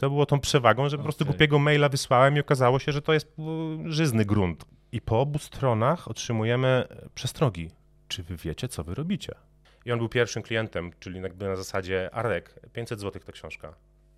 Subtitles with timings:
[0.00, 1.32] To było tą przewagą, że po prostu Okej.
[1.32, 4.64] głupiego maila wysłałem i okazało się, że to jest y, żyzny grunt.
[4.92, 7.70] I po obu stronach otrzymujemy przestrogi.
[8.08, 9.34] Czy wy wiecie, co wy robicie?
[9.84, 13.74] I on był pierwszym klientem, czyli jakby na zasadzie Arek, 500 zł ta książka.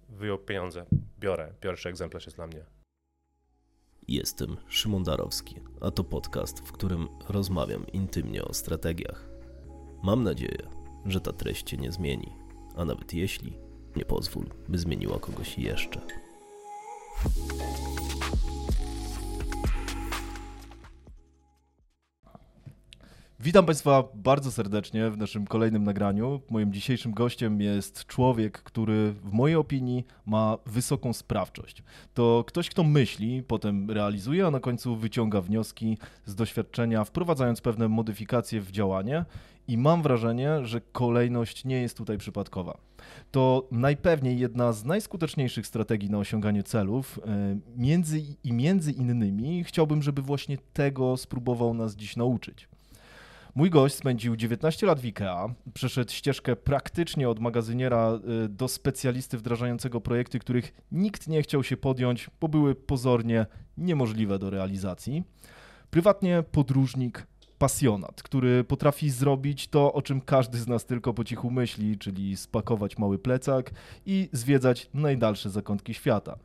[0.09, 0.87] Wyjął pieniądze,
[1.19, 2.65] biorę, pierwszy egzemplarz jest dla mnie.
[4.09, 9.29] Jestem Szymon Darowski, a to podcast, w którym rozmawiam intymnie o strategiach.
[10.03, 10.69] Mam nadzieję,
[11.07, 12.33] że ta treść Cię nie zmieni,
[12.77, 13.59] a nawet jeśli,
[13.99, 16.01] nie pozwól, by zmieniła kogoś jeszcze.
[23.41, 26.41] Witam Państwa bardzo serdecznie w naszym kolejnym nagraniu.
[26.51, 31.83] Moim dzisiejszym gościem jest człowiek, który w mojej opinii ma wysoką sprawczość.
[32.15, 37.89] To ktoś, kto myśli, potem realizuje, a na końcu wyciąga wnioski z doświadczenia, wprowadzając pewne
[37.89, 39.25] modyfikacje w działanie.
[39.69, 42.79] I mam wrażenie, że kolejność nie jest tutaj przypadkowa.
[43.31, 47.21] To najpewniej jedna z najskuteczniejszych strategii na osiąganie celów.
[47.27, 52.69] e, Między i między innymi chciałbym, żeby właśnie tego spróbował nas dziś nauczyć.
[53.55, 59.39] Mój gość spędził 19 lat w IKEA, przeszedł ścieżkę praktycznie od magazyniera y, do specjalisty
[59.39, 63.47] wdrażającego projekty, których nikt nie chciał się podjąć, bo były pozornie
[63.77, 65.23] niemożliwe do realizacji.
[65.91, 67.27] Prywatnie podróżnik,
[67.59, 72.37] pasjonat, który potrafi zrobić to, o czym każdy z nas tylko po cichu myśli, czyli
[72.37, 73.71] spakować mały plecak
[74.07, 76.39] i zwiedzać najdalsze zakątki świata.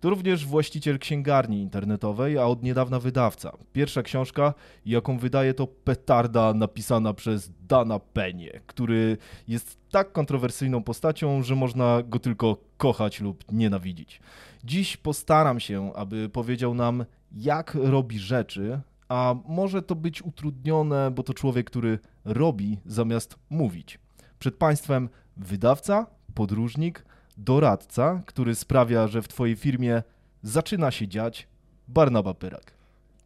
[0.00, 3.52] To również właściciel księgarni internetowej, a od niedawna wydawca.
[3.72, 4.54] Pierwsza książka,
[4.86, 9.16] jaką wydaje, to petarda napisana przez Dana Penie, który
[9.48, 14.20] jest tak kontrowersyjną postacią, że można go tylko kochać lub nienawidzić.
[14.64, 18.80] Dziś postaram się, aby powiedział nam, jak robi rzeczy,
[19.10, 23.98] a może to być utrudnione, bo to człowiek, który robi zamiast mówić.
[24.38, 27.04] Przed Państwem wydawca, podróżnik,
[27.36, 30.02] doradca, który sprawia, że w Twojej firmie
[30.42, 31.48] zaczyna się dziać
[31.88, 32.72] Barnaba Pyrak.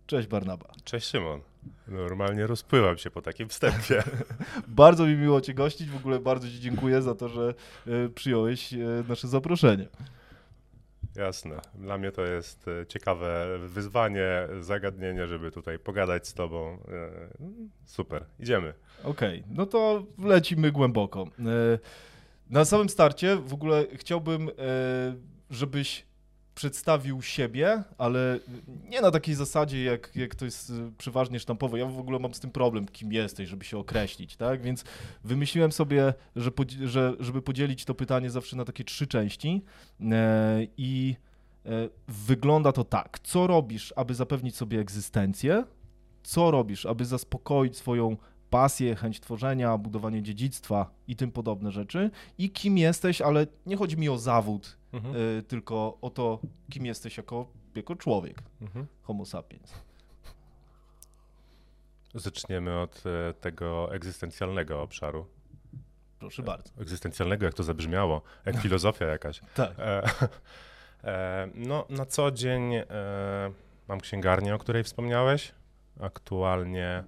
[0.06, 0.66] Cześć Barnaba.
[0.84, 1.40] Cześć Szymon.
[1.88, 4.02] Normalnie rozpływam się po takim wstępie.
[4.68, 7.54] Bardzo mi miło Cię gościć, w ogóle bardzo Ci dziękuję za to, że
[7.86, 9.88] e, przyjąłeś e, nasze zaproszenie.
[11.16, 11.60] Jasne.
[11.74, 14.28] Dla mnie to jest e, ciekawe wyzwanie,
[14.60, 16.72] zagadnienie, żeby tutaj pogadać z tobą.
[16.72, 16.78] E,
[17.86, 18.24] Super.
[18.40, 18.74] Idziemy.
[19.04, 21.22] Okej, no to lecimy głęboko.
[21.38, 21.78] E,
[22.50, 24.50] Na samym starcie w ogóle chciałbym,
[25.50, 26.06] żebyś
[26.54, 28.38] przedstawił siebie, ale
[28.88, 31.76] nie na takiej zasadzie, jak, jak to jest e, przeważnie sztampowo.
[31.76, 34.62] Ja w ogóle mam z tym problem, kim jesteś, żeby się określić, tak?
[34.62, 34.84] Więc
[35.24, 39.62] wymyśliłem sobie, że, podzi- że żeby podzielić to pytanie zawsze na takie trzy części
[40.00, 41.16] e, i
[41.66, 41.70] e,
[42.08, 43.18] wygląda to tak.
[43.22, 45.64] Co robisz, aby zapewnić sobie egzystencję?
[46.22, 48.16] Co robisz, aby zaspokoić swoją
[48.58, 52.10] pasję, chęć tworzenia, budowanie dziedzictwa i tym podobne rzeczy.
[52.38, 55.16] I kim jesteś, ale nie chodzi mi o zawód, Mhm.
[55.16, 56.38] y, tylko o to,
[56.70, 58.86] kim jesteś jako, jako człowiek, Mhm.
[59.02, 59.72] homo sapiens.
[62.14, 65.26] Zaczniemy od e, tego egzystencjalnego obszaru.
[66.18, 66.70] Proszę bardzo.
[66.80, 69.40] Egzystencjalnego, jak to zabrzmiało, jak filozofia jakaś.
[69.54, 69.72] Tak.
[69.78, 70.02] E,
[71.04, 72.84] e, no, na co dzień e,
[73.88, 75.52] mam księgarnię, o której wspomniałeś.
[76.00, 77.04] Aktualnie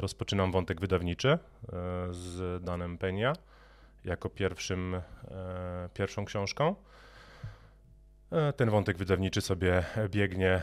[0.00, 1.38] rozpoczynam wątek wydawniczy e,
[2.10, 3.32] z Danem Penia
[4.04, 5.00] jako pierwszym, e,
[5.94, 6.74] pierwszą książką.
[8.32, 10.62] E, ten wątek wydawniczy sobie biegnie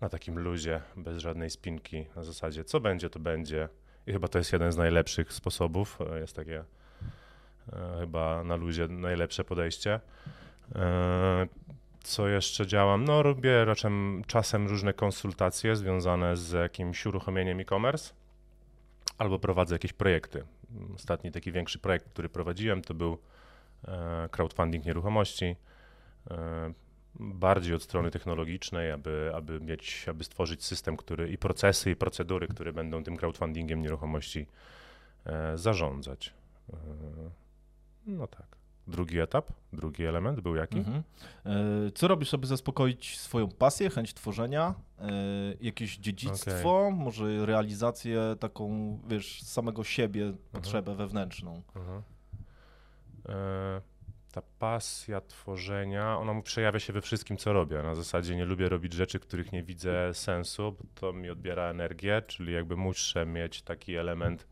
[0.00, 3.68] na takim luzie, bez żadnej spinki, na zasadzie co będzie, to będzie.
[4.06, 5.98] I chyba to jest jeden z najlepszych sposobów.
[6.12, 6.64] E, Jest takie
[7.72, 10.00] e, chyba na luzie najlepsze podejście.
[12.06, 13.04] Co jeszcze działam?
[13.04, 13.90] No, robię raczej
[14.26, 18.14] czasem różne konsultacje związane z jakimś uruchomieniem e-commerce
[19.18, 20.44] albo prowadzę jakieś projekty.
[20.94, 23.18] Ostatni taki większy projekt, który prowadziłem, to był
[23.88, 25.56] e, crowdfunding nieruchomości.
[26.30, 26.72] E,
[27.14, 32.48] Bardziej od strony technologicznej, aby, aby mieć, aby stworzyć system, który i procesy, i procedury,
[32.48, 34.46] które będą tym crowdfundingiem nieruchomości
[35.26, 36.34] e, zarządzać.
[38.06, 38.55] No tak.
[38.86, 40.78] Drugi etap, drugi element był jaki?
[40.78, 41.02] Mhm.
[41.46, 45.12] E, Co robisz, aby zaspokoić swoją pasję, chęć tworzenia, e,
[45.60, 51.62] jakieś dziedzictwo, może realizację taką, wiesz, samego siebie, potrzebę wewnętrzną?
[51.76, 52.02] Mhm.
[53.28, 53.80] E,
[54.32, 57.82] ta pasja tworzenia, ona przejawia się we wszystkim, co robię.
[57.82, 62.22] Na zasadzie nie lubię robić rzeczy, których nie widzę sensu, bo to mi odbiera energię,
[62.26, 64.46] czyli jakby muszę mieć taki element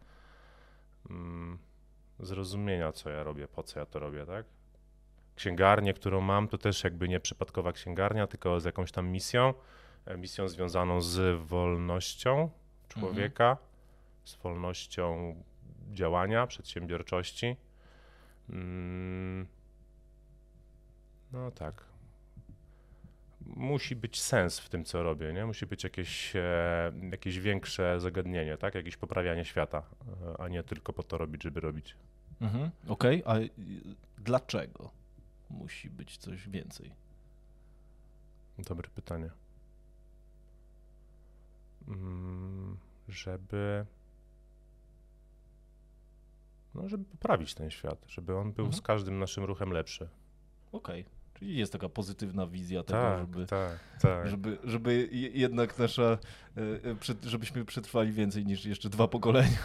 [1.10, 1.58] mm,
[2.20, 4.46] zrozumienia, co ja robię, po co ja to robię, tak?
[5.37, 9.55] Księgarnię, którą mam, to też jakby nie przypadkowa księgarnia, tylko z jakąś tam misją,
[10.06, 12.50] e, misją związaną z wolnością
[12.88, 13.56] człowieka,
[14.25, 15.34] z wolnością
[15.93, 17.56] działania, przedsiębiorczości.
[18.50, 19.46] Mm.
[21.32, 21.94] No tak.
[23.46, 25.46] Musi być sens w tym, co robię, nie?
[25.46, 28.75] Musi być jakieś, e, jakieś większe zagadnienie, tak?
[28.75, 29.82] Jakieś poprawianie świata,
[30.37, 31.96] e, a nie tylko po to robić, żeby robić.
[32.41, 32.70] Mhm.
[32.88, 33.50] Okej, a y,
[34.19, 34.91] dlaczego
[35.50, 36.94] musi być coś więcej?
[38.58, 39.31] Dobre pytanie.
[41.88, 42.76] Mm,
[43.08, 43.87] żeby.
[46.75, 48.79] No, żeby poprawić ten świat, żeby on był Mhm.
[48.79, 50.08] z każdym naszym ruchem lepszy.
[50.73, 51.05] Okej,
[51.38, 54.28] czyli jest taka pozytywna wizja tego, Tak, żeby, tak, tak.
[54.31, 56.60] żeby, żeby je- jednak nasza, e,
[57.25, 59.58] e, żebyśmy przetrwali więcej niż jeszcze dwa pokolenia.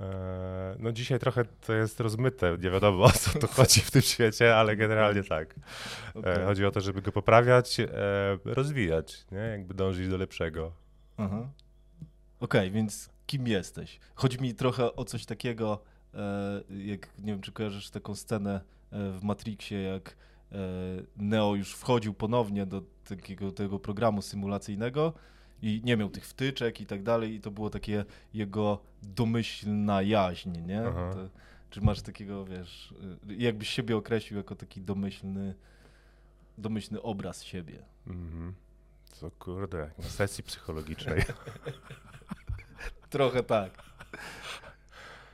[0.00, 4.02] E, No dzisiaj trochę to jest rozmyte, nie wiadomo o co tu chodzi w tym
[4.02, 5.54] świecie, ale generalnie tak.
[6.14, 6.44] Okej.
[6.44, 7.76] Chodzi o to, żeby go poprawiać,
[8.44, 9.38] rozwijać, nie?
[9.38, 10.72] jakby dążyć do lepszego.
[12.40, 14.00] Okej, więc kim jesteś?
[14.14, 15.82] Chodzi mi trochę o coś takiego,
[16.70, 18.60] jak nie wiem, czy kojarzysz taką scenę
[18.92, 20.16] w Matrixie, jak
[20.52, 20.56] e,
[21.16, 25.12] Neo już wchodził ponownie do takiego tego programu symulacyjnego
[25.62, 28.04] i nie miał tych wtyczek i tak dalej, i to było takie
[28.34, 30.82] jego domyślna jaźń, nie?
[30.82, 31.28] To,
[31.70, 32.94] czy masz takiego, wiesz,
[33.30, 35.54] y, jakbyś siebie określił jako taki domyślny,
[36.58, 37.82] domyślny obraz siebie?
[38.06, 38.54] Mhm.
[39.12, 41.22] Co kurde, na sesji psychologicznej.
[43.10, 43.70] Trochę tak.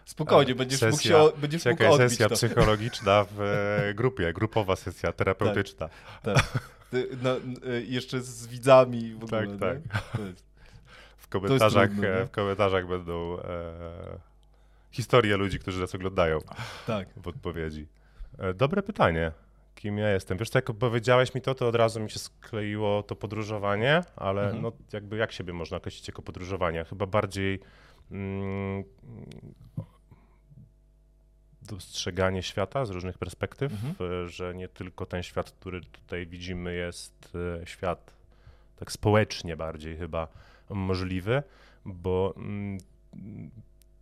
[0.07, 2.35] Spokojnie, A, będziesz sesja- mógł się, będziesz mógł Czekaj, odbić sesja to.
[2.35, 5.89] psychologiczna w e, grupie, grupowa sesja terapeutyczna.
[6.23, 6.59] Tak.
[6.91, 9.79] Ty, no, y, jeszcze z widzami w ogóle, Tak, tak.
[11.17, 13.43] W komentarzach, trudne, e, w komentarzach będą e,
[14.91, 16.39] historie ludzi, którzy nas oglądają
[16.87, 17.09] tak.
[17.17, 17.87] w odpowiedzi.
[18.39, 19.33] E, dobre pytanie.
[19.75, 20.39] Kim ja jestem?
[20.39, 24.63] Wiesz, jak powiedziałeś mi to, to od razu mi się skleiło to podróżowanie, ale Mhm.
[24.63, 26.85] no jakby jak siebie można określić jako podróżowanie?
[26.85, 27.61] Chyba bardziej
[28.11, 28.85] mm,
[31.67, 34.13] dostrzeganie świata z różnych perspektyw, Mhm.
[34.25, 38.17] e, że nie tylko ten świat, który tutaj widzimy jest e, świat
[38.77, 40.29] tak społecznie bardziej chyba
[40.71, 41.43] możliwy,
[41.85, 42.79] bo mm,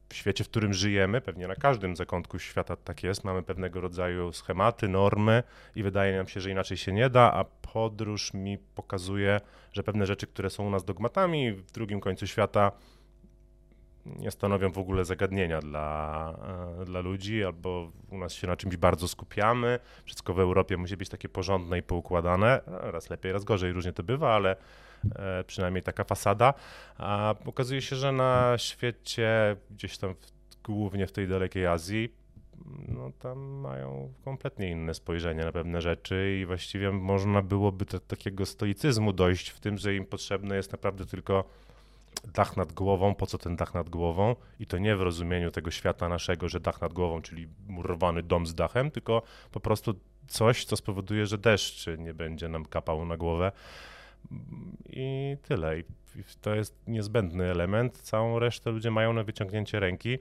[0.08, 4.32] w świecie, w którym żyjemy, pewnie na każdym zakątku świata tak jest, mamy pewnego rodzaju
[4.32, 5.42] schematy, normy
[5.74, 9.40] i wydaje nam się, że inaczej się nie da, a podróż mi pokazuje,
[9.72, 12.72] że pewne rzeczy, które są u nas dogmatami, w drugim końcu świata
[14.06, 16.38] nie stanowią w ogóle zagadnienia dla,
[16.80, 19.78] e, dla ludzi, albo u nas się na czymś bardzo skupiamy.
[20.04, 22.60] Wszystko w Europie musi być takie porządne i poukładane.
[22.66, 24.56] Raz lepiej, raz gorzej, różnie to bywa, ale
[25.16, 26.54] e, przynajmniej taka fasada.
[26.98, 32.24] A okazuje się, że na świecie, gdzieś tam w, głównie w tej dalekiej Azji,
[32.88, 38.46] no tam mają kompletnie inne spojrzenie na pewne rzeczy i właściwie można byłoby do takiego
[38.46, 41.44] stoicyzmu dojść w tym, że im potrzebne jest naprawdę tylko
[42.34, 45.70] dach nad głową, po co ten dach nad głową i to nie w rozumieniu tego
[45.70, 49.94] świata naszego, że dach nad głową, czyli murowany dom z dachem, tylko po prostu
[50.26, 53.52] coś, co spowoduje, że deszcz nie będzie nam kapał na głowę
[54.86, 55.78] i tyle.
[55.78, 55.84] I
[56.40, 57.98] to jest niezbędny element.
[57.98, 60.18] Całą resztę ludzie mają na wyciągnięcie ręki.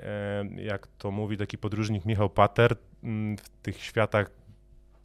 [0.00, 4.30] E, Jak to mówi taki podróżnik Michał Pater, mm, w tych światach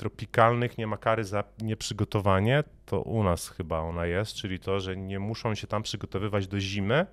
[0.04, 4.98] tropikalnych nie ma kary za nieprzygotowanie, to u nas chyba ona jest, czyli to, że
[4.98, 7.06] nie muszą się tam przygotowywać do zimy,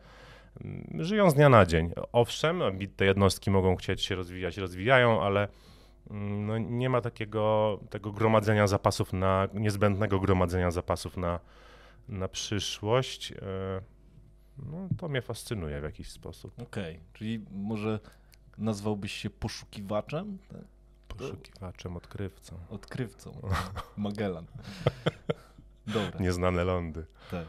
[0.65, 1.93] mm, żyją z dnia na dzień.
[2.13, 2.63] Owszem,
[2.97, 5.49] te jednostki mogą chcieć się rozwijać, rozwijają, ale
[6.11, 11.41] mm, no, nie ma takiego tego gromadzenia zapasów na, niezbędnego gromadzenia zapasów na,
[12.09, 13.33] na przyszłość.
[13.33, 13.37] E,
[14.67, 16.63] No, to mnie fascynuje w jakiś sposób.
[16.63, 18.01] Okej, czyli może
[18.59, 20.39] nazwałbyś się poszukiwaczem?
[20.49, 20.80] Tak.
[21.21, 22.57] Poszukiwaczem, odkrywcą.
[22.71, 23.41] Odkrywcą.
[23.97, 24.47] Magellan.
[25.87, 27.07] Dobra, Nieznane lądy.
[27.31, 27.47] tak.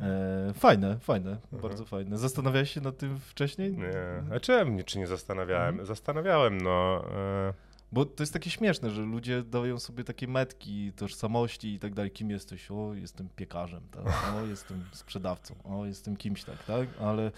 [0.00, 2.18] E, fajne, fajne, bardzo fajne.
[2.18, 3.76] Zastanawiałeś się nad tym wcześniej?
[3.76, 4.36] Nie.
[4.36, 5.68] A czemu czy nie zastanawiałem?
[5.68, 5.86] Mhm.
[5.86, 7.04] Zastanawiałem, no.
[7.14, 7.54] E,
[7.92, 12.10] Bo to jest takie śmieszne, że ludzie dają sobie takie metki, tożsamości i tak dalej.
[12.10, 12.70] Kim jesteś?
[12.70, 14.04] O, jestem piekarzem, tak?
[14.36, 16.88] o, jestem sprzedawcą, o, jestem kimś, tak, tak?
[17.00, 17.32] Ale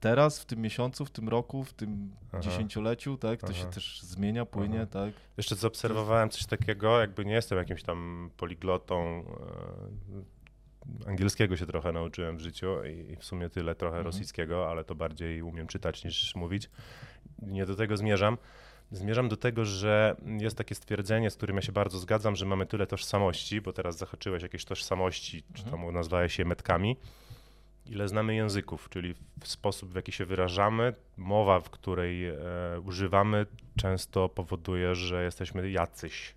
[0.00, 2.40] teraz, w tym miesiącu, w tym roku, w tym Aha.
[2.40, 3.70] dziesięcioleciu, tak, to się Aha.
[3.72, 4.86] też zmienia, płynie, Aha.
[4.86, 5.14] tak?
[5.36, 9.24] Jeszcze zaobserwowałem coś takiego, jakby nie jestem jakimś tam poliglotą.
[11.06, 14.06] E, angielskiego się trochę nauczyłem w życiu i, w sumie tyle, trochę Mhm.
[14.06, 16.70] rosyjskiego, ale to bardziej umiem czytać niż mówić.
[17.42, 18.38] Nie do tego zmierzam.
[18.92, 22.66] Zmierzam do tego, że jest takie stwierdzenie, z którym ja się bardzo zgadzam, że mamy
[22.66, 26.96] tyle tożsamości, bo teraz zahaczyłeś jakieś tożsamości, czy tam nazwałeś je metkami,
[27.86, 32.36] ile znamy języków, czyli w sposób, w jaki się wyrażamy, mowa, w której e,
[32.84, 33.46] używamy,
[33.76, 36.34] często powoduje, że jesteśmy jacyś.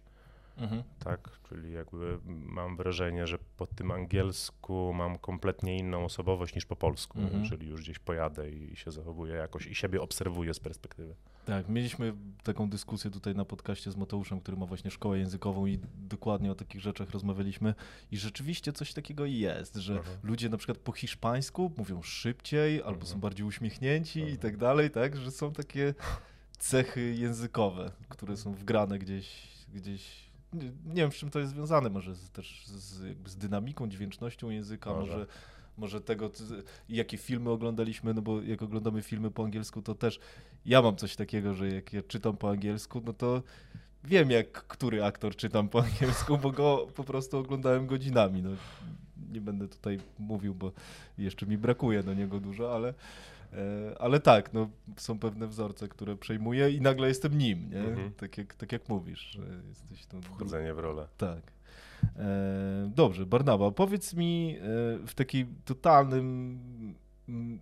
[0.58, 0.84] Mhm.
[1.04, 6.76] Tak, czyli jakby mam wrażenie, że po tym angielsku mam kompletnie inną osobowość niż po
[6.76, 7.42] polsku, Mhm.
[7.42, 11.16] jeżeli już gdzieś pojadę i się zachowuję jakoś i siebie obserwuję z perspektywy.
[11.46, 15.80] Tak, mieliśmy taką dyskusję tutaj na podcaście z Mateuszem, który ma właśnie szkołę językową i
[15.98, 17.74] dokładnie o takich rzeczach rozmawialiśmy
[18.12, 20.18] i rzeczywiście coś takiego jest, że Mhm.
[20.24, 23.06] ludzie na przykład po hiszpańsku mówią szybciej albo Mhm.
[23.08, 24.40] są bardziej uśmiechnięci i Mhm.
[24.42, 25.94] tak dalej, tak, że są takie
[26.60, 31.90] cechy językowe, które są wgrane gdzieś, gdzieś nie, nie wiem z czym to jest związane,
[31.90, 35.12] może z, też z, z dynamiką, dźwięcznością języka, Może.
[35.12, 35.28] może
[35.78, 36.32] może tego,
[36.90, 40.20] jakie filmy oglądaliśmy, no bo jak oglądamy filmy po angielsku, to też
[40.66, 43.44] ja mam coś takiego, że jak ja czytam po angielsku, no to
[44.04, 48.42] wiem, jak który aktor czytam po angielsku, bo go po prostu oglądałem godzinami.
[48.42, 48.50] No,
[49.32, 50.72] nie będę tutaj mówił, bo
[51.18, 52.94] jeszcze mi brakuje do niego dużo, ale,
[53.54, 57.80] e, ale tak, no, są pewne wzorce, które przejmuję i nagle jestem nim, nie?
[57.80, 58.14] Mhm.
[58.14, 61.08] Tak, jak, tak jak mówisz, że jesteś tą Wchodzenie w rolę.
[61.18, 61.53] tak.
[62.18, 64.62] E, dobrze, Barnaba, powiedz mi e,
[65.08, 66.60] w takim totalnym
[67.30, 67.60] mm,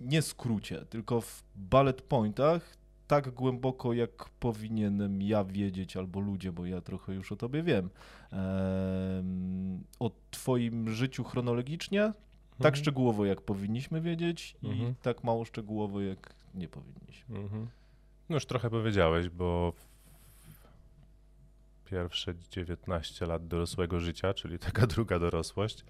[0.00, 2.76] nie skrócie, tylko w bullet pointach,
[3.06, 7.90] tak głęboko jak powinienem ja wiedzieć, albo ludzie, bo ja trochę już o tobie wiem,
[8.32, 12.00] em, o twoim życiu chronologicznie,
[12.58, 12.76] tak Mhm.
[12.76, 14.94] szczegółowo jak powinniśmy wiedzieć i Mhm.
[15.02, 17.38] tak mało szczegółowo jak nie powinniśmy.
[17.38, 17.66] Mhm.
[18.28, 19.72] No już trochę powiedziałeś, bo
[21.90, 25.84] pierwsze 19 lat dorosłego życia, czyli taka druga dorosłość,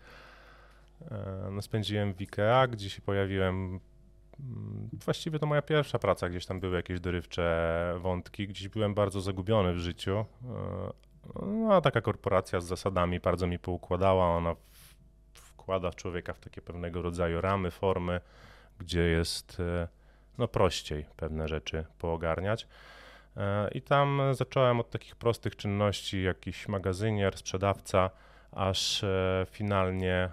[1.10, 3.80] e, no spędziłem w IKEA, gdzie się pojawiłem.
[4.40, 9.20] mm, Właściwie to moja pierwsza praca, gdzieś tam były jakieś dorywcze wątki, gdzieś byłem bardzo
[9.20, 10.24] zagubiony w życiu.
[10.44, 11.06] E,
[11.42, 14.36] No, a taka korporacja z zasadami bardzo mi poukładała.
[14.36, 14.56] Ona
[15.34, 18.20] wkłada człowieka w takie pewnego rodzaju ramy, formy,
[18.78, 19.88] gdzie jest e,
[20.38, 22.68] no prościej pewne rzeczy poogarniać.
[23.72, 28.10] I tam zacząłem od takich prostych czynności, jakiś magazynier, sprzedawca,
[28.52, 30.30] aż e, finalnie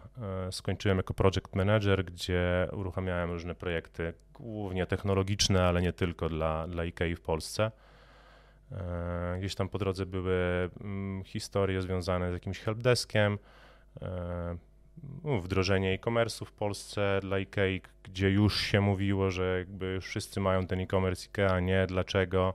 [0.48, 6.68] e, skończyłem jako project manager, gdzie uruchamiałem różne projekty, głównie technologiczne, ale nie tylko dla,
[6.68, 7.72] dla IKEA w Polsce.
[8.72, 13.38] E, Gdzieś tam po drodze były mm, historie związane z jakimś helpdeskiem,
[15.24, 20.68] no, wdrożenie e-commerce'u w Polsce dla IKEA, gdzie już się mówiło, że jakby wszyscy mają
[20.68, 22.54] ten e-commerce IKEA, nie, dlaczego.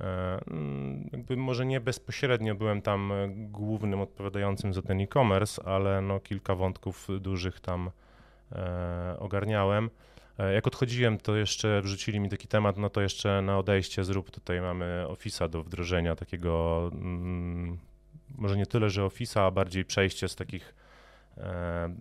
[0.00, 6.00] E, mm, Jakby może nie bezpośrednio byłem tam e, głównym odpowiadającym za ten e-commerce, ale
[6.00, 7.90] no kilka wątków dużych tam
[8.52, 9.90] e, ogarniałem.
[10.54, 14.60] Jak odchodziłem, to jeszcze wrzucili mi taki temat, no to jeszcze na odejście zrób, tutaj
[14.60, 17.78] mamy Office'a do wdrożenia, takiego mm,
[18.38, 20.74] może nie tyle, że Office'a, a bardziej przejście z takich
[21.38, 21.94] e,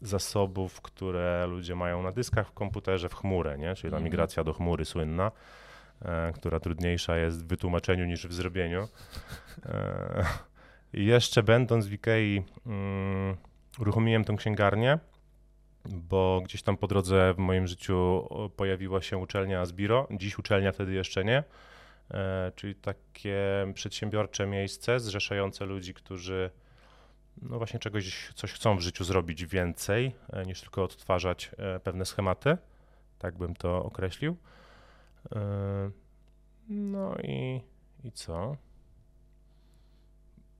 [0.00, 3.74] zasobów, które ludzie mają na dyskach w komputerze w chmurę, nie?
[3.74, 4.04] czyli ta Mhm.
[4.04, 5.32] migracja do chmury słynna,
[6.34, 8.88] która trudniejsza jest w wytłumaczeniu niż w zrobieniu.
[9.66, 10.24] E,
[10.94, 13.36] I jeszcze będąc w Ikei mm,
[13.78, 14.98] uruchomiłem tę księgarnię,
[15.84, 20.92] bo gdzieś tam po drodze w moim życiu pojawiła się uczelnia Asbiro, dziś uczelnia wtedy
[20.92, 21.44] jeszcze nie,
[22.10, 23.36] e, czyli takie
[23.74, 26.50] przedsiębiorcze miejsce zrzeszające ludzi, którzy
[27.42, 32.04] no właśnie czegoś, coś chcą w życiu zrobić więcej e, niż tylko odtwarzać e, pewne
[32.04, 32.56] schematy,
[33.18, 34.36] tak bym to określił.
[35.34, 35.90] E,
[36.68, 37.60] No i,
[38.04, 38.56] i co?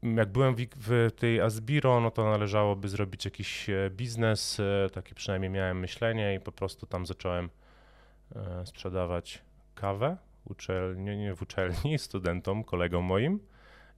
[0.03, 5.15] Jak byłem w, w tej Asbiro, no to należałoby zrobić jakiś e, biznes, e, takie
[5.15, 7.51] przynajmniej miałem myślenie i po prostu tam zacząłem
[8.65, 9.43] sprzedawać
[9.75, 13.41] kawę uczelni, nie w uczelni, studentom, kolegom moim.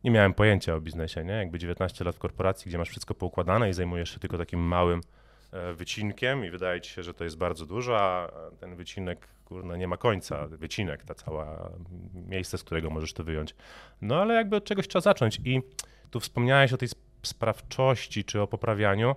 [0.04, 1.32] Nie miałem pojęcia o biznesie, nie?
[1.32, 5.00] Jakby 19 lat w korporacji, gdzie masz wszystko poukładane i zajmujesz się tylko takim małym
[5.74, 8.30] wycinkiem i wydaje ci się, że to jest bardzo dużo, a
[8.60, 10.46] ten wycinek, kurna, nie ma końca.
[10.46, 11.70] Wycinek, ta cała
[12.14, 13.54] miejsce, z którego możesz to wyjąć.
[14.02, 15.62] No ale jakby od czegoś trzeba zacząć i
[16.10, 19.14] tu wspomniałeś o tej sp- sprawczości czy o poprawianiu.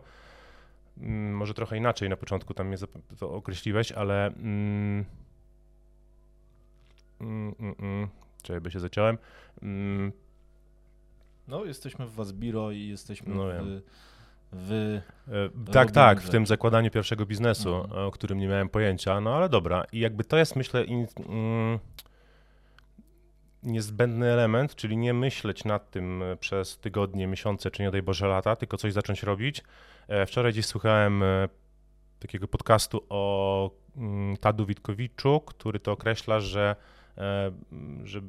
[0.98, 2.78] Mm, Może trochę inaczej na początku tam mnie
[3.20, 5.06] to określiłeś, ale mm,
[7.22, 8.08] mm, mm, mm,
[8.44, 9.18] czekaj, by się zaciąłem.
[9.62, 10.12] Mm,
[11.48, 13.82] No, jesteśmy w Wasbiro i jesteśmy No w.
[14.52, 15.02] w...
[15.28, 18.06] E, Tak, tak, w tym zakładaniu pierwszego biznesu, Mhm.
[18.08, 19.84] o którym nie miałem pojęcia, no ale dobra.
[19.92, 21.80] I jakby to jest, myślę, in, mm,
[23.64, 28.28] niezbędny element, czyli nie myśleć nad tym e, przez tygodnie, miesiące, czy nie daj Boże
[28.28, 29.64] lata, tylko coś zacząć robić.
[30.08, 31.50] E, Wczoraj gdzieś słuchałem e,
[32.20, 36.76] takiego podcastu o mm, Tadu Witkowiczu, który to określa, że,
[37.18, 37.52] e,
[38.04, 38.22] że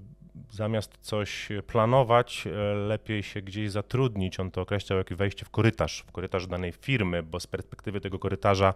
[0.51, 4.41] zamiast coś planować, e, lepiej się gdzieś zatrudnić.
[4.41, 8.19] On to określał jak wejście w korytarz, w korytarz danej firmy, bo z perspektywy tego
[8.19, 8.75] korytarza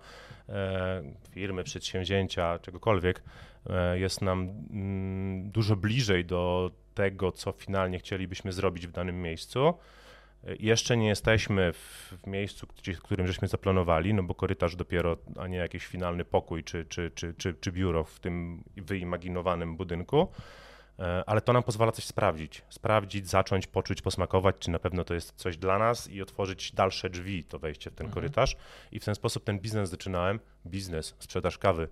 [0.48, 3.22] e, firmy, przedsięwzięcia, czegokolwiek,
[3.70, 9.74] e, jest nam mm, dużo bliżej do tego, co finalnie chcielibyśmy zrobić w danym miejscu.
[10.58, 15.16] Jeszcze nie jesteśmy w, w miejscu, gdzie, w którym żeśmy zaplanowali, no bo korytarz dopiero,
[15.38, 20.28] a nie jakiś finalny pokój czy, czy, czy, czy, czy biuro w tym wyimaginowanym budynku.
[20.98, 22.62] E, ale to nam pozwala coś sprawdzić.
[22.68, 27.10] Sprawdzić, zacząć, poczuć, posmakować, czy na pewno to jest coś dla nas i otworzyć dalsze
[27.10, 28.14] drzwi, to wejście w ten mhm.
[28.14, 28.56] korytarz.
[28.92, 30.40] I w ten sposób ten biznes zaczynałem.
[30.66, 31.88] Biznes, sprzedaż kawy.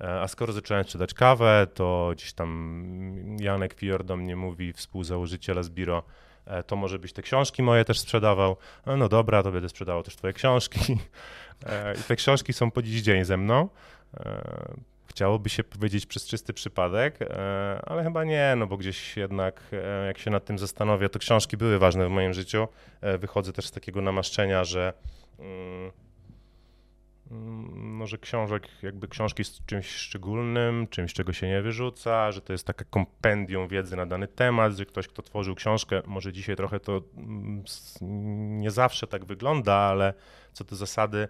[0.00, 5.58] E, a skoro zacząłem sprzedać kawę, to gdzieś tam Janek Pior do mnie mówi, współzałożyciel
[5.58, 6.02] Asbiro,
[6.46, 8.56] e, to może być te książki moje też sprzedawał.
[8.86, 10.98] No, no dobra, to będę sprzedawał też twoje książki.
[12.00, 13.68] I te książki są po dziś dzień ze mną.
[15.18, 20.06] Chciałoby się powiedzieć przez czysty przypadek, e, ale chyba nie, no bo gdzieś jednak, e,
[20.06, 22.68] jak się nad tym zastanowię, to książki były ważne w moim życiu.
[23.00, 24.92] E, wychodzę też z takiego namaszczenia, że.
[25.38, 25.92] Mm,
[27.98, 32.52] no, że książek, jakby książki z czymś szczególnym, czymś, czego się nie wyrzuca, że to
[32.52, 36.80] jest taka kompendium wiedzy na dany temat, że ktoś, kto tworzył książkę, może dzisiaj trochę
[36.80, 37.64] to mm,
[38.60, 40.14] nie zawsze tak wygląda, ale
[40.52, 41.28] co do zasady,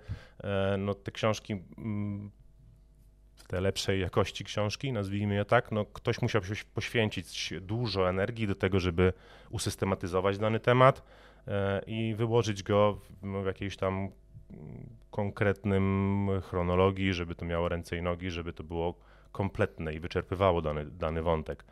[0.78, 2.30] no te książki mm,
[3.48, 6.42] te lepszej jakości książki, nazwijmy je tak, no ktoś musiał
[6.74, 9.12] poświęcić dużo energii do tego, żeby
[9.50, 11.02] usystematyzować dany temat
[11.46, 13.00] e, i wyłożyć go
[13.42, 14.08] w jakiejś tam
[15.10, 18.94] konkretnym chronologii, żeby to miało ręce i nogi, żeby to było
[19.32, 21.64] kompletne i wyczerpywało dany, dany wątek.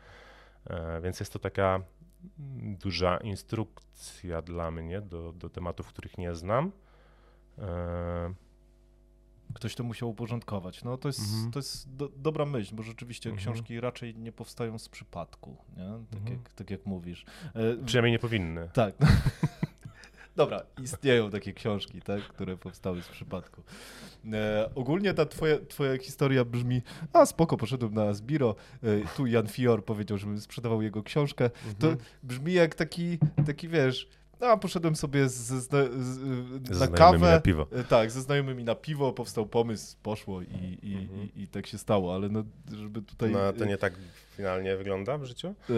[0.69, 1.81] E, więc jest to taka
[2.79, 6.71] duża instrukcja dla mnie do, do tematów, których nie znam.
[9.53, 10.83] Ktoś to musiał uporządkować.
[10.83, 11.51] No to jest, mhm.
[11.51, 13.45] to jest do, dobra myśl, bo rzeczywiście mhm.
[13.45, 16.05] książki raczej nie powstają z przypadku, nie?
[16.11, 16.37] Tak, mhm.
[16.37, 17.25] jak, tak jak mówisz.
[17.53, 18.69] E, Przynajmniej nie powinny.
[18.73, 18.95] Tak.
[20.37, 23.63] Dobra, istnieją takie książki, tak, które powstały z przypadku.
[24.33, 26.81] E, ogólnie ta twoja, twoja historia brzmi,
[27.13, 31.45] a spoko, poszedłem na Zbiro, e, tu Jan Fior powiedział, żebym sprzedawał jego książkę.
[31.45, 31.75] Mhm.
[31.75, 35.69] To brzmi jak taki, taki wiesz, a poszedłem sobie z, z,
[36.69, 37.31] z, na kawę.
[37.31, 37.67] na piwo.
[37.71, 41.29] E, tak, ze znajomymi na piwo, powstał pomysł, poszło i, i, mhm.
[41.35, 42.43] i, i, tak się stało, ale no,
[42.77, 43.31] żeby tutaj...
[43.31, 43.93] No, to nie tak
[44.35, 45.47] finalnie wygląda w życiu?
[45.47, 45.73] E,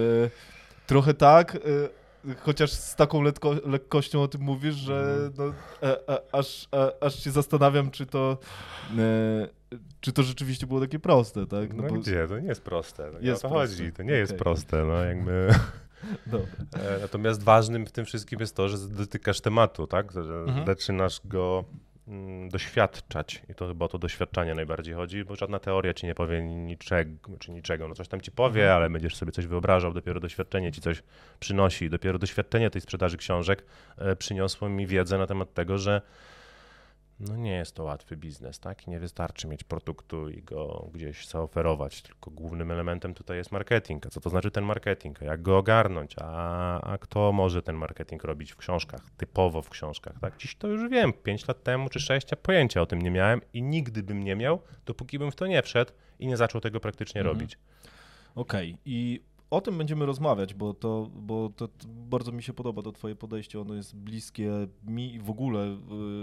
[0.87, 1.59] trochę tak, e,
[2.35, 5.33] chociaż z taką lekko, lekkością o tym mówisz, że mhm.
[5.37, 5.53] no,
[5.89, 8.37] a, a, aż, a, aż się zastanawiam, czy to...
[10.01, 11.73] czy to rzeczywiście było takie proste, tak?
[11.73, 11.95] No, no bo...
[11.95, 12.27] gdzie?
[12.27, 13.11] To nie jest proste.
[13.13, 13.77] No, jest o to proste.
[13.77, 13.91] chodzi.
[13.93, 14.19] To nie okay.
[14.19, 14.85] jest proste.
[14.85, 15.49] No, jakby...
[16.73, 20.11] E, natomiast ważnym w tym wszystkim jest to, że dotykasz tematu, tak?
[20.11, 20.65] Że mhm.
[20.65, 21.65] zaczynasz go
[22.07, 26.15] mm, doświadczać i to chyba o to doświadczanie najbardziej chodzi, bo żadna teoria ci nie
[26.15, 28.77] powie niczego, czy niczego, no coś tam ci powie, mhm.
[28.77, 31.03] ale będziesz sobie coś wyobrażał, dopiero doświadczenie ci coś
[31.39, 33.65] przynosi, dopiero doświadczenie tej sprzedaży książek
[33.97, 36.01] e, przyniosło mi wiedzę na temat tego, że
[37.19, 38.87] no nie jest to łatwy biznes, tak?
[38.87, 44.05] Nie wystarczy mieć produktu i go gdzieś zaoferować, tylko głównym elementem tutaj jest marketing.
[44.05, 45.21] A co to znaczy ten marketing?
[45.21, 46.15] Jak go ogarnąć?
[46.21, 50.37] A, a kto może ten marketing robić w książkach, typowo w książkach, tak?
[50.37, 53.41] Dziś to już wiem, 5 lat temu czy 6 ja pojęcia o tym nie miałem
[53.53, 56.79] i nigdy bym nie miał, dopóki bym w to nie wszedł i nie zaczął tego
[56.79, 57.37] praktycznie mhm.
[57.37, 57.57] robić.
[58.35, 58.81] Okej, okay.
[58.85, 59.21] i
[59.51, 63.61] o tym będziemy rozmawiać, bo to, bo to bardzo mi się podoba to twoje podejście,
[63.61, 64.51] ono jest bliskie
[64.83, 65.65] mi i w ogóle,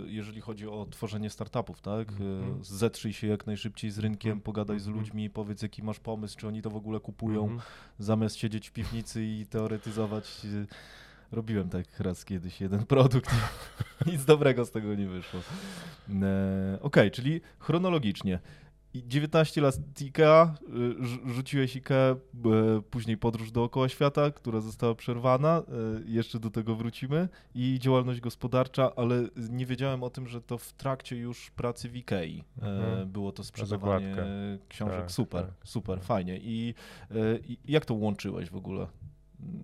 [0.07, 2.12] y, jeżeli chodzi o tworzenie startupów, tak?
[2.21, 2.65] Mm.
[2.65, 4.43] Zetrzyj się jak najszybciej z rynkiem, mhm.
[4.43, 4.99] pogadaj z mhm.
[4.99, 7.61] ludźmi, powiedz jaki masz pomysł, czy oni to w ogóle kupują, mm.
[7.99, 10.45] zamiast siedzieć w piwnicy i teoretyzować.
[10.45, 10.67] Y,
[11.33, 13.31] robiłem tak raz kiedyś jeden produkt
[14.07, 15.41] nic dobrego z tego nie wyszło.
[16.11, 18.39] E, Okej, okay, czyli chronologicznie.
[19.04, 20.54] 19 lat IKEA,
[21.28, 22.16] y, rzuciłeś IKEA,
[22.90, 25.62] później podróż dookoła świata, która została przerwana,
[26.06, 30.59] y, jeszcze do tego wrócimy i działalność gospodarcza, ale nie wiedziałem o tym, że to
[30.59, 33.09] w trakcie już pracy w IKEA mhm.
[33.09, 34.16] było to sprzedawanie
[34.68, 35.00] książek.
[35.00, 35.54] Tak, super, tak.
[35.64, 36.38] super, fajnie.
[36.42, 36.74] I,
[37.48, 38.87] I jak to łączyłeś w ogóle?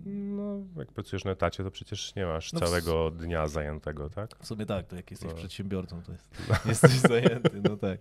[0.05, 3.17] No, jak pracujesz na etacie, to przecież nie masz no całego w...
[3.17, 4.29] dnia zajętego, tak?
[4.39, 5.35] W sumie tak, to jak jesteś no.
[5.35, 6.29] przedsiębiorcą, to jest,
[6.65, 7.99] jesteś zajęty, no tak.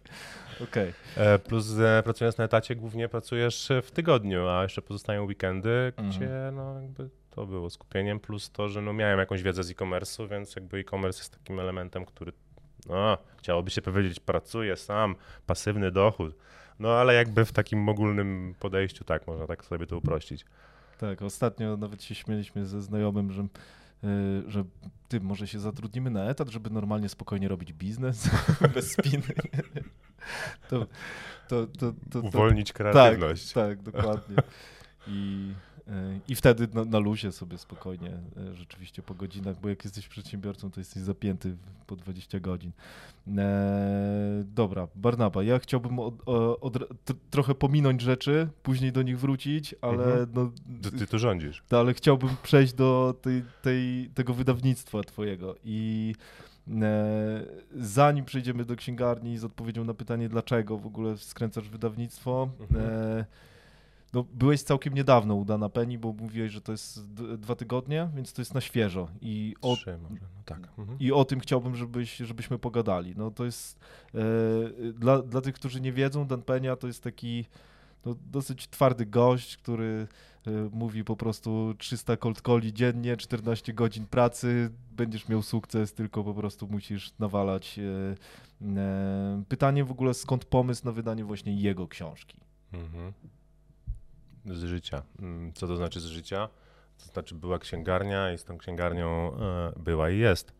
[0.62, 0.92] Okay.
[1.16, 6.08] E, plus e, pracując na etacie głównie pracujesz w tygodniu, a jeszcze pozostają weekendy, mhm.
[6.08, 10.28] gdzie no jakby to było skupieniem, plus to, że no miałem jakąś wiedzę z e-commerce'u,
[10.30, 12.32] więc jakby e-commerce jest takim elementem, który
[12.86, 16.36] no, chciałoby się powiedzieć, pracuję sam, pasywny dochód,
[16.78, 20.44] no ale jakby w takim ogólnym podejściu tak, można tak sobie to uprościć.
[20.98, 23.42] Tak, ostatnio nawet się śmieliśmy ze znajomym, że,
[24.02, 24.64] yy, że
[25.08, 28.30] ty, może się zatrudnimy na etat, żeby normalnie, spokojnie robić biznes
[28.74, 29.22] bez spiny.
[30.68, 30.86] to,
[31.48, 33.52] to, to, to, Uwolnić kreatywność.
[33.52, 34.36] Tak, tak dokładnie.
[35.06, 35.52] I
[36.28, 40.70] I wtedy na, na luzie sobie spokojnie, e, rzeczywiście po godzinach, bo jak jesteś przedsiębiorcą,
[40.70, 42.72] to jesteś zapięty po 20 godzin.
[43.38, 46.14] E, dobra, Barnaba, ja chciałbym od,
[46.60, 46.78] od,
[47.30, 50.26] trochę pominąć rzeczy, później do nich wrócić, ale mhm.
[50.34, 50.50] no...
[50.82, 51.62] Ty, ty tu rządzisz.
[51.68, 56.14] To, ale chciałbym przejść do tej, tej, tego wydawnictwa twojego i
[56.82, 57.44] e,
[57.76, 63.24] zanim przejdziemy do księgarni z odpowiedzią na pytanie, dlaczego w ogóle skręcasz wydawnictwo, mhm.
[64.12, 68.32] No, byłeś całkiem niedawno u Dana Penny, bo mówiłeś, że to jest dwa tygodnie, więc
[68.32, 69.08] to jest na świeżo.
[69.20, 70.68] I o, Trzy może, no tak.
[70.78, 70.98] Mhm.
[70.98, 73.14] I o tym chciałbym, żebyś, żebyśmy pogadali.
[73.16, 73.80] No to jest
[74.14, 77.44] e, dla, dla tych, którzy nie wiedzą, Dan Penia to jest taki
[78.04, 80.06] no, dosyć twardy gość, który
[80.46, 86.24] e, mówi po prostu 300 cold calli dziennie, 14 godzin pracy, będziesz miał sukces, tylko
[86.24, 87.78] po prostu musisz nawalać.
[87.78, 87.82] E,
[88.76, 92.40] e, pytanie w ogóle, skąd pomysł na wydanie właśnie jego książki?
[92.72, 93.12] Mhm
[94.46, 95.02] z życia.
[95.18, 96.48] Mm, co to znaczy z życia?
[96.98, 100.52] To znaczy była księgarnia i z tą księgarnią e, była i jest.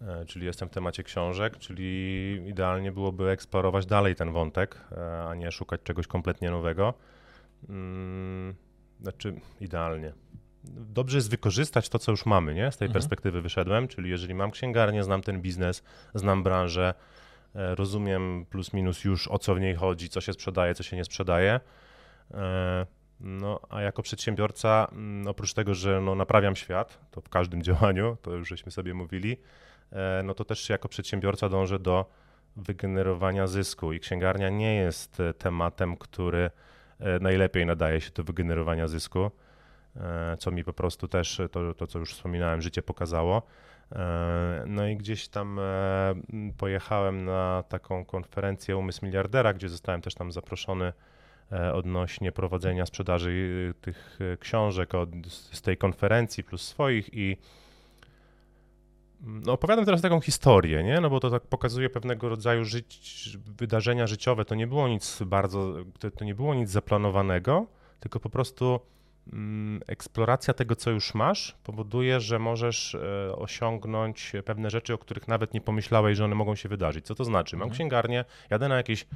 [0.00, 5.34] E, czyli jestem w temacie książek, czyli idealnie byłoby eksplorować dalej ten wątek, e, a
[5.34, 6.94] nie szukać czegoś kompletnie nowego.
[7.68, 8.54] Mm,
[9.00, 10.12] znaczy idealnie.
[10.64, 12.72] Dobrze jest wykorzystać to, co już mamy, nie?
[12.72, 12.92] Z tej mhm.
[12.92, 15.82] perspektywy wyszedłem, czyli jeżeli mam księgarnię, znam ten biznes,
[16.14, 16.94] znam branżę,
[17.54, 21.04] rozumiem plus minus już o co w niej chodzi, co się sprzedaje, co się nie
[21.04, 21.60] sprzedaje,
[23.20, 28.16] no, a jako przedsiębiorca, mm, oprócz tego, że no, naprawiam świat, to w każdym działaniu,
[28.22, 29.36] to już żeśmy sobie mówili,
[29.92, 32.06] e, no to też jako przedsiębiorca dążę do
[32.56, 36.50] wygenerowania zysku i księgarnia nie jest e, tematem, który
[37.00, 39.30] e, najlepiej nadaje się do wygenerowania zysku,
[40.38, 43.42] co mi po prostu też, to, to co już wspominałem, życie pokazało.
[44.66, 45.60] No i gdzieś tam
[46.58, 50.92] pojechałem na taką konferencję Umysł Miliardera, gdzie zostałem też tam zaproszony
[51.74, 55.08] odnośnie prowadzenia sprzedaży y, tych e, książek od,
[55.52, 57.36] z tej konferencji plus swoich i
[59.20, 61.00] no, opowiadam teraz taką historię, nie?
[61.00, 64.44] No bo to tak pokazuje pewnego rodzaju żyć, wydarzenia życiowe.
[64.44, 67.66] To nie było nic bardzo, to, to nie było nic zaplanowanego,
[68.00, 68.95] tylko po prostu Mm,
[69.86, 75.54] eksploracja tego, co już masz, powoduje, że możesz e, osiągnąć pewne rzeczy, o których nawet
[75.54, 77.06] nie pomyślałeś, że one mogą się wydarzyć.
[77.06, 77.56] Co to znaczy?
[77.56, 77.74] Mam mhm.
[77.74, 79.06] księgarnię, jadę na, jakieś,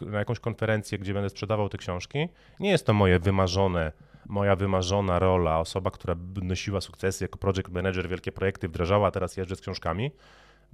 [0.00, 2.28] na jakąś konferencję, gdzie będę sprzedawał te książki.
[2.60, 3.92] Nie jest to moje wymarzone,
[4.26, 9.36] moja wymarzona rola, osoba, która nosiła sukcesy jako project manager, wielkie projekty wdrażała, a teraz
[9.36, 10.10] jeżdżę z książkami.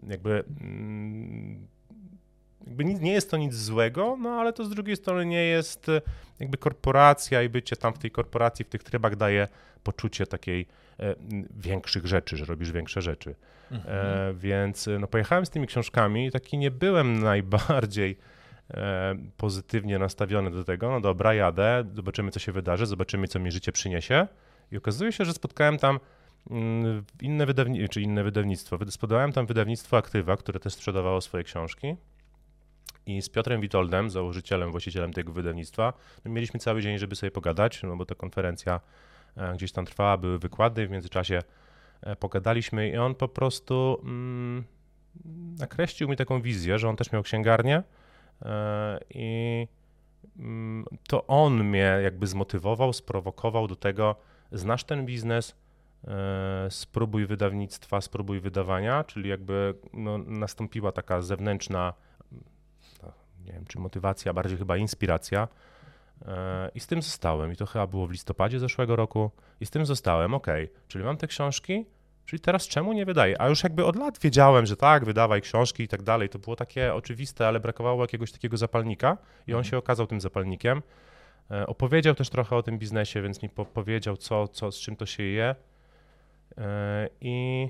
[0.02, 1.66] Jakby mm,
[2.66, 6.00] jakby nie jest to nic złego, no ale to z drugiej strony nie jest e,
[6.40, 9.48] jakby korporacja i bycie tam w tej korporacji, w tych trybach daje
[9.82, 10.66] poczucie takiej
[11.00, 11.14] e,
[11.56, 13.34] większych rzeczy, że robisz większe rzeczy.
[13.70, 13.96] Mhm.
[13.96, 18.18] E, więc e, no, pojechałem z tymi książkami i taki nie byłem najbardziej
[18.70, 20.90] e, pozytywnie nastawiony do tego.
[20.90, 24.26] No dobra, jadę, zobaczymy co się wydarzy, zobaczymy co mi życie przyniesie.
[24.72, 26.00] I okazuje się, że spotkałem tam
[26.50, 28.78] mm, inne, wydawni- czy inne wydawnictwo.
[28.88, 31.96] Spodobałem tam wydawnictwo Aktywa, które też sprzedawało swoje książki.
[33.06, 35.92] I z Piotrem Witoldem, założycielem, właścicielem tego wydawnictwa,
[36.24, 38.80] no mieliśmy cały dzień, żeby sobie pogadać, no bo ta konferencja
[39.36, 41.42] e, gdzieś tam trwała, były wykłady, w międzyczasie
[42.02, 44.64] e, pogadaliśmy i on po prostu mm,
[45.58, 47.82] nakreślił mi taką wizję, że on też miał księgarnię
[48.42, 49.68] e, i
[50.38, 54.16] mm, to on mnie jakby zmotywował, sprowokował do tego,
[54.52, 55.56] znasz ten biznes,
[56.68, 61.94] spróbuj wydawnictwa, spróbuj wydawania, czyli jakby no, nastąpiła taka zewnętrzna
[63.44, 65.48] nie wiem, czy motywacja, bardziej chyba inspiracja.
[66.26, 67.52] E, I z tym zostałem.
[67.52, 69.30] I to chyba było w listopadzie zeszłego roku.
[69.60, 70.46] I z tym zostałem, ok,
[70.88, 71.86] czyli mam te książki,
[72.26, 73.40] czyli teraz czemu nie wydaję?
[73.40, 76.28] A już jakby od lat wiedziałem, że tak, wydawaj książki i tak dalej.
[76.28, 79.64] To było takie oczywiste, ale brakowało jakiegoś takiego zapalnika i on mhm.
[79.64, 80.82] się okazał tym zapalnikiem.
[81.50, 85.06] E, opowiedział też trochę o tym biznesie, więc mi powiedział, co, co, z czym to
[85.06, 85.54] się je.
[86.58, 87.68] E, I,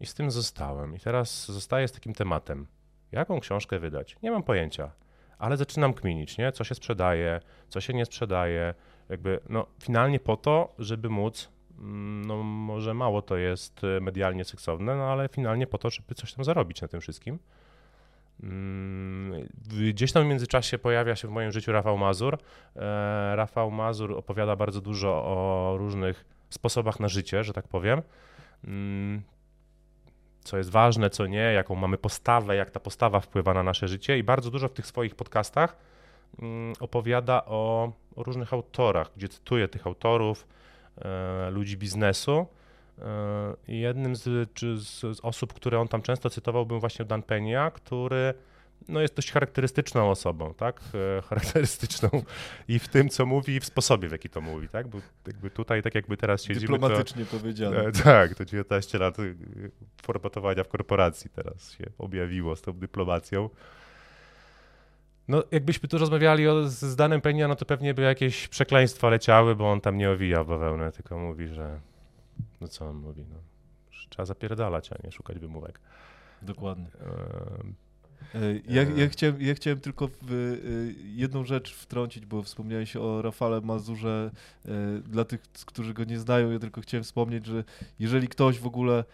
[0.00, 0.96] I z tym zostałem.
[0.96, 2.66] I teraz zostaję z takim tematem.
[3.12, 4.16] Jaką książkę wydać?
[4.22, 4.90] Nie mam pojęcia
[5.38, 6.52] ale zaczynam kminić, nie?
[6.52, 8.74] co się sprzedaje, co się nie sprzedaje.
[9.08, 14.44] Jakby, no, finalnie po to, żeby móc, mm, no może mało to jest e, medialnie
[14.44, 17.38] seksowne, no ale finalnie po to, żeby coś tam zarobić na tym wszystkim.
[18.42, 19.48] Mm,
[19.92, 22.38] gdzieś tam w międzyczasie pojawia się w moim życiu Rafał Mazur.
[22.76, 28.02] E, Rafał Mazur opowiada bardzo dużo o różnych sposobach na życie, że tak powiem.
[30.44, 34.18] Co jest ważne, co nie, jaką mamy postawę, jak ta postawa wpływa na nasze życie
[34.18, 35.76] i bardzo dużo w tych swoich podcastach
[36.42, 40.46] mm, opowiada o, o różnych autorach, gdzie cytuje tych autorów,
[40.98, 42.46] e, ludzi biznesu.
[42.98, 43.04] E,
[43.68, 44.22] I jednym z,
[44.58, 48.34] z, z, osób, które on tam często cytował, był właśnie Dan Penia, który
[48.88, 50.80] no jest dość charakterystyczną osobą, tak?
[51.18, 52.08] E, charakterystyczną
[52.68, 54.88] i w tym, co mówi, i w sposobie, w jaki to mówi, tak?
[54.88, 57.80] Bo jakby tutaj, tak jakby teraz siedzimy, Dyplomatycznie to, powiedziane.
[57.80, 59.36] E, tak, to 19 lat y,
[60.02, 63.50] formatowania w korporacji teraz się objawiło z tą dyplomacją.
[65.28, 69.56] No, jakbyśmy tu rozmawiali o, z Danem Peña, no to pewnie by jakieś przekleństwa leciały,
[69.56, 71.80] bo on tam nie owija bawełnę, tylko mówi, że
[72.60, 73.36] no co on mówi, no,
[74.08, 75.80] trzeba zapierdalać, a nie szukać wymówek.
[76.42, 76.86] Dokładnie.
[77.00, 77.74] Ehm,
[78.68, 83.60] Ja, ja, chciałem, ja chciałem tylko w, y, jedną rzecz wtrącić, bo wspomniałeś o Rafale
[83.60, 84.30] Mazurze.
[85.04, 87.64] Dla tych, którzy go nie znają, ja tylko chciałem wspomnieć, że
[87.98, 89.04] jeżeli ktoś w ogóle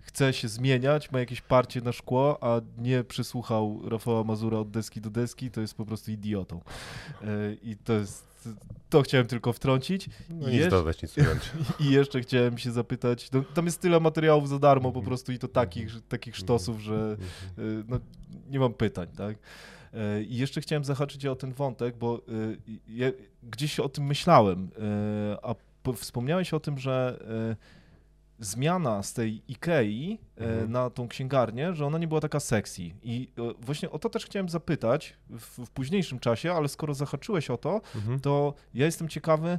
[0.00, 5.00] chce się zmieniać, ma jakieś parcie na szkło, a nie przysłuchał Rafała Mazura od deski
[5.00, 6.60] do deski, to jest po prostu idiotą.
[7.62, 8.27] I to jest.
[8.90, 10.08] To chciałem tylko wtrącić.
[10.30, 11.14] no I jeszcze- dodać, nic.
[11.80, 15.06] I jeszcze chciałem się zapytać, no, tam jest tyle materiałów za darmo po Mhm.
[15.06, 17.16] prostu i to takich, takich sztosów, że
[17.58, 17.98] y, no,
[18.50, 19.36] nie mam pytań, tak?
[19.94, 22.58] Y, I jeszcze chciałem zahaczyć o ten wątek, bo y,
[22.88, 23.10] ja
[23.42, 27.18] gdzieś o tym myślałem, y, a po- wspomniałeś o tym, że
[28.38, 30.72] zmiana z tej Ikei y, Mhm.
[30.72, 32.82] na tą księgarnię, że ona nie była taka sexy.
[33.02, 37.50] I y, właśnie o to też chciałem zapytać w, w późniejszym czasie, ale skoro zahaczyłeś
[37.50, 38.20] o to, Mhm.
[38.20, 39.58] to ja jestem ciekawy,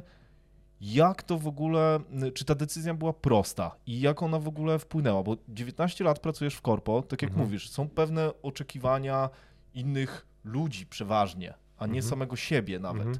[0.80, 2.00] jak to w ogóle,
[2.34, 6.54] czy ta decyzja była prosta i jak ona w ogóle wpłynęła, bo 19 lat pracujesz
[6.54, 7.46] w korpo, tak jak Mhm.
[7.48, 9.30] mówisz, są pewne oczekiwania
[9.74, 12.10] innych ludzi przeważnie, a nie Mhm.
[12.10, 13.18] samego siebie nawet, Mhm.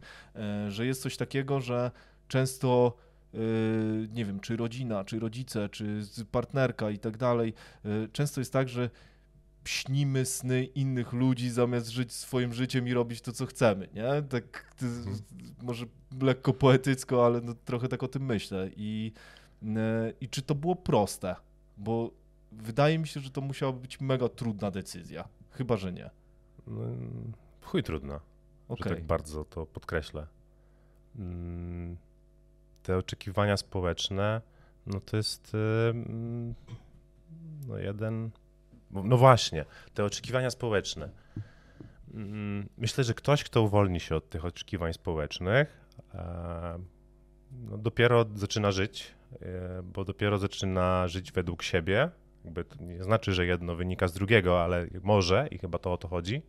[0.67, 1.91] E, że jest coś takiego, że
[2.29, 3.10] często e,
[4.13, 8.69] nie wiem, czy rodzina, czy rodzice, czy partnerka i tak dalej, e, często jest tak,
[8.69, 8.91] że
[9.65, 14.23] śnimy sny innych ludzi zamiast żyć swoim życiem i robić to, co chcemy, nie?
[14.23, 15.17] Tak Mhm.
[15.63, 15.87] może
[16.23, 18.71] lekko poetycko, ale no, trochę tak o tym myślę.
[18.77, 19.13] I,
[19.77, 21.37] e, I czy to było proste?
[21.77, 22.11] Bo
[22.53, 25.29] wydaje mi się, że to musiała być mega trudna decyzja.
[25.51, 26.11] Chyba, że nie.
[26.67, 26.81] No,
[27.63, 28.21] chuj trudno,
[28.69, 28.91] Okej.
[28.91, 30.27] że tak bardzo to podkreślę.
[31.19, 31.97] Mm,
[32.83, 34.41] Te oczekiwania społeczne,
[34.87, 35.59] no to jest y,
[35.91, 36.55] mm,
[37.67, 38.31] no jeden,
[38.91, 39.65] no właśnie,
[39.95, 41.09] te oczekiwania społeczne.
[42.15, 45.81] Mm, Myślę, że ktoś, kto uwolni się od tych oczekiwań społecznych,
[46.15, 46.79] e,
[47.53, 52.11] no dopiero zaczyna żyć, e, bo dopiero zaczyna żyć według siebie.
[52.45, 55.97] Jakby to nie znaczy, że jedno wynika z drugiego, ale może i chyba to o
[55.97, 56.43] to chodzi.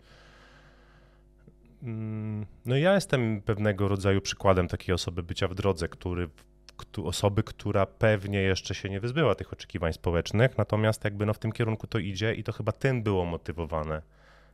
[1.84, 6.30] Mm, No ja jestem pewnego rodzaju przykładem takiej osoby bycia w drodze, który,
[6.78, 11.40] któ- osoby, która pewnie jeszcze się nie wyzbyła tych oczekiwań społecznych, natomiast jakby no w
[11.40, 14.02] tym kierunku to idzie i to chyba tym było motywowane.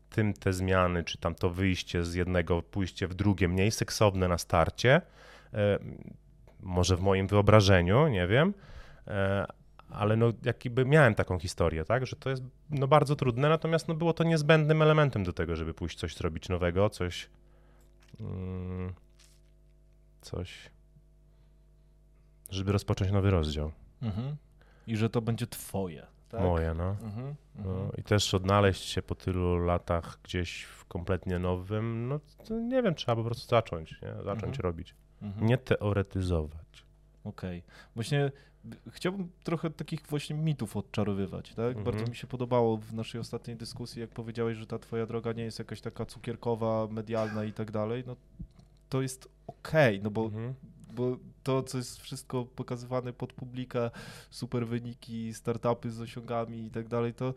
[0.10, 4.38] Tym te zmiany, czy tam to wyjście z jednego, pójście w drugie, mniej seksowne na
[4.38, 5.02] starcie,
[5.54, 5.80] e,
[6.60, 8.54] może w moim wyobrażeniu, nie wiem,
[9.08, 9.46] e,
[9.90, 13.94] ale no jakby miałem taką historię, tak, że to jest no bardzo trudne, natomiast no
[13.96, 17.30] było to niezbędnym elementem do tego, żeby pójść coś zrobić nowego, coś
[18.20, 18.94] mm,
[20.22, 20.70] coś
[22.50, 23.72] żeby rozpocząć nowy rozdział.
[24.02, 24.36] Mhm.
[24.88, 26.08] I że to będzie twoje.
[26.30, 26.42] Tak?
[26.42, 26.90] Moje, no.
[26.90, 27.36] Mhm.
[27.56, 27.72] no.
[27.72, 27.92] Mhm.
[27.98, 32.20] I też odnaleźć się po tylu latach gdzieś w kompletnie nowym, no
[32.50, 34.14] nie wiem, trzeba po prostu zacząć, nie?
[34.24, 34.60] Zacząć Mhm.
[34.62, 34.96] robić.
[35.22, 35.48] Mhm.
[35.48, 36.86] Nie teoretyzować.
[37.24, 37.64] Okej.
[37.96, 38.32] Właśnie b-
[38.92, 41.66] chciałbym trochę takich właśnie mitów odczarowywać, tak?
[41.78, 41.84] Mhm.
[41.84, 45.44] Bardzo mi się podobało w naszej ostatniej dyskusji, jak powiedziałeś, że ta twoja droga nie
[45.44, 48.16] jest jakaś taka cukierkowa, medialna i tak dalej, no
[48.90, 50.54] to jest okej, no bo, Mhm.
[50.94, 53.92] bo to, co jest wszystko pokazywane pod publikę,
[54.30, 57.34] super wyniki, startupy z osiągami i tak dalej, to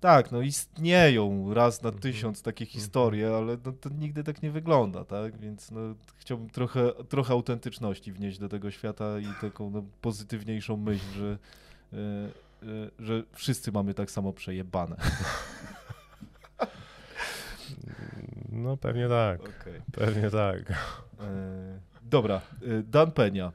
[0.00, 2.02] tak, no istnieją raz na Mhm.
[2.02, 5.38] tysiąc takie historie, ale no, to nigdy tak nie wygląda, tak?
[5.38, 5.80] Więc no,
[6.16, 11.38] chciałbym trochę, trochę autentyczności wnieść do tego świata i taką no, pozytywniejszą myśl, że,
[11.92, 14.96] e, e, że wszyscy mamy tak samo przejebane.
[18.52, 19.82] No pewnie tak, Okay.
[19.92, 20.70] pewnie tak.
[20.70, 22.40] E, dobra,
[22.84, 23.52] Dan Penia,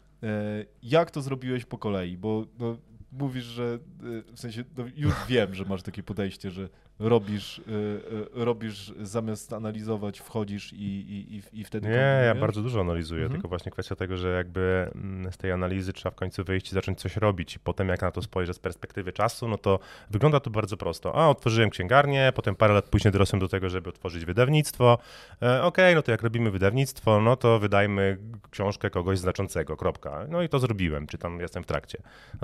[0.84, 2.17] jak to zrobiłeś po kolei?
[2.17, 2.77] Bo no,
[3.19, 8.41] mówisz, że e, w sensie no, już wiem, że masz takie podejście, że robisz, e,
[8.41, 11.88] e, robisz zamiast analizować, wchodzisz i, i, i, i wtedy.
[11.88, 13.34] Nie, ja bardzo dużo analizuję, Mhm.
[13.34, 16.75] tylko właśnie kwestia tego, że jakby mm, z tej analizy trzeba w końcu wyjść i
[16.75, 17.55] zacząć coś robić.
[17.55, 19.79] I potem jak na to spojrzę z perspektywy czasu, no to
[20.10, 21.15] wygląda to bardzo prosto.
[21.15, 24.97] A, otworzyłem księgarnię, potem parę lat później dorosłem do tego, żeby otworzyć wydawnictwo.
[25.41, 28.17] E, Okej, no to jak robimy wydawnictwo, no to wydajmy
[28.51, 30.25] książkę kogoś znaczącego, kropka.
[30.29, 31.97] No i to zrobiłem, czy tam jestem w trakcie.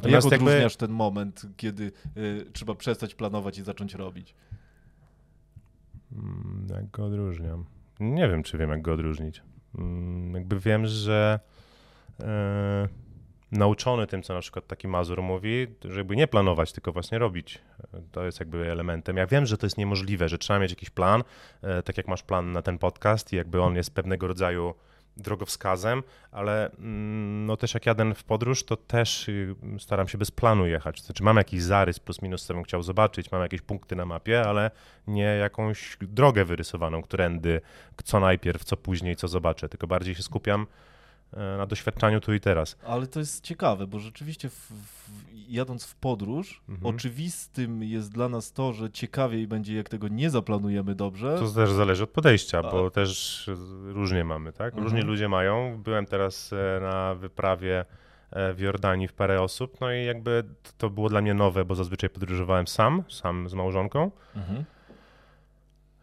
[0.04, 4.36] A jak odróżniasz ten moment, kiedy e, trzeba przestać planować i zacząć robić?
[6.14, 7.66] Mm, Jak go odróżniam?
[8.00, 9.42] Nie wiem, czy wiem, jak go odróżnić.
[9.78, 11.40] Mm, Jakby wiem, że
[12.20, 12.88] e,
[13.52, 17.60] nauczony tym, co na przykład taki Mazur mówi, żeby nie planować, tylko właśnie robić.
[18.12, 19.18] To jest jakby elementem.
[19.18, 21.24] Ja wiem, że to jest niemożliwe, że trzeba mieć jakiś plan,
[21.62, 24.74] e, tak jak masz plan na ten podcast i jakby on jest pewnego rodzaju
[25.18, 30.32] drogowskazem, ale mm, no też jak jadę w podróż, to też y, staram się bez
[30.32, 31.02] planu jechać.
[31.02, 34.42] Znaczy mam jakiś zarys plus minus, co bym chciał zobaczyć, mam jakieś punkty na mapie,
[34.42, 34.72] ale
[35.08, 37.62] nie jakąś drogę wyrysowaną, którędy,
[38.04, 40.68] co najpierw, co później, co zobaczę, tylko bardziej się skupiam
[41.58, 42.78] na doświadczaniu tu i teraz.
[42.88, 45.12] Ale to jest ciekawe, bo rzeczywiście w, w,
[45.48, 46.96] jadąc w podróż, mhm.
[46.96, 51.38] oczywistym jest dla nas to, że ciekawiej będzie, jak tego nie zaplanujemy dobrze.
[51.40, 52.72] To też zależy od podejścia, A...
[52.72, 53.50] bo też
[53.84, 54.74] różnie mamy, tak?
[54.76, 55.08] Różni mhm.
[55.08, 55.82] ludzie mają.
[55.84, 57.86] Byłem teraz e, na wyprawie
[58.32, 60.44] e, w Jordanii w parę osób, no i jakby
[60.78, 64.12] to było dla mnie nowe, bo zazwyczaj podróżowałem sam, sam z małżonką.
[64.36, 64.66] Mhm.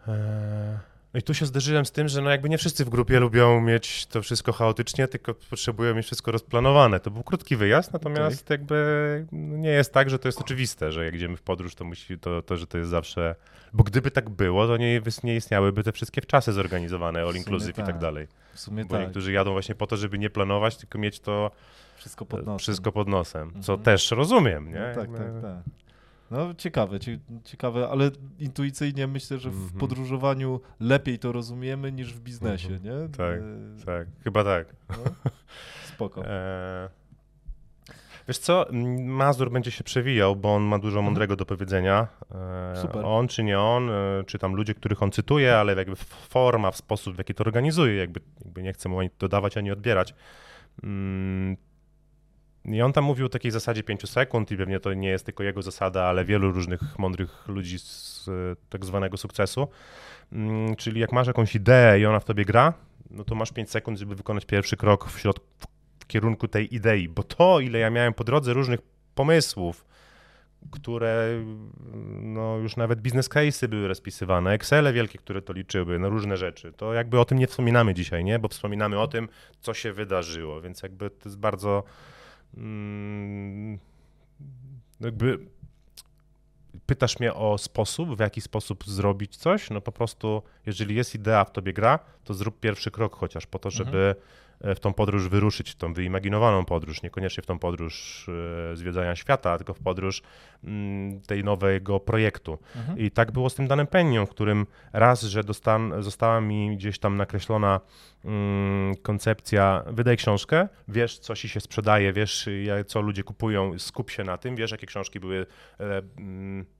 [0.08, 3.20] E no i tu się zderzyłem z tym, że no jakby nie wszyscy w grupie
[3.20, 7.00] lubią mieć to wszystko chaotycznie, tylko potrzebują mieć wszystko rozplanowane.
[7.00, 8.56] To był krótki wyjazd, natomiast okay.
[8.56, 11.84] jakby no nie jest tak, że to jest oczywiste, że jak idziemy w podróż, to
[11.84, 13.34] musi to, to że to jest zawsze.
[13.72, 17.84] Bo gdyby tak było, to nie, nie istniałyby te wszystkie wczasy zorganizowane, all inclusive tak.
[17.84, 18.26] i tak, dalej.
[18.54, 19.00] W sumie Bo tak.
[19.00, 21.50] niektórzy jadą właśnie po to, żeby nie planować, tylko mieć to
[21.96, 22.58] wszystko pod nosem.
[22.58, 23.84] Wszystko pod nosem co mhm.
[23.84, 24.92] też rozumiem, nie?
[24.94, 25.87] No tak, tak, tak.
[26.30, 26.98] No ciekawe,
[27.44, 29.78] ciekawe, ale intuicyjnie myślę, że w mm -hmm.
[29.78, 32.84] podróżowaniu lepiej to rozumiemy niż w biznesie, mm -hmm.
[32.84, 33.08] nie?
[33.08, 33.40] Tak,
[33.82, 33.84] e...
[33.86, 34.76] tak, chyba tak.
[34.88, 35.30] No,
[35.94, 36.22] spoko.
[36.28, 36.88] E...
[38.28, 38.66] Wiesz co,
[39.04, 41.04] Mazur będzie się przewijał, bo on ma dużo mhm.
[41.04, 42.08] mądrego do powiedzenia.
[42.34, 43.04] E, Super.
[43.04, 45.96] On czy nie on, e, czy tam ludzie, których on cytuje, ale jakby
[46.28, 49.70] forma, w sposób, w jaki to organizuje, jakby, jakby nie chcę mu ani dodawać, ani
[49.70, 50.14] odbierać.
[52.74, 55.42] I on tam mówił o takiej zasadzie 5 sekund i pewnie to nie jest tylko
[55.42, 58.32] jego zasada, ale wielu różnych mądrych ludzi z e,
[58.68, 59.68] tak zwanego sukcesu.
[60.32, 62.72] Mm, czyli jak masz jakąś ideę i ona w tobie gra,
[63.10, 65.22] no to masz 5 sekund, żeby wykonać pierwszy krok w,
[66.00, 68.80] w kierunku tej idei, bo to, ile ja miałem po drodze różnych
[69.14, 69.84] pomysłów,
[70.70, 71.44] które
[72.22, 76.72] no już nawet biznes case'y były rozpisywane, Excele wielkie, które to liczyły, no różne rzeczy.
[76.72, 78.38] To jakby o tym nie wspominamy dzisiaj, nie?
[78.38, 79.28] Bo wspominamy o tym,
[79.60, 81.82] co się wydarzyło, więc jakby to jest bardzo
[85.00, 85.38] jakby
[86.86, 91.44] pytasz mnie o sposób, w jaki sposób zrobić coś, no po prostu, jeżeli jest idea
[91.44, 94.14] w tobie gra, to zrób pierwszy krok chociaż po to, żeby mhm.
[94.60, 98.26] E, w tą podróż wyruszyć, w tą wyimaginowaną podróż, niekoniecznie w tą podróż
[98.72, 100.22] e, zwiedzania świata, tylko w podróż
[100.64, 102.58] mm, tej nowego projektu.
[102.76, 102.98] Mhm.
[102.98, 106.98] I tak było z tym danym Pennią, w którym raz, że dostan, została mi gdzieś
[106.98, 107.80] tam nakreślona
[108.24, 112.48] mm, koncepcja, wydaj książkę, wiesz, co ci się sprzedaje, wiesz,
[112.86, 115.46] co ludzie kupują, skup się na tym, wiesz, jakie książki były,
[115.80, 116.77] e, mm,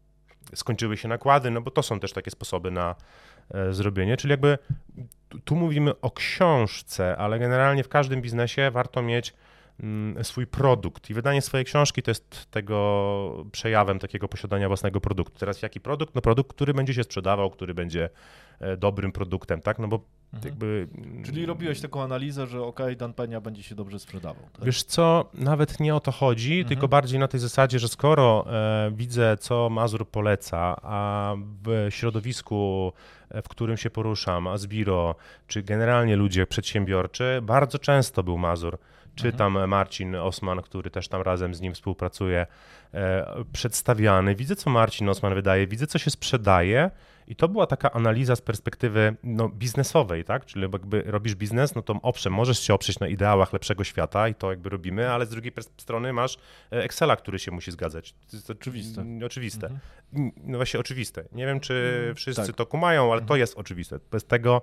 [0.55, 2.95] skończyły się nakłady, no bo to są też takie sposoby na
[3.55, 4.17] E, zrobienie.
[4.17, 4.59] Czyli jakby
[5.45, 9.35] tu mówimy o książce, ale generalnie w każdym biznesie warto mieć
[9.81, 15.39] mm, swój produkt i wydanie swojej książki to jest tego przejawem takiego posiadania własnego produktu.
[15.39, 16.15] Teraz jaki produkt?
[16.15, 18.11] No produkt, który będzie się sprzedawał, który będzie
[18.61, 19.79] e, dobrym produktem, tak?
[19.79, 20.01] No bo
[20.35, 20.53] mhm.
[20.53, 20.89] jakby...
[20.95, 24.43] Mm, Czyli robiłeś taką analizę, że ok, Dan Penia będzie się dobrze sprzedawał.
[24.53, 24.65] Tak?
[24.65, 26.69] Wiesz co, nawet nie o to chodzi, mhm.
[26.69, 32.93] tylko bardziej na tej zasadzie, że skoro e, widzę, co Mazur poleca, a w środowisku
[33.43, 35.15] w którym się poruszam, Asbiro,
[35.47, 38.79] czy generalnie ludzie przedsiębiorczy, bardzo często był Mazur.
[39.15, 39.39] Czy mhm.
[39.39, 42.47] tam Marcin Osman, który też tam razem z nim współpracuje,
[42.95, 44.35] e, przedstawiany.
[44.35, 46.91] Widzę, co Marcin Osman wydaje, widzę, co się sprzedaje
[47.29, 50.47] i to była taka analiza z perspektywy no, biznesowej, tak?
[50.47, 54.35] Czyli jakby robisz biznes, no to owszem, możesz się oprzeć na ideałach lepszego świata i
[54.35, 56.39] to jakby robimy, ale z drugiej strony masz
[56.73, 58.13] e, Excela, który się musi zgadzać.
[58.13, 59.05] To jest oczywiste.
[59.27, 59.67] Oczywiste.
[59.67, 60.33] Mhm.
[60.45, 61.25] No właśnie oczywiste.
[61.33, 62.15] Nie wiem, czy mhm.
[62.15, 62.57] wszyscy tak.
[62.57, 63.29] to kumają, ale mhm.
[63.29, 63.99] to jest oczywiste.
[64.11, 64.63] Bez tego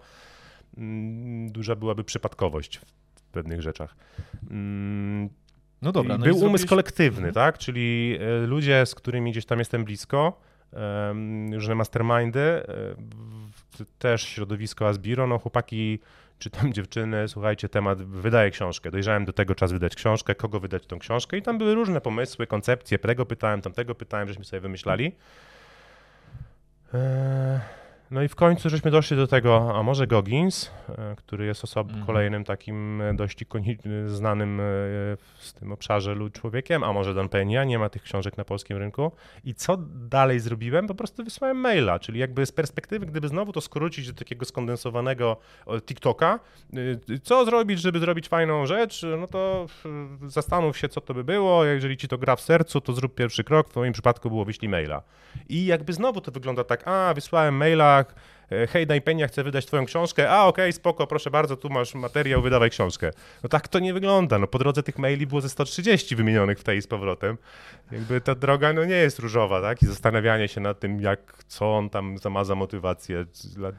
[0.77, 2.81] mm, duża byłaby przypadkowość
[3.15, 3.95] w pewnych rzeczach.
[4.49, 5.29] Mm,
[5.81, 6.17] no dobra.
[6.17, 7.33] No był umysł kolektywny, mhm.
[7.33, 7.57] tak?
[7.57, 10.41] Czyli e, ludzie, z którymi gdzieś tam jestem blisko,
[11.53, 12.63] różne mastermindy,
[13.99, 15.99] też środowisko Asbiro, no chłopaki
[16.39, 20.85] czy tam dziewczyny, słuchajcie, temat, wydaje książkę, dojrzałem do tego czas wydać książkę, kogo wydać
[20.85, 21.37] tą książkę.
[21.37, 25.15] I tam były różne pomysły, koncepcje, tego pytałem, tamtego pytałem, żeśmy sobie wymyślali.
[26.93, 27.84] Eee...
[28.11, 31.93] No i w końcu żeśmy doszli do tego, a może Goggins, e, który jest osobą
[31.93, 32.05] -hmm.
[32.05, 33.45] kolejnym takim e, dość
[34.05, 34.63] znanym e,
[35.37, 39.11] w tym obszarze człowiekiem, a może Don Penia, nie ma tych książek na polskim rynku.
[39.43, 39.77] I co
[40.09, 40.87] dalej zrobiłem?
[40.87, 45.37] Po prostu wysłałem maila, czyli jakby z perspektywy, gdyby znowu to skrócić do takiego skondensowanego
[45.85, 46.39] TikToka,
[47.23, 49.65] co zrobić, żeby zrobić fajną rzecz, no to
[50.27, 53.43] zastanów się, co to by było, jeżeli ci to gra w sercu, to zrób pierwszy
[53.43, 55.01] krok, w moim przypadku było wyślij maila.
[55.49, 58.07] I jakby znowu to wygląda tak, a wysłałem maila, e,
[58.69, 61.95] hej, daj Penia, chcę wydać twoją książkę, a okej, okay, spoko, proszę bardzo, tu masz
[61.95, 63.11] materiał, wydawaj książkę.
[63.43, 66.63] No tak to nie wygląda, no po drodze tych maili było ze 130 wymienionych w
[66.63, 67.37] tej z powrotem.
[67.91, 69.83] Jakby ta droga, no nie jest różowa, tak?
[69.83, 73.25] I zastanawianie się nad tym, jak, co on tam ma za motywację,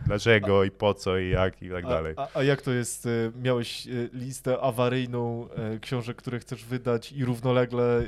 [0.07, 2.15] dlaczego i po co i jak i tak dalej.
[2.17, 3.09] A, a, a jak to jest,
[3.43, 5.49] miałeś listę awaryjną
[5.81, 8.03] książek, które chcesz wydać i równolegle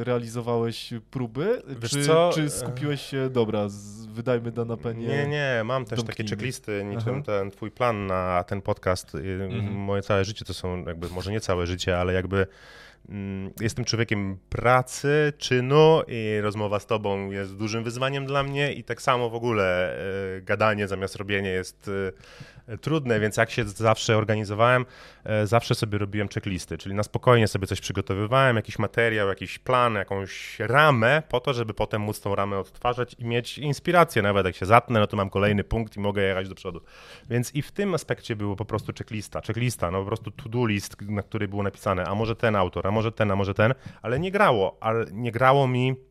[0.00, 1.62] realizowałeś próby?
[1.80, 2.30] Wiesz czy, co?
[2.34, 5.06] czy skupiłeś się, dobra, z, wydajmy Dana Penie?
[5.06, 7.22] Nie, nie, mam też takie checklisty, niczym Aha.
[7.26, 9.14] ten twój plan na ten podcast.
[9.14, 9.72] Mhm.
[9.72, 12.46] Moje całe życie to są jakby, może nie całe życie, ale jakby
[13.08, 18.84] mm, jestem człowiekiem pracy, czynu i rozmowa z tobą jest dużym wyzwaniem dla mnie i
[18.84, 19.96] tak samo w ogóle
[20.36, 22.12] y, gadanie zamiast robienia jest y,
[22.76, 24.86] trudne, więc jak się zawsze organizowałem,
[25.24, 29.94] e, zawsze sobie robiłem checklisty, czyli na spokojnie sobie coś przygotowywałem, jakiś materiał, jakiś plan,
[29.94, 34.22] jakąś ramę po to, żeby potem móc tą ramę odtwarzać i mieć inspirację.
[34.22, 36.80] Nawet jak się zatnę, no to mam kolejny punkt i mogę jechać do przodu.
[37.30, 40.96] Więc i w tym aspekcie było po prostu checklista, checklista, no po prostu to-do list,
[41.00, 44.20] na który było napisane, a może ten autor, a może ten, a może ten, ale
[44.20, 46.07] nie grało, ale nie grało mi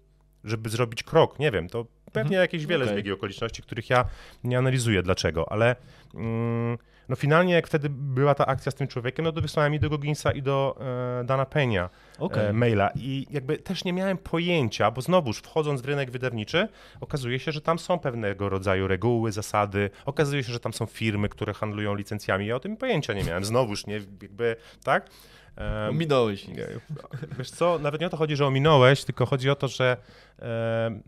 [0.49, 2.41] żeby zrobić krok, nie wiem, to pewnie mhm.
[2.41, 2.95] jakieś wiele okay.
[2.95, 4.05] zbiegi okoliczności, których ja
[4.43, 5.75] nie analizuję dlaczego, ale
[6.15, 6.77] mm,
[7.09, 9.89] no finalnie jak wtedy była ta akcja z tym człowiekiem, no to wysłałem i do
[9.89, 10.77] Goginsa i do
[11.21, 11.89] e, Dana Penia
[12.19, 12.47] okay.
[12.47, 16.67] e, maila i jakby też nie miałem pojęcia, bo znowuż wchodząc w rynek wydawniczy,
[17.01, 21.29] okazuje się, że tam są pewnego rodzaju reguły, zasady, okazuje się, że tam są firmy,
[21.29, 25.09] które handlują licencjami, ja o tym pojęcia nie miałem, znowuż, nie, jakby, tak?
[25.89, 26.47] Ominąłeś.
[27.37, 29.97] Wiesz co, nawet nie o to chodzi, że ominąłeś, tylko chodzi o to, że
[30.39, 30.99] e,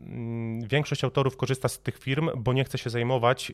[0.67, 3.53] większość autorów korzysta z tych firm, bo nie chce się zajmować e,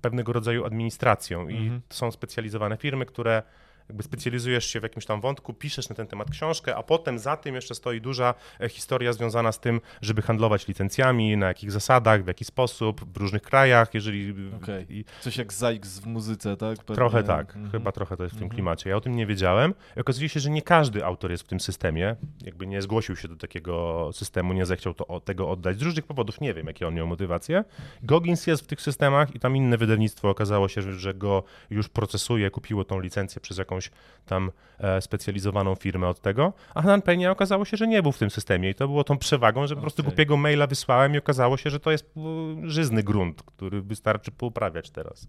[0.00, 1.80] pewnego rodzaju administracją i mhm.
[1.90, 3.42] są specjalizowane firmy, które
[3.90, 7.36] jakby specjalizujesz się w jakimś tam wątku, piszesz na ten temat książkę, a potem za
[7.36, 12.24] tym jeszcze stoi duża e, historia związana z tym, żeby handlować licencjami, na jakich zasadach,
[12.24, 14.34] w jaki sposób, w różnych krajach, jeżeli...
[14.62, 14.86] Okay.
[14.88, 15.04] I...
[15.20, 16.78] Coś jak ZAX w muzyce, tak?
[16.78, 16.94] Pewnie...
[16.94, 17.70] Trochę tak, mhm.
[17.70, 18.56] chyba trochę to jest w tym mhm.
[18.56, 18.90] klimacie.
[18.90, 21.60] Ja o tym nie wiedziałem i okazuje się, że nie każdy autor jest w tym
[21.60, 26.06] systemie, jakby nie zgłosił się do takiego systemu, nie zechciał to, tego oddać z różnych
[26.06, 27.64] powodów, nie wiem, jakie on miał motywacje.
[28.02, 32.50] Goggins jest w tych systemach i tam inne wydawnictwo okazało się, że go już procesuje,
[32.50, 33.90] kupiło tą licencję przez jakąś jakąś
[34.26, 38.18] tam e, specjalizowaną firmę od tego, a Han Peña okazało się, że nie był w
[38.18, 40.10] tym systemie i to było tą przewagą, że po prostu okay.
[40.10, 42.14] głupiego maila wysłałem i okazało się, że to jest
[42.62, 45.28] żyzny grunt, który wystarczy pouprawiać teraz.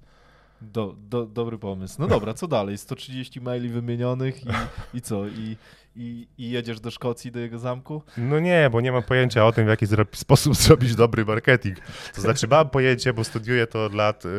[0.61, 1.95] Do, do, dobry pomysł.
[1.99, 2.77] No dobra, co dalej?
[2.77, 4.49] 130 maili wymienionych i,
[4.97, 5.27] i co?
[5.27, 5.57] I,
[5.95, 8.03] i, I jedziesz do Szkocji, do jego zamku?
[8.17, 11.77] No nie, bo nie mam pojęcia o tym, w jaki sposób zrobić dobry marketing.
[12.15, 14.29] To znaczy mam pojęcie, bo studiuję to od lat, y,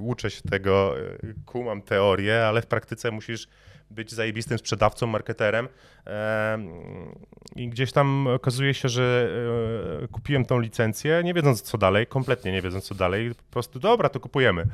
[0.00, 3.48] uczę się tego, y, kumam teorię, ale w praktyce musisz
[3.90, 5.68] być zajebistym sprzedawcą, marketerem.
[7.56, 9.30] I gdzieś tam okazuje się, że
[10.02, 13.78] e, kupiłem tą licencję, nie wiedząc co dalej, kompletnie nie wiedząc co dalej, po prostu
[13.78, 14.66] dobra, to kupujemy.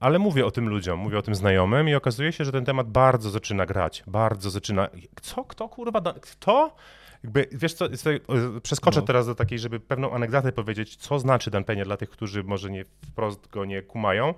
[0.00, 2.64] E, ale mówię o tym ludziom, mówię o tym znajomym i okazuje się, że ten
[2.64, 4.88] temat bardzo zaczyna grać, bardzo zaczyna.
[5.22, 6.74] Co, kto kurwa, kto?
[7.24, 7.88] Jakby, wiesz co,
[8.62, 9.06] przeskoczę no.
[9.06, 12.70] teraz do takiej, żeby pewną anegdotę powiedzieć, co znaczy Dan Penia dla tych, którzy może
[12.70, 14.34] nie wprost go nie kumają.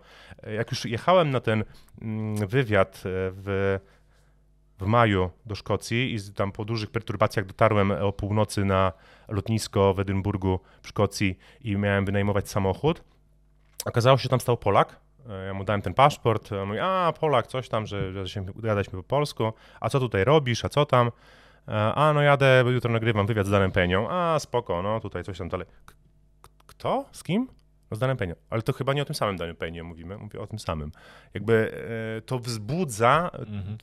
[0.56, 1.64] Jak już jechałem na ten
[2.02, 3.78] mm, wywiad e, w,
[4.78, 8.92] w maju do Szkocji i tam po dużych perturbacjach dotarłem o północy na
[9.28, 13.04] lotnisko w Edynburgu w Szkocji i miałem wynajmować samochód,
[13.84, 14.96] okazało się, że tam stał Polak, e,
[15.46, 18.98] ja mu dałem ten paszport, on mówi, a Polak, coś tam, że, że się gadaliśmy
[18.98, 21.10] po polsku, a co tutaj robisz, a co tam?
[21.68, 24.10] E, a no jadę, jutro nagrywam wywiad z Danem Penią.
[24.10, 25.66] A spoko, no tutaj coś tam dalej.
[25.84, 25.94] K
[26.66, 27.04] kto?
[27.12, 27.48] Z kim?
[27.90, 28.34] No z Danem Penią.
[28.50, 30.92] Ale to chyba nie o tym samym Daniu Penie mówimy, mówię o tym samym.
[31.34, 31.72] Jakby
[32.18, 33.78] e, to wzbudza mhm.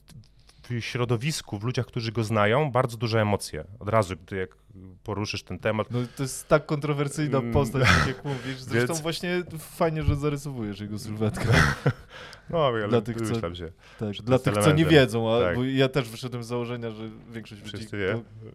[0.70, 3.64] W środowisku, w ludziach, którzy go znają, bardzo duże emocje.
[3.80, 4.58] Od razu, gdy jak
[5.04, 5.92] poruszysz ten temat.
[5.92, 7.54] No to jest tak kontrowersyjna mm.
[7.54, 8.62] postać, tak jak mówisz.
[8.62, 9.02] Zresztą Więc...
[9.02, 11.46] właśnie fajnie, że zarysowujesz jego sylwetkę.
[12.50, 15.56] No, ale dla tych, co, się, tak, dla tych, co nie wiedzą, a, tak.
[15.56, 17.96] bo ja też wyszedłem z założenia, że większość ludzi ko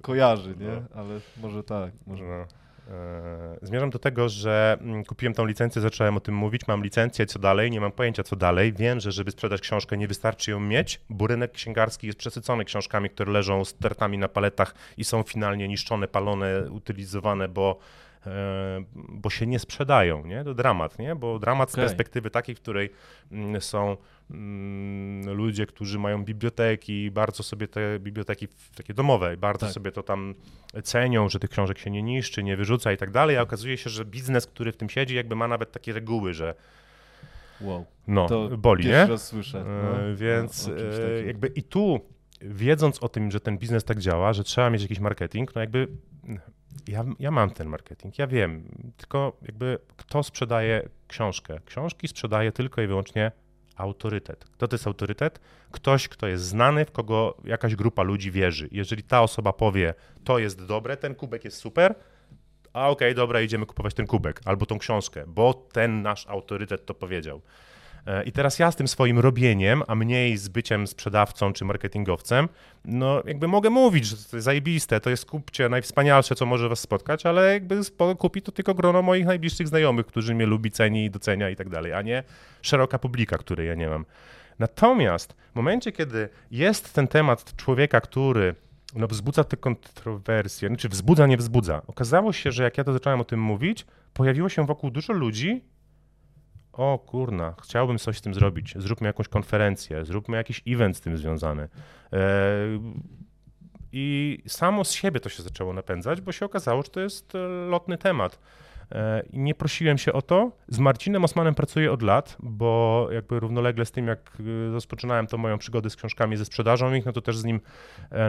[0.01, 0.67] kojarzy, nie?
[0.67, 0.83] No.
[0.95, 2.25] Ale może tak, może...
[2.25, 2.47] No.
[2.89, 7.27] E, zmierzam do tego, że mm, kupiłem tą licencję, zacząłem o tym mówić, mam licencję,
[7.27, 8.73] co dalej, nie mam pojęcia co dalej.
[8.73, 13.11] Wiem, że żeby sprzedać książkę nie wystarczy ją mieć, bo rynek księgarski jest przesycony książkami,
[13.11, 17.79] które leżą z tertami na paletach i są finalnie niszczone, palone, utylizowane, bo
[19.09, 20.45] bo się nie sprzedają, nie?
[20.45, 21.17] To dramat, nie?
[21.17, 21.85] Bo dramat z okay.
[21.85, 22.91] perspektywy takiej, w której
[23.33, 23.97] mm, są
[24.31, 29.75] mm, ludzie, którzy mają biblioteki, bardzo sobie te biblioteki takie domowe, bardzo tak.
[29.75, 30.35] sobie to tam
[30.83, 33.91] cenią, że tych książek się nie niszczy, nie wyrzuca i tak dalej, a okazuje się,
[33.91, 36.55] że biznes, który w tym siedzi, jakby ma nawet takie reguły, że
[37.61, 37.87] Wow.
[38.07, 39.07] No, to boli, nie?
[39.07, 39.61] raz słyszę.
[39.61, 40.75] E, no, więc no,
[41.27, 42.01] jakby i tu,
[42.41, 45.89] wiedząc o tym, że ten biznes tak działa, że trzeba mieć jakiś marketing, no jakby
[46.89, 48.65] ja, ja mam ten marketing, ja wiem,
[48.97, 51.61] tylko jakby kto sprzedaje książkę?
[51.65, 53.33] Książki sprzedaje tylko i wyłącznie
[53.77, 54.45] autorytet.
[54.45, 55.41] Kto to jest autorytet?
[55.71, 58.69] Ktoś, kto jest znany, w kogo jakaś grupa ludzi wierzy.
[58.73, 59.95] Jeżeli ta osoba powie,
[60.25, 61.95] to jest dobre, ten kubek jest super,
[62.73, 66.87] a okej, okay, dobra, idziemy kupować ten kubek albo tą książkę, bo ten nasz autorytet
[66.87, 67.43] to powiedział.
[68.07, 72.49] E, I teraz ja z tym swoim robieniem, a mniej z byciem sprzedawcą czy marketingowcem,
[72.85, 76.81] no jakby mogę mówić, że to jest zajebiste, to jest kupcie najwspanialsze, co może was
[76.81, 77.81] spotkać, ale jakby
[78.19, 81.93] kupi to tylko grono moich najbliższych znajomych, którzy mnie lubi, ceni, docenia i tak dalej,
[81.93, 82.23] a nie
[82.63, 84.05] szeroka publika, której ja nie mam.
[84.59, 88.55] Natomiast w momencie, kiedy jest ten temat człowieka, który
[88.95, 91.83] no, wzbudza te kontrowersje, znaczy wzbudza, nie wzbudza.
[91.87, 95.65] Okazało się, że jak ja to zacząłem o tym mówić, pojawiło się wokół dużo ludzi,
[96.73, 101.17] o kurna, chciałbym coś z tym zrobić, zróbmy jakąś konferencję, zróbmy jakiś event z tym
[101.17, 101.69] związany.
[102.13, 102.19] E,
[103.93, 107.39] I samo z siebie to się zaczęło napędzać, bo się okazało, że to jest e,
[107.49, 108.39] lotny temat.
[108.93, 110.53] E, nie prosiłem się o to.
[110.69, 114.39] Z Marcinem Osmanem pracuję od lat, bo jakby równolegle z tym, jak
[114.73, 117.61] rozpoczynałem to moją przygodę z książkami, ze sprzedażą ich, no to też z nim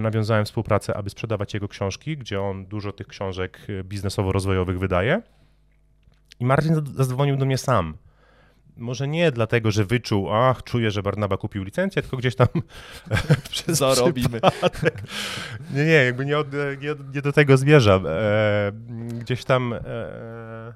[0.01, 5.21] nawiązałem współpracę, aby sprzedawać jego książki, gdzie on dużo tych książek biznesowo-rozwojowych wydaje.
[6.39, 7.97] I Marcin zadzwonił do mnie sam
[8.77, 12.47] może nie dlatego, że wyczuł, ach, czuję, że Barnaba kupił licencję, tylko gdzieś tam
[13.51, 14.39] przez Zarobimy.
[15.73, 18.05] Nie, nie, jakby nie, od, nie, nie do tego zmierzam.
[18.07, 18.71] E,
[19.19, 20.73] gdzieś tam e,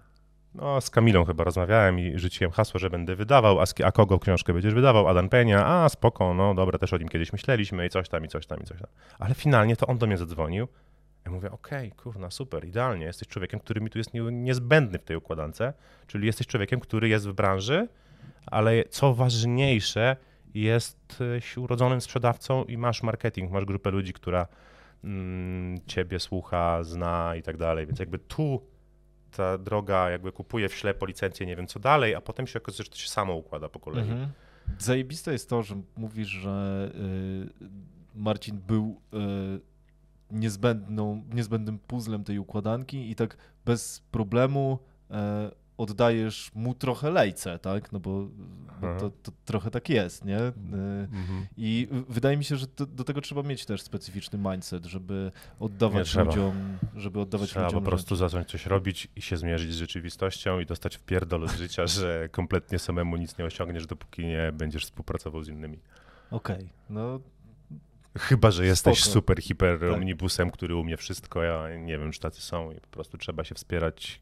[0.56, 4.54] no, z Kamilą chyba rozmawiałem i rzuciłem hasło, że będę wydawał, a, a kogo książkę
[4.54, 5.08] będziesz wydawał?
[5.08, 8.28] Adan Penia, a spoko, no dobra, też o nim kiedyś myśleliśmy i coś tam, i
[8.28, 8.90] coś tam, i coś tam.
[9.20, 10.68] Ale finalnie to on do mnie zadzwonił.
[11.28, 15.04] Ja mówię, okej, okay, kurna, super, idealnie, jesteś człowiekiem, który mi tu jest niezbędny w
[15.04, 15.60] tej układance,
[16.08, 17.88] czyli jesteś człowiekiem, który jest w branży,
[18.46, 20.16] ale co ważniejsze,
[20.54, 24.48] jesteś urodzonym sprzedawcą i masz marketing, masz grupę ludzi, która
[25.04, 28.62] mm, ciebie słucha, zna i tak dalej, więc jakby tu
[29.32, 32.86] ta droga jakby kupuje w ślepo licencję, nie wiem co dalej, a potem się okazuje,
[32.86, 34.02] że to się samo układa po kolei.
[34.02, 34.30] Mhm.
[34.80, 37.70] Zajebiste jest to, że mówisz, że y,
[38.16, 39.77] Marcin był y,
[40.32, 44.80] niezbędną, niezbędnym puzzlem tej układanki i tak bez problemu
[45.12, 47.92] e, oddajesz mu trochę lejce, tak?
[47.92, 48.28] No bo,
[48.82, 50.38] bo to, to, trochę tak jest, nie?
[50.38, 50.52] E,
[51.12, 51.48] mhm.
[51.58, 56.16] I wydaje mi się, że to, do tego trzeba mieć też specyficzny mindset, żeby oddawać
[56.16, 60.60] ludziom, żeby oddawać trzeba ludziom po prostu zacząć coś robić i się zmierzyć z rzeczywistością
[60.60, 64.84] i dostać w pierdol z życia, że kompletnie samemu nic nie osiągniesz, dopóki nie będziesz
[64.84, 65.80] współpracował z innymi.
[66.32, 66.70] Okej, okay.
[66.90, 67.20] no
[68.20, 69.14] Chyba, że jesteś Spoko.
[69.14, 69.92] super, hiper tak.
[69.92, 71.44] omnibusem, który umie wszystko.
[71.44, 74.22] Ja nie wiem, czy tacy są i po prostu trzeba się wspierać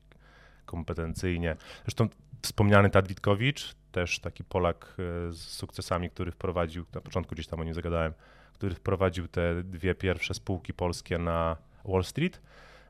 [0.65, 1.55] kompetencyjnie.
[1.83, 2.07] Zresztą
[2.41, 4.95] wspomniany Tad Witkowicz, też taki Polak
[5.29, 8.13] e, z sukcesami, który wprowadził, na początku gdzieś tam o nim zagadałem,
[8.53, 12.41] który wprowadził te dwie pierwsze spółki polskie na Wall Street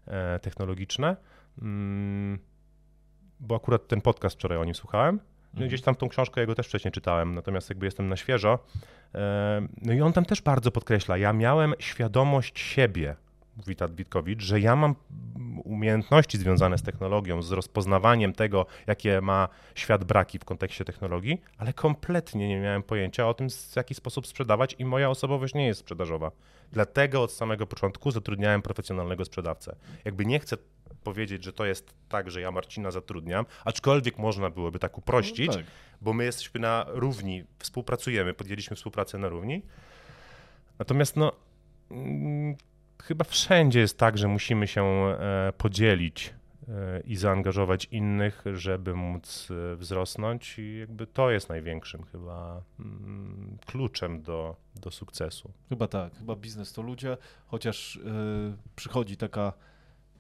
[0.07, 1.15] e, technologiczne.
[1.61, 2.39] Mm,
[3.39, 5.19] bo akurat ten podcast wczoraj o nim słuchałem
[5.57, 8.59] no gdzieś tam tą książkę jego też wcześniej czytałem, natomiast jakby jestem na świeżo.
[9.15, 13.15] E, no i on tam też bardzo podkreśla, ja miałem świadomość siebie,
[13.57, 14.95] mówi Witkowicz, że ja mam
[15.63, 21.73] umiejętności związane z technologią, z rozpoznawaniem tego, jakie ma świat braki w kontekście technologii, ale
[21.73, 25.79] kompletnie nie miałem pojęcia o tym, w jaki sposób sprzedawać i moja osobowość nie jest
[25.79, 26.31] sprzedażowa.
[26.71, 29.75] Dlatego od samego początku zatrudniałem profesjonalnego sprzedawcę.
[30.05, 30.57] Jakby nie chcę
[31.05, 35.53] powiedzieć, że to jest tak, że ja Marcina zatrudniam, aczkolwiek można byłoby tak uprościć, no
[35.53, 35.65] tak.
[36.01, 39.61] bo my jesteśmy na równi, współpracujemy, podjęliśmy współpracę na równi.
[40.79, 41.31] Natomiast no,
[41.91, 42.55] mm,
[43.03, 46.33] chyba wszędzie jest tak, że musimy się e, podzielić
[46.67, 53.57] e, i zaangażować innych, żeby móc e, wzrosnąć i jakby to jest największym chyba mm,
[53.65, 55.51] kluczem do, do sukcesu.
[55.69, 57.99] Chyba tak, chyba biznes to ludzie, chociaż
[58.75, 59.53] przychodzi taka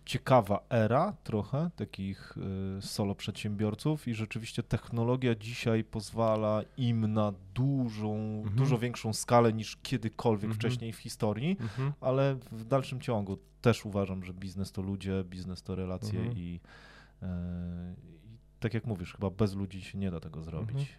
[0.05, 2.37] ciekawa era trochę takich
[2.77, 8.55] y, solo przedsiębiorców i rzeczywiście technologia dzisiaj pozwala im na dużą, mhm.
[8.55, 10.59] dużo większą skalę niż kiedykolwiek mhm.
[10.59, 11.93] wcześniej w historii, mhm.
[12.01, 16.37] ale w dalszym ciągu też uważam, że biznes to ludzie, biznes to relacje mhm.
[16.37, 16.59] i,
[17.23, 17.25] y,
[18.03, 20.97] i, tak jak mówisz, chyba bez ludzi się nie da tego zrobić.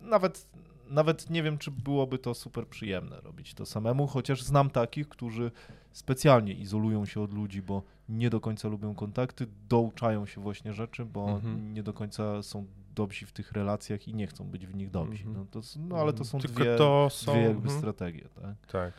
[0.00, 0.48] Nawet
[0.90, 5.50] nawet nie wiem, czy byłoby to super przyjemne robić to samemu, chociaż znam takich, którzy
[5.92, 11.04] specjalnie izolują się od ludzi, bo nie do końca lubią kontakty, douczają się właśnie rzeczy,
[11.04, 11.74] bo mhm.
[11.74, 15.24] nie do końca są dobrzy w tych relacjach i nie chcą być w nich dobrzy.
[15.24, 15.36] Mhm.
[15.36, 17.32] No, to, no ale to są Tylko dwie, to są...
[17.32, 17.78] dwie jakby mhm.
[17.78, 18.66] strategie, tak?
[18.66, 18.92] Tak.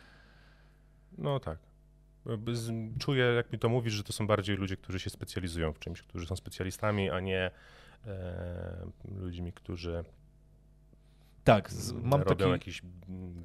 [1.18, 1.58] No tak.
[2.98, 6.02] Czuję, jak mi to mówisz, że to są bardziej ludzie, którzy się specjalizują w czymś,
[6.02, 7.50] którzy są specjalistami, a nie
[8.06, 8.86] e,
[9.18, 10.04] ludźmi, którzy
[11.46, 12.82] Tak, z, mam robią taki, jakiś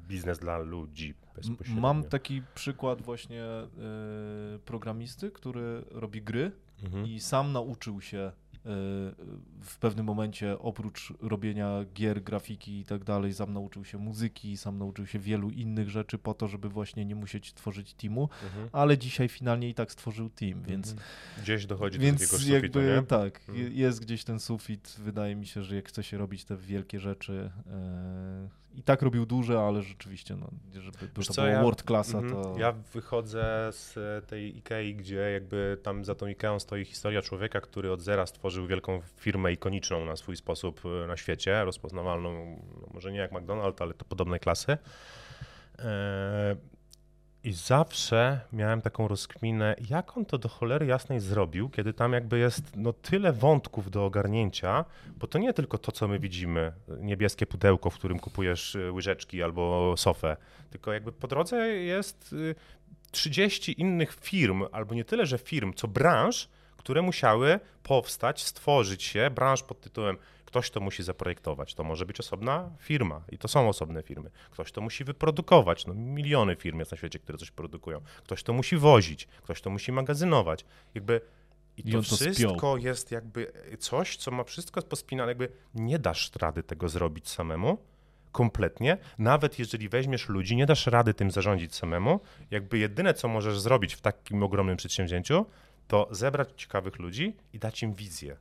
[0.08, 1.82] biznes dla ludzi bezpośrednio.
[1.82, 3.44] Mam taki przykład właśnie
[4.56, 6.52] y, programisty, który robi gry
[6.84, 7.06] Mhm.
[7.06, 8.32] i sam nauczył się
[9.60, 14.78] w pewnym momencie oprócz robienia gier, grafiki i tak dalej, sam nauczył się muzyki, sam
[14.78, 18.68] nauczył się wielu innych rzeczy po to, żeby właśnie nie musieć tworzyć teamu, Mhm.
[18.72, 21.08] ale dzisiaj finalnie i tak stworzył team, więc Mhm.
[21.42, 23.02] Gdzieś dochodzi do Więc takiego sufitu, jakby nie?
[23.06, 23.58] tak, Mhm.
[23.58, 24.96] je- jest gdzieś ten sufit.
[24.98, 29.26] Wydaje mi się, że jak chce się robić te wielkie rzeczy, e, i tak robił
[29.26, 30.48] duże, ale rzeczywiście, no,
[30.80, 32.42] żeby Wiesz to co, było ja- world classa, Mhm.
[32.42, 33.94] to Ja wychodzę z
[34.26, 38.66] tej Ikei, gdzie jakby tam za tą Ikeą stoi historia człowieka, który od zera stworzył
[38.66, 43.82] wielką firmę ikoniczną na swój sposób e, na świecie, rozpoznawalną, no może nie jak McDonald's,
[43.82, 44.78] ale to podobnej klasy.
[45.78, 46.56] E,
[47.44, 52.38] I zawsze miałem taką rozkminę, jak on to do cholery jasnej zrobił, kiedy tam jakby
[52.38, 54.84] jest no, tyle wątków do ogarnięcia,
[55.16, 59.42] bo to nie tylko to, co my widzimy, niebieskie pudełko, w którym kupujesz y, łyżeczki
[59.42, 60.36] albo sofę,
[60.70, 62.54] tylko jakby po drodze jest y,
[63.10, 69.30] 30 innych firm, albo nie tyle, że firm, co branż, które musiały powstać, stworzyć się,
[69.30, 70.16] branż pod tytułem
[70.52, 74.30] ktoś to musi zaprojektować, to może być osobna firma i to są osobne firmy.
[74.50, 78.00] Ktoś to musi wyprodukować, no miliony firm jest na świecie, które coś produkują.
[78.24, 80.64] Ktoś to musi wozić, ktoś to musi magazynować.
[80.94, 81.20] Jakby
[81.76, 82.32] i I to on to spiął.
[82.34, 87.78] wszystko jest jakby coś, co ma wszystko pospinane, jakby nie dasz rady tego zrobić samemu,
[88.32, 88.98] kompletnie.
[89.18, 92.20] Nawet jeżeli weźmiesz ludzi, nie dasz rady tym zarządzić samemu.
[92.50, 95.46] Jakby jedyne, co możesz zrobić w takim ogromnym przedsięwzięciu,
[95.88, 98.36] to zebrać ciekawych ludzi i dać im wizję.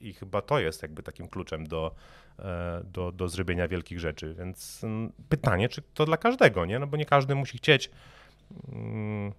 [0.00, 1.94] I chyba to jest jakby takim kluczem do,
[2.38, 4.34] e, do, do zrobienia wielkich rzeczy.
[4.38, 6.78] Więc mm, pytanie, czy to dla każdego, nie?
[6.78, 7.90] No bo nie każdy musi chcieć.
[8.72, 9.32] mm,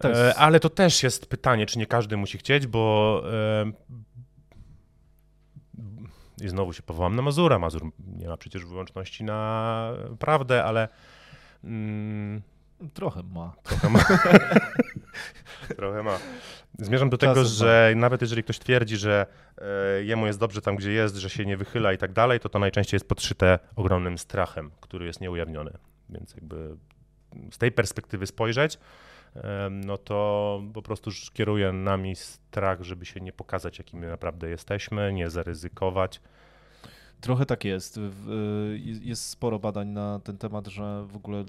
[0.00, 3.72] To jest- E, ale to też jest pytanie, czy nie każdy musi chcieć, bo e,
[6.44, 7.58] i znowu się powołam na Mazura.
[7.58, 7.82] Mazur
[8.16, 10.88] nie ma przecież wyłączności na prawdę, ale
[11.64, 12.42] mm,
[12.94, 13.52] trochę ma.
[13.62, 13.98] trochę ma.
[15.76, 16.18] trochę ma.
[16.78, 19.26] Zmierzam do tego, Czasem że nawet jeżeli ktoś twierdzi, że
[19.58, 22.48] e, jemu jest dobrze tam, gdzie jest, że się nie wychyla i tak dalej, to
[22.48, 25.72] to najczęściej jest podszyte ogromnym strachem, który jest nieujawniony.
[26.10, 26.76] Więc jakby
[27.50, 28.78] z tej perspektywy spojrzeć,
[29.34, 35.12] em, no to po prostu kieruje nami strach, żeby się nie pokazać, jakimi naprawdę jesteśmy,
[35.12, 36.20] nie zaryzykować.
[37.22, 37.96] Trochę tak jest.
[37.96, 38.00] Y,
[38.78, 41.44] jest- Jest sporo badań na ten temat, że w ogóle y,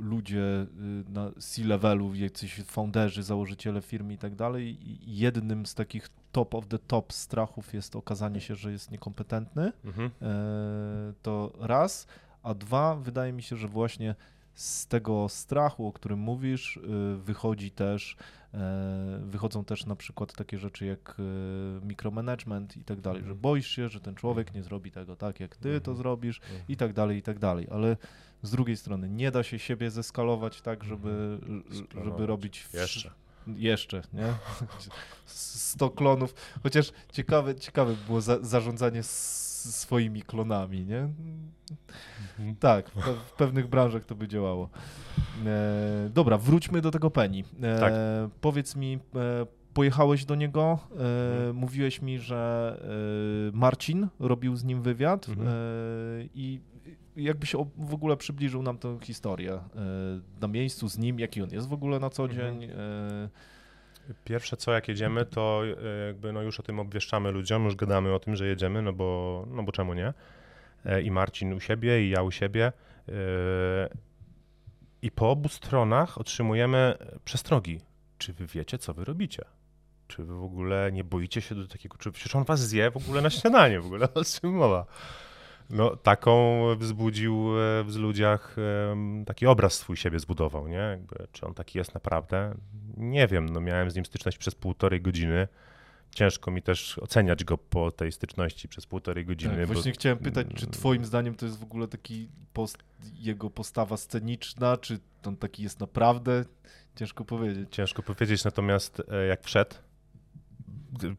[0.00, 0.66] ludzie y,
[1.08, 6.78] na C-levelu, jacyś founderzy, założyciele firm i tak dalej, jednym z takich top of the
[6.78, 9.72] top strachów jest okazanie się, że jest niekompetentny.
[9.84, 10.10] Mhm.
[10.22, 12.06] E, To raz,
[12.42, 14.14] a dwa, wydaje mi się, że właśnie
[14.58, 16.80] z tego strachu, o którym mówisz, y,
[17.16, 18.16] wychodzi też,
[18.54, 23.40] e, wychodzą też na przykład takie rzeczy jak e, micromanagement i tak dalej, że Mhm.
[23.40, 25.96] boisz się, że ten człowiek nie zrobi tego tak, jak ty to Mhm.
[25.96, 27.96] zrobisz i tak dalej, i tak dalej, ale
[28.42, 31.38] z drugiej strony nie da się siebie zeskalować tak, żeby,
[32.04, 33.10] żeby robić Jeszcze.
[33.56, 34.34] jeszcze, nie?
[35.26, 36.34] 100 klonów.
[36.62, 39.02] Chociaż ciekawe, ciekawe było za, zarządzanie
[39.58, 40.98] swoimi klonami, nie?
[40.98, 42.56] Mhm.
[42.60, 44.68] Tak, w, pe- w pewnych branżach to by działało.
[45.46, 47.44] E, dobra, wróćmy do tego Penny.
[47.62, 47.92] E, Tak.
[48.40, 51.56] Powiedz mi, e, pojechałeś do niego, e, Mhm.
[51.56, 52.76] mówiłeś mi, że
[53.52, 55.48] e, Marcin robił z nim wywiad Mhm.
[55.48, 55.52] e,
[56.34, 56.60] i
[57.16, 59.58] jakbyś w ogóle przybliżył nam tę historię
[60.40, 62.60] na miejscu z nim, jaki on jest w ogóle na co Mhm.
[62.60, 62.70] dzień.
[62.70, 63.28] E,
[64.24, 68.14] Pierwsze co, jak jedziemy, to e, jakby no już o tym obwieszczamy ludziom, już gadamy
[68.14, 70.14] o tym, że jedziemy, no bo, no bo czemu nie?
[70.84, 72.72] E, I Marcin u siebie, i ja u siebie.
[73.08, 73.12] E,
[75.02, 76.94] I po obu stronach otrzymujemy
[77.24, 77.80] przestrogi.
[78.18, 79.44] Czy wy wiecie, co wy robicie?
[80.08, 82.96] Czy wy w ogóle nie boicie się do takiego, czy przecież on was zje w
[82.96, 84.86] ogóle na śniadanie, w ogóle o czym mowa?
[85.70, 88.56] No, taką wzbudził e, w ludziach,
[89.26, 90.76] taki obraz swój siebie zbudował, nie?
[90.76, 92.54] Jakby, czy on taki jest naprawdę?
[92.96, 95.48] Nie wiem, no miałem z nim styczność przez półtorej godziny.
[96.14, 99.56] Ciężko mi też oceniać go po tej styczności przez półtorej godziny.
[99.56, 100.72] tak, bo- właśnie chciałem pytać, czy Mm.
[100.72, 102.78] twoim zdaniem to jest w ogóle taki post,
[103.14, 106.44] jego postawa sceniczna, czy on taki jest naprawdę?
[106.96, 107.68] Ciężko powiedzieć.
[107.70, 109.74] Ciężko powiedzieć, natomiast e, jak wszedł,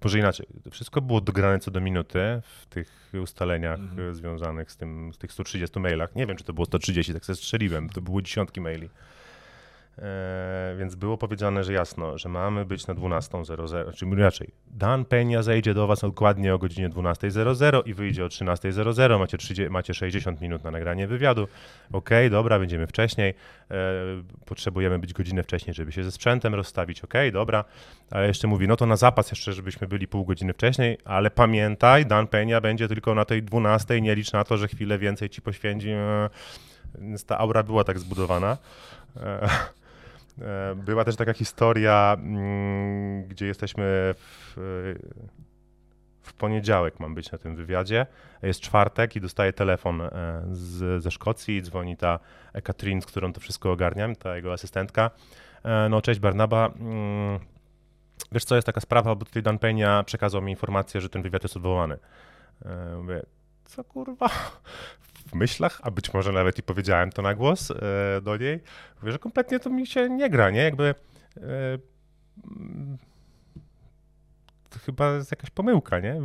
[0.03, 4.15] może inaczej, wszystko było dograne co do minuty w tych ustaleniach Mhm.
[4.15, 6.15] związanych z tym, z tych 130 mailach.
[6.15, 8.89] Nie wiem, czy to było 130, tak sobie strzeliłem, to były dziesiątki maili.
[10.01, 15.43] E, więc było powiedziane, że jasno, że mamy być na 12.00, czyli raczej Dan Peña
[15.43, 20.41] zejdzie do Was dokładnie o godzinie 12.00 i wyjdzie o 13.00, macie, 30, macie 60
[20.41, 21.47] minut na nagranie wywiadu.
[21.91, 23.33] Okay, dobra, będziemy wcześniej,
[23.71, 23.75] e,
[24.45, 27.65] potrzebujemy być godzinę wcześniej, żeby się ze sprzętem rozstawić, okay, dobra,
[28.11, 32.05] ale jeszcze mówi, no to na zapas jeszcze, żebyśmy byli pół godziny wcześniej, ale pamiętaj,
[32.05, 35.41] Dan Peña będzie tylko na tej 12, nie licz na to, że chwilę więcej Ci
[35.41, 36.29] poświęci, e,
[36.99, 38.57] więc ta aura była tak zbudowana.
[40.41, 43.83] E, E, była też taka historia, mm, gdzie jesteśmy
[44.17, 44.53] w,
[46.21, 48.05] w poniedziałek, mam być na tym wywiadzie.
[48.41, 50.09] Jest czwartek i dostaję telefon e,
[50.51, 51.61] z, ze Szkocji.
[51.61, 52.19] Dzwoni ta
[52.63, 55.11] Katrin, z którą to wszystko ogarniam, ta jego asystentka.
[55.63, 56.65] E, no, cześć Barnaba.
[56.79, 57.39] Mm,
[58.31, 61.43] wiesz co, jest taka sprawa, bo tutaj Dan Peña przekazał mi informację, że ten wywiad
[61.43, 61.97] jest odwołany.
[62.97, 63.21] Mówię,
[63.65, 64.29] co kurwa?
[65.29, 67.75] W myślach, a być może nawet i powiedziałem to na głos e,
[68.21, 68.59] do niej,
[69.01, 70.63] mówię, że kompletnie to mi się nie gra, nie?
[70.63, 70.95] Jakby
[71.37, 71.43] e,
[74.69, 76.21] to chyba jest jakaś pomyłka, nie?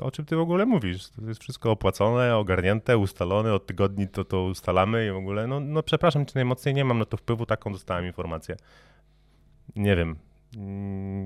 [0.00, 1.08] O czym ty w ogóle mówisz?
[1.08, 5.60] To jest wszystko opłacone, ogarnięte, ustalone, od tygodni to, to ustalamy i w ogóle, no,
[5.60, 8.56] no przepraszam cię najmocniej, nie mam na to wpływu, taką dostałem informację.
[9.76, 10.16] Nie wiem,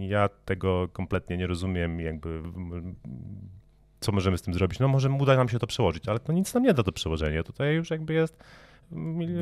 [0.09, 2.43] ja tego kompletnie nie rozumiem, jakby
[4.01, 4.79] co możemy z tym zrobić?
[4.79, 7.43] No może uda nam się to przełożyć, ale to nic nam nie da to przełożenie.
[7.43, 8.45] Tutaj już jakby jest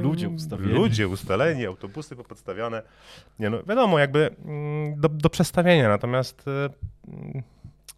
[0.03, 0.73] ludzie ustawieni.
[0.73, 2.83] Ludzie ustaleni, autobusy popodstawione.
[3.39, 7.53] Nie no, wiadomo, jakby mm, do, do przestawienia, natomiast y,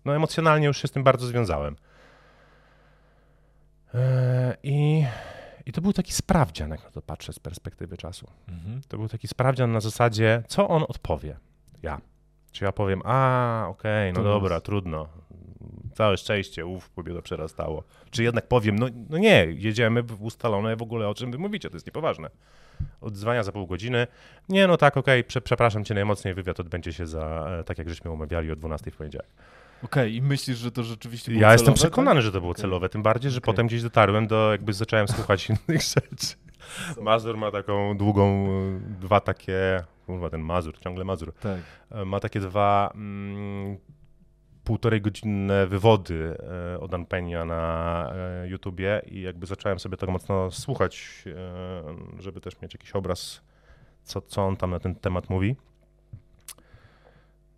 [0.04, 1.76] no emocjonalnie już się z tym bardzo związałem.
[3.94, 5.04] E, I,
[5.66, 8.30] I to był taki sprawdzian, jak na to patrzę z perspektywy czasu.
[8.48, 8.80] Mhm.
[8.88, 11.36] To był taki sprawdzian na zasadzie, co on odpowie.
[11.82, 12.00] Ja.
[12.52, 15.08] Czy ja powiem, a, okej, okay, no dobra, trudno,
[16.00, 17.82] całe szczęście, uf, mnie to przerastało.
[18.10, 21.70] Czy jednak powiem, no, no nie, jedziemy w ustalone w ogóle o czym wy mówicie,
[21.70, 22.30] to jest niepoważne.
[23.00, 24.06] Odzwania za pół godziny.
[24.48, 27.78] Nie, no tak, okej, okay, prze, przepraszam cię najmocniej, wywiad odbędzie się za, e, tak
[27.78, 29.28] jak żeśmy omawiali, o 12 w poniedziałek.
[29.82, 32.24] Okej, okay, i myślisz, że to rzeczywiście było Ja celowe, jestem przekonany, tak?
[32.24, 32.62] że to było okay.
[32.62, 33.46] celowe, tym bardziej, że okay.
[33.46, 36.34] potem gdzieś dotarłem do, jakby zacząłem słuchać innych rzeczy.
[37.00, 38.48] Mazur ma taką długą,
[39.00, 41.60] dwa takie, kurwa ten Mazur, ciągle Mazur, tak.
[41.90, 43.78] E, ma takie dwa mm,
[44.64, 46.36] półtorej godzinne wywody
[46.74, 52.40] e, od Anpenia na e, YouTubie i jakby zacząłem sobie tak mocno słuchać, e, żeby
[52.40, 53.42] też mieć jakiś obraz,
[54.02, 55.56] co, co on tam na ten temat mówi.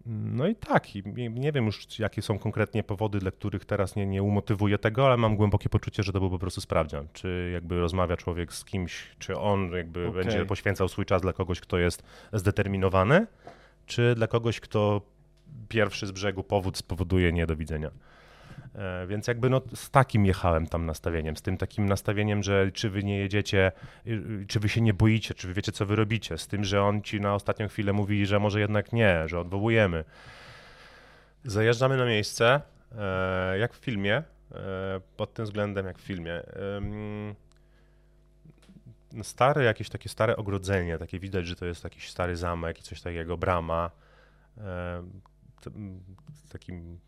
[0.06, 4.06] No i tak, i nie wiem już jakie są konkretnie powody, dla których teraz nie,
[4.06, 7.08] nie umotywuję tego, ale mam głębokie poczucie, że to był po prostu sprawdzian.
[7.12, 10.22] Czy jakby rozmawia człowiek z kimś, czy on jakby okay.
[10.22, 13.26] będzie poświęcał swój czas dla kogoś, kto jest zdeterminowany,
[13.86, 15.00] czy dla kogoś, kto
[15.68, 17.90] pierwszy z brzegu powód spowoduje nie do widzenia.
[18.74, 22.90] E, więc jakby no z takim jechałem tam nastawieniem, z tym takim nastawieniem, że czy
[22.90, 23.72] wy nie jedziecie,
[24.06, 26.82] y, czy wy się nie boicie, czy wy wiecie, co wy robicie, z tym, że
[26.82, 30.04] on ci na ostatnią chwilę mówi, że może jednak nie, że odwołujemy.
[31.44, 32.60] Zajeżdżamy na miejsce,
[32.98, 34.22] e, jak w filmie, e,
[35.16, 36.42] pod tym względem jak w filmie.
[39.12, 42.82] No stare, jakieś takie stare ogrodzenie, takie widać, że to jest jakiś stary zamek i
[42.82, 43.90] coś takiego, brama,
[46.48, 46.98] takim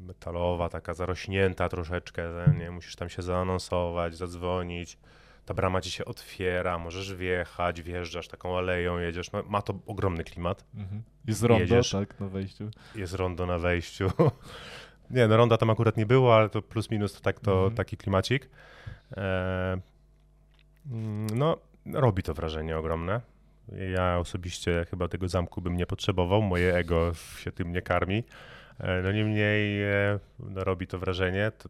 [0.00, 2.22] metalowa, taka zarośnięta troszeczkę,
[2.58, 2.70] nie?
[2.70, 4.98] musisz tam się zaanonsować, zadzwonić,
[5.44, 10.24] ta brama ci się otwiera, możesz wjechać, wjeżdżasz taką aleją, jedziesz, no, ma to ogromny
[10.24, 10.64] klimat.
[10.74, 11.02] Mhm.
[11.26, 12.70] Jest rondo, jedziesz, tak, na wejściu.
[12.94, 14.10] Jest rondo na wejściu.
[15.10, 17.74] nie, no ronda tam akurat nie było, ale to plus minus to, tak, to mhm.
[17.74, 18.48] taki klimacik.
[19.16, 19.80] E,
[21.34, 21.56] no,
[21.92, 23.20] robi to wrażenie ogromne.
[23.94, 28.24] Ja osobiście chyba tego zamku bym nie potrzebował, moje ego się tym nie karmi.
[28.78, 31.52] E, no niemniej e, no, robi to wrażenie.
[31.58, 31.68] To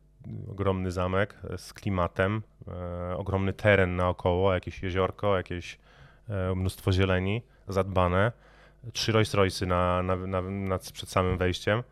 [0.50, 5.78] ogromny zamek z klimatem, e, ogromny teren naokoło, jakieś jeziorko, jakieś
[6.56, 8.32] mnóstwo zieleni, zadbane.
[8.92, 11.82] Trzy Rolls Royce'y na, na, na, na, przed samym wejściem.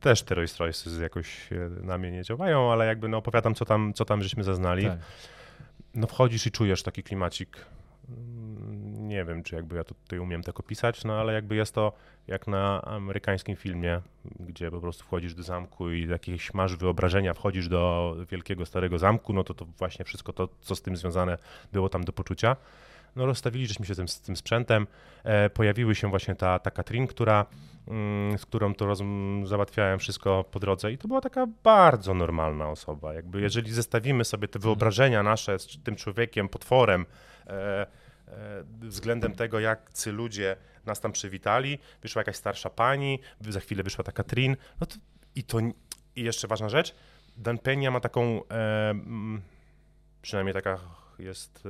[0.00, 1.48] też te Rolls Royce'y jakoś
[1.82, 4.86] na mnie nie działają, ale jakby no opowiadam, co tam, co tam żeśmy zaznali.
[4.86, 4.98] Tak
[5.94, 7.66] no wchodzisz i czujesz taki klimacik.
[8.08, 11.92] Mm, nie wiem, czy jakby ja tutaj umiem tak opisać, no ale jakby jest to
[12.26, 14.00] jak na amerykańskim filmie,
[14.40, 19.32] gdzie po prostu wchodzisz do zamku i jakieś masz wyobrażenia, wchodzisz do wielkiego starego zamku,
[19.32, 21.38] no to to właśnie wszystko to, co z tym związane
[21.72, 22.56] było tam do poczucia.
[23.16, 24.86] No rozstawiliśmy się z tym, z tym sprzętem,
[25.24, 27.46] e, pojawiły się właśnie ta, ta Katrin, która
[27.90, 29.02] Mm, z którą to roz,
[29.44, 33.14] załatwiałem wszystko po drodze i to była taka bardzo normalna osoba.
[33.14, 37.06] Jakby jeżeli zestawimy sobie te wyobrażenia nasze z tym człowiekiem, potworem,
[37.46, 37.86] e, e,
[38.80, 40.56] względem tego, jak ci ludzie
[40.86, 44.96] nas tam przywitali, wyszła jakaś starsza pani, za chwilę wyszła ta Katrin, no to
[45.34, 45.58] i to
[46.16, 46.94] i jeszcze ważna rzecz,
[47.36, 48.94] Dan Peña ma taką, e,
[50.22, 50.78] przynajmniej taka
[51.20, 51.64] jest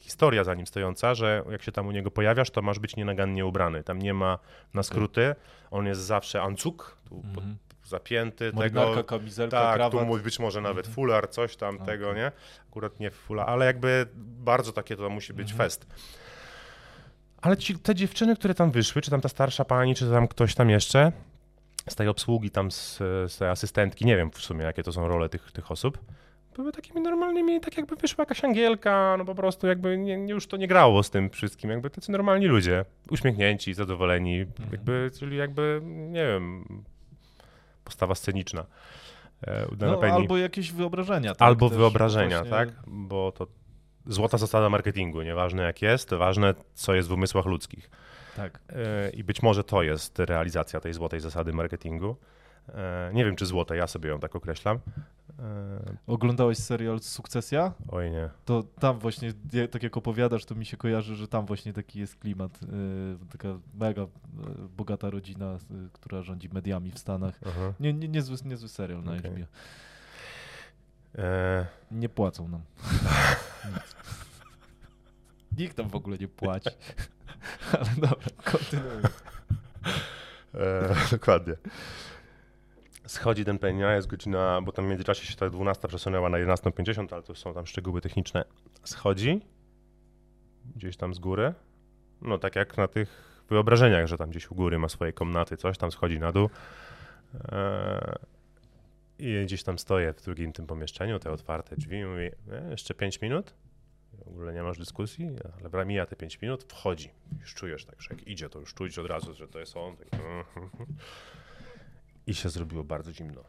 [0.00, 3.46] historia za nim stojąca, że jak się tam u niego pojawiasz, to masz być nienagannie
[3.46, 3.84] ubrany.
[3.84, 4.38] Tam nie ma
[4.74, 5.34] na skróty,
[5.70, 7.56] on jest zawsze ancuk, Mhm.
[7.84, 9.04] zapięty Marynarka, tego.
[9.04, 10.08] kamizelka, Tak, krawat.
[10.08, 10.94] tu być może nawet Mhm.
[10.94, 11.86] fular, coś tam Okej.
[11.86, 12.32] tego, nie?
[12.68, 15.68] Akurat nie fular, ale jakby bardzo takie to musi być Mhm.
[15.68, 15.86] fest.
[17.42, 20.54] Ale ci, te dziewczyny, które tam wyszły, czy tam ta starsza pani, czy tam ktoś
[20.54, 21.12] tam jeszcze,
[21.88, 22.96] z tej obsługi tam, z,
[23.32, 25.98] z tej asystentki, nie wiem w sumie jakie to są role tych, tych osób,
[26.60, 30.56] były takimi normalnymi, tak jakby wyszła jakaś angielka, no po prostu jakby nie, już to
[30.56, 36.26] nie grało z tym wszystkim, jakby tacy normalni ludzie, uśmiechnięci, zadowoleni, jakby, czyli jakby, nie
[36.26, 36.64] wiem,
[37.84, 38.66] postawa sceniczna.
[39.46, 41.34] E, No, albo jakieś wyobrażenia.
[41.34, 41.48] Tak?
[41.48, 42.68] Albo Też wyobrażenia, właśnie- tak?
[42.86, 43.46] Bo to
[44.06, 47.90] złota zasada marketingu, nieważne jak jest, ważne co jest w umysłach ludzkich.
[48.36, 48.60] Tak.
[48.68, 52.16] E, I być może to jest realizacja tej złotej zasady marketingu.
[52.68, 54.78] E, Nie wiem, czy złote, ja sobie ją tak określam.
[55.38, 57.72] E, Oglądałeś serial Sukcesja?
[57.88, 58.30] Oj nie.
[58.44, 59.32] To tam właśnie,
[59.70, 62.62] tak jak opowiadasz, to mi się kojarzy, że tam właśnie taki jest klimat.
[62.62, 62.68] Yy,
[63.32, 64.06] taka mega
[64.76, 65.58] bogata rodzina,
[65.92, 67.40] która rządzi mediami w Stanach.
[67.46, 67.72] Aha.
[67.80, 69.30] Nie, nie, niezły, niezły serial na Okej.
[69.30, 69.46] HBO.
[71.18, 72.60] E, Nie płacą nam.
[75.58, 76.70] Nikt tam w ogóle nie płaci.
[77.72, 79.22] Ale dobra, kontynuując.
[80.54, 81.54] E, dokładnie.
[83.10, 87.12] Schodzi ten Penia, jest godzina, bo tam w międzyczasie się ta 12 przesunęła na 11.50,
[87.12, 88.44] ale to są tam szczegóły techniczne.
[88.84, 89.40] Schodzi
[90.76, 91.54] gdzieś tam z góry,
[92.22, 95.78] no tak jak na tych wyobrażeniach, że tam gdzieś u góry ma swoje komnaty, coś
[95.78, 96.50] tam schodzi na dół.
[97.34, 98.18] E,
[99.18, 102.94] I gdzieś tam stoję w drugim tym pomieszczeniu, te otwarte drzwi i mówi, e, jeszcze
[102.94, 103.54] 5 minut?
[104.12, 105.30] W ogóle nie masz dyskusji,
[105.60, 107.10] ale bra- mija te 5 minut, wchodzi.
[107.40, 109.96] Już czujesz tak, że jak idzie, to już czuć od razu, że to jest on.
[109.96, 110.08] Tak,
[112.30, 113.44] I się zrobiło bardzo zimno.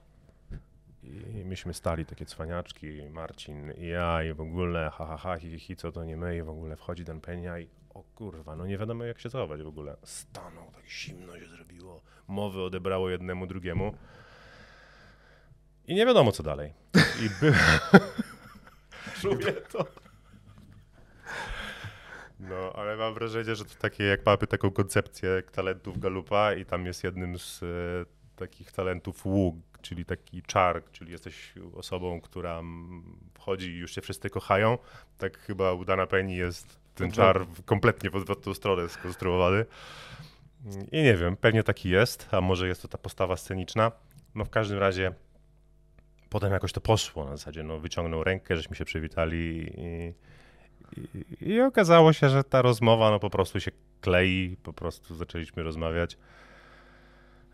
[1.04, 5.60] I myśmy stali takie cwaniaczki, Marcin i ja i w ogóle ha ha ha, hi,
[5.60, 8.66] hi, co to nie my i w ogóle wchodzi ten Penia i o kurwa, no
[8.66, 9.98] nie wiadomo jak się zachować w ogóle.
[10.04, 13.94] Stanął, tak zimno się zrobiło, mowy odebrało jednemu drugiemu
[15.88, 16.74] i nie wiadomo co dalej.
[16.96, 17.54] I by...
[19.22, 19.86] Czuję to.
[22.40, 26.86] No, ale mam wrażenie, że to takie, jak mamy taką koncepcję talentów Galupa i tam
[26.86, 32.62] jest jednym z e, takich talentów łuk, czyli taki czar, czyli jesteś osobą, która
[33.34, 34.78] wchodzi i już się wszyscy kochają,
[35.18, 39.66] tak chyba u Dana Penny jest ten czar kompletnie w odwrotną stronę skonstruowany.
[40.92, 43.92] I nie wiem, pewnie taki jest, a może jest to ta postawa sceniczna.
[44.36, 45.14] No w każdym razie
[46.30, 50.14] potem jakoś to poszło na zasadzie, no wyciągnął rękę, żeśmy się przywitali i,
[51.44, 53.72] i, I okazało się, że ta rozmowa no po prostu się
[54.02, 56.18] klei, po prostu zaczęliśmy rozmawiać.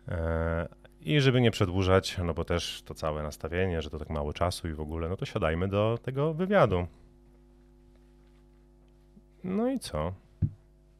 [0.08, 0.68] E,
[1.00, 4.68] I żeby nie przedłużać, no bo też to całe nastawienie, że to tak mało czasu
[4.68, 6.86] i w ogóle, no to siadajmy do tego wywiadu.
[9.44, 10.12] No i co?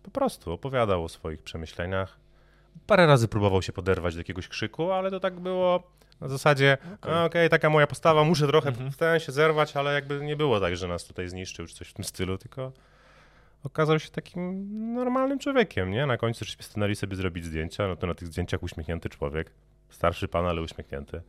[0.02, 2.18] Po prostu opowiadał o swoich przemyśleniach.
[2.86, 5.82] Parę razy próbował się poderwać do jakiegoś krzyku, ale to tak było
[6.20, 7.48] na zasadzie, okej, Okej.
[7.48, 8.92] taka moja postawa, muszę trochę Mhm.
[8.92, 11.88] w ten się zerwać, ale jakby nie było tak, że nas tutaj zniszczył czy coś
[11.88, 12.72] w tym stylu, tylko
[13.62, 16.06] okazał się takim normalnym człowiekiem, nie?
[16.06, 19.52] Na końcu żeśmy stanęli sobie zrobić zdjęcia, no to na tych zdjęciach uśmiechnięty człowiek.
[19.88, 21.22] Starszy pan, ale uśmiechnięty.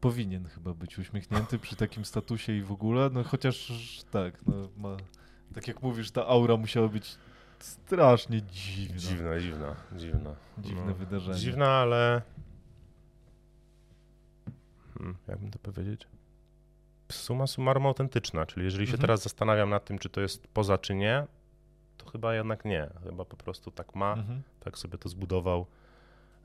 [0.00, 3.72] Powinien chyba być uśmiechnięty przy takim statusie i w ogóle, no chociaż
[4.10, 4.96] tak, no ma,
[5.54, 7.18] tak jak mówisz, ta aura musiała być
[7.58, 8.96] strasznie dziwna.
[8.96, 10.36] Dziwna, dziwna, dziwna.
[10.58, 11.38] Dziwne No, wydarzenie.
[11.38, 12.22] Dziwna, ale...
[14.98, 16.06] Hmm, jakbym to powiedzieć?
[17.14, 19.00] Suma summarum autentyczna, czyli jeżeli się Mhm.
[19.00, 21.26] teraz zastanawiam nad tym, czy to jest poza, czy nie,
[21.96, 22.88] to chyba jednak nie.
[23.04, 24.42] Chyba po prostu tak ma, Mhm.
[24.60, 25.66] tak sobie to zbudował.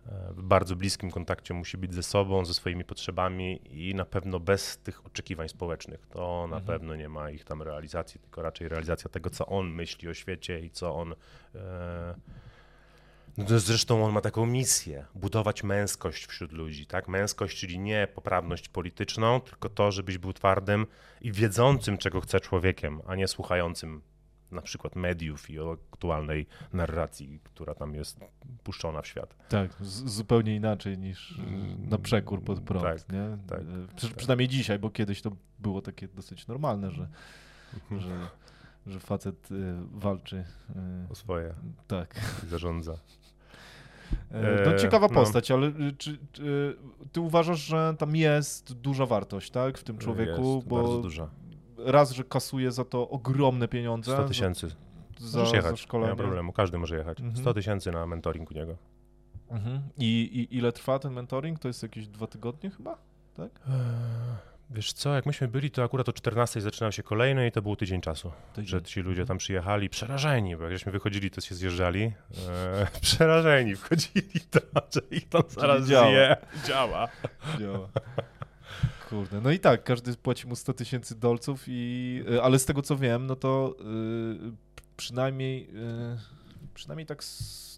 [0.07, 4.39] E, W bardzo bliskim kontakcie musi być ze sobą, ze swoimi potrzebami i na pewno
[4.39, 6.07] bez tych oczekiwań społecznych.
[6.07, 6.63] To na Mhm.
[6.65, 10.59] pewno nie ma ich tam realizacji, tylko raczej realizacja tego, co on myśli o świecie
[10.59, 11.15] i co on.
[11.55, 12.15] E...
[13.37, 17.07] No to zresztą on ma taką misję budować męskość wśród ludzi, tak?
[17.07, 20.85] Męskość, czyli nie poprawność polityczną, tylko to, żebyś był twardym
[21.21, 24.01] i wiedzącym, czego chce człowiekiem, a nie słuchającym
[24.51, 25.57] na przykład mediów i
[25.91, 28.19] aktualnej narracji, która tam jest
[28.63, 29.35] puszczona w świat.
[29.49, 33.37] Tak, zupełnie inaczej niż Mm, na przekór pod prąd, tak, nie?
[33.47, 34.17] tak, E, Przy, tak.
[34.17, 37.07] Przynajmniej dzisiaj, bo kiedyś to było takie dosyć normalne, że,
[37.73, 38.01] Mhm.
[38.01, 38.27] że,
[38.87, 40.35] że facet y, walczy.
[40.35, 41.53] y, O swoje
[41.87, 42.15] tak.
[42.43, 42.97] i zarządza.
[44.31, 45.13] E, No E, ciekawa no.
[45.13, 46.77] postać, ale y, czy, czy
[47.11, 51.29] ty uważasz, że tam jest duża wartość, tak, w tym człowieku, Jest bo bardzo duża.
[51.77, 54.11] raz, że kasuje za to ogromne pieniądze.
[54.13, 54.67] 100 tysięcy.
[55.19, 56.09] Za, Możesz za jechać, nie szkolenie.
[56.11, 57.19] ma problemu, każdy może jechać.
[57.19, 57.37] Mhm.
[57.37, 58.75] 100 tysięcy na mentoring u niego.
[59.49, 59.81] Mhm.
[59.97, 60.05] I,
[60.51, 61.59] I ile trwa ten mentoring?
[61.59, 62.97] To jest jakieś dwa tygodnie chyba?
[63.33, 63.51] Tak?
[64.69, 67.75] Wiesz co, jak myśmy byli, to akurat o 14 zaczynał się kolejny i to był
[67.75, 68.69] tydzień czasu, Tydzień.
[68.69, 72.11] że ci ludzie tam przyjechali przerażeni, bo jak żeśmy wychodzili, to się zjeżdżali.
[72.49, 76.07] E, przerażeni wchodzili tam, że ich tam zaraz działa.
[76.07, 76.37] zje.
[76.67, 77.07] Działa.
[77.59, 77.89] Działa.
[79.09, 82.81] Kurde, no i tak, każdy płaci mu 100 tysięcy dolców i, y, ale z tego
[82.81, 84.51] co wiem, no to y,
[84.97, 86.17] przynajmniej, y,
[86.77, 87.23] przynajmniej tak,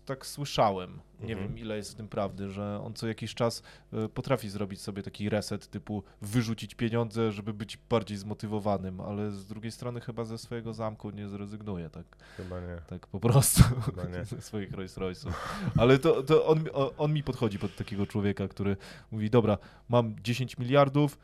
[0.06, 1.48] tak słyszałem, nie Mhm.
[1.48, 3.64] wiem ile jest w tym prawdy, że on co jakiś czas
[4.06, 9.46] y, potrafi zrobić sobie taki reset, typu wyrzucić pieniądze, żeby być bardziej zmotywowanym, ale z
[9.46, 12.06] drugiej strony chyba ze swojego zamku nie zrezygnuje, tak,
[12.38, 12.78] Chyba nie.
[12.88, 14.26] tak po prostu, Chyba nie.
[14.36, 15.32] ze swoich Rolls Royce'ów.
[15.78, 16.64] Ale to, to on,
[16.98, 18.78] on, mi podchodzi pod takiego człowieka, który
[19.12, 19.58] mówi, dobra,
[19.90, 21.18] mam 10 miliardów,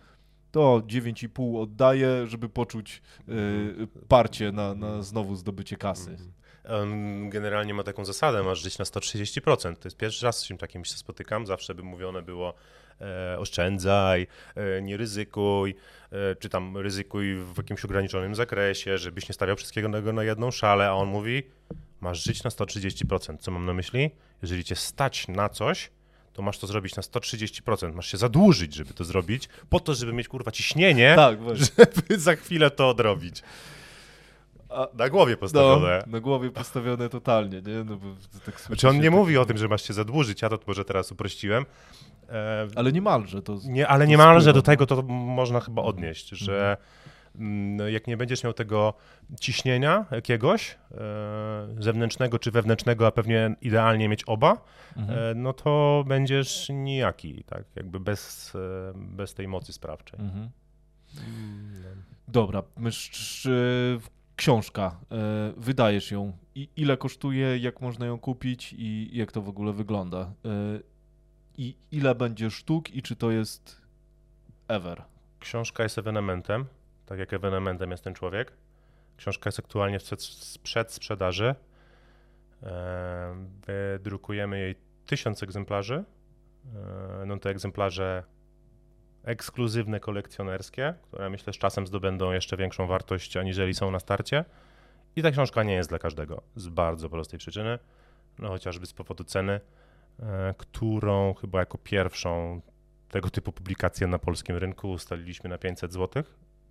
[0.51, 6.17] to 9,5 oddaję, żeby poczuć y, parcie na, na znowu zdobycie kasy.
[6.69, 9.75] On generalnie ma taką zasadę, masz żyć na 130%.
[9.75, 11.45] To jest pierwszy raz z czym takim się spotykam.
[11.45, 12.53] Zawsze by mówione było
[13.01, 15.75] e, oszczędzaj, e, nie ryzykuj,
[16.11, 20.87] e, czy tam ryzykuj w jakimś ograniczonym zakresie, żebyś nie stawiał wszystkiego na, jedną szalę,
[20.87, 21.43] a on mówi,
[22.01, 23.37] masz żyć na 130%.
[23.39, 24.11] Co mam na myśli?
[24.41, 25.91] Jeżeli cię stać na coś,
[26.33, 27.93] to masz to zrobić na 130%.
[27.93, 32.35] Masz się zadłużyć, żeby to zrobić, po to, żeby mieć kurwa ciśnienie, Tak, żeby za
[32.35, 33.43] chwilę to odrobić.
[34.69, 36.03] A- Na głowie No, postawione.
[36.07, 37.83] na głowie postawione totalnie, nie?
[37.83, 38.07] No, bo
[38.45, 40.59] tak Znaczy on nie się mówi tak- o tym, że masz się zadłużyć, ja to
[40.67, 41.65] może teraz uprościłem.
[42.29, 43.57] E, Ale niemalże to...
[43.65, 44.61] nie, ale to niemalże spływa, do no.
[44.63, 46.77] tego to można chyba odnieść, że
[47.35, 48.93] mm, jak nie będziesz miał tego
[49.41, 50.97] ciśnienia jakiegoś, e,
[51.79, 54.57] zewnętrznego czy wewnętrznego, a pewnie idealnie mieć oba,
[54.97, 55.19] Mhm.
[55.19, 60.19] e, no to będziesz nijaki, tak, jakby bez, e, bez tej mocy sprawczej.
[60.19, 60.49] Mhm.
[62.27, 63.99] Dobra, mysz, czy-
[64.35, 66.37] książka, e, wydajesz ją.
[66.55, 70.19] I ile kosztuje, jak można ją kupić i jak to w ogóle wygląda?
[70.45, 70.79] E,
[71.57, 73.81] I ile będzie sztuk i czy to jest
[74.67, 75.03] ever?
[75.39, 76.65] Książka jest ewenementem,
[77.05, 78.51] tak jak ewenementem jest ten człowiek.
[79.17, 81.55] Książka jest aktualnie w przed- przedsprzedaży.
[82.63, 84.75] E, Wydrukujemy jej
[85.05, 86.03] tysiąc egzemplarzy.
[87.25, 88.23] No to egzemplarze
[89.25, 94.45] ekskluzywne, kolekcjonerskie, które myślę z czasem zdobędą jeszcze większą wartość aniżeli są na starcie.
[95.15, 97.79] I ta książka nie jest dla każdego z bardzo prostej przyczyny,
[98.39, 99.59] no chociażby z powodu ceny,
[100.19, 102.61] e, którą chyba jako pierwszą
[103.09, 106.23] tego typu publikację na polskim rynku ustaliliśmy na 500 zł.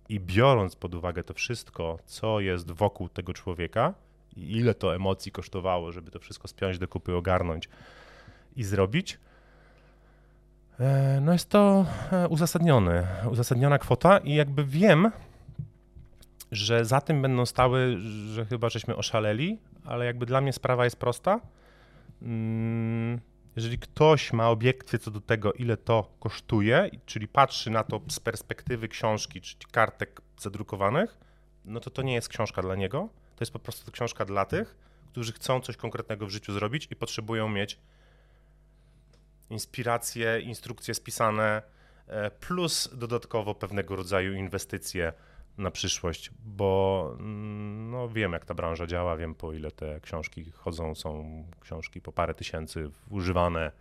[0.09, 3.93] I biorąc pod uwagę to wszystko, co jest wokół tego człowieka
[4.35, 7.69] i ile to emocji kosztowało, żeby to wszystko spiąć do kupy, ogarnąć
[8.55, 9.19] i zrobić,
[11.21, 15.11] no jest to e, uzasadniony, uzasadniona kwota i jakby wiem,
[16.51, 17.97] że za tym będą stały,
[18.33, 21.39] że chyba żeśmy oszaleli, ale jakby dla mnie sprawa jest prosta.
[22.21, 23.19] Mm,
[23.55, 28.19] Jeżeli ktoś ma obiekcje co do tego, ile to kosztuje, czyli patrzy na to z
[28.19, 31.17] perspektywy książki, czy kartek zadrukowanych,
[31.65, 33.09] no to to nie jest książka dla niego.
[33.35, 34.75] To jest po prostu książka dla tych,
[35.11, 37.79] którzy chcą coś konkretnego w życiu zrobić i potrzebują mieć
[39.49, 41.61] inspiracje, instrukcje spisane,
[42.07, 45.13] e, plus dodatkowo pewnego rodzaju inwestycje
[45.57, 50.51] na przyszłość, bo mm, no, wiem, jak ta branża działa, wiem, po ile te książki
[50.51, 50.95] chodzą.
[50.95, 53.71] Są książki po parę tysięcy używane,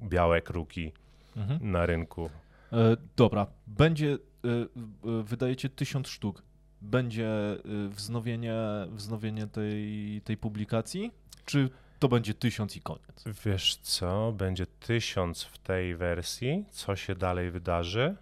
[0.00, 0.92] białe kruki
[1.38, 1.70] Mhm.
[1.72, 2.30] na rynku.
[2.72, 6.42] E, dobra, będzie, e, e, wydajecie tysiąc sztuk.
[6.80, 8.54] Będzie e, wznowienie,
[8.90, 11.12] wznowienie tej, tej publikacji?
[11.44, 13.24] Czy to będzie tysiąc i koniec?
[13.44, 16.64] Wiesz co, będzie tysiąc w tej wersji.
[16.70, 18.16] Co się dalej wydarzy?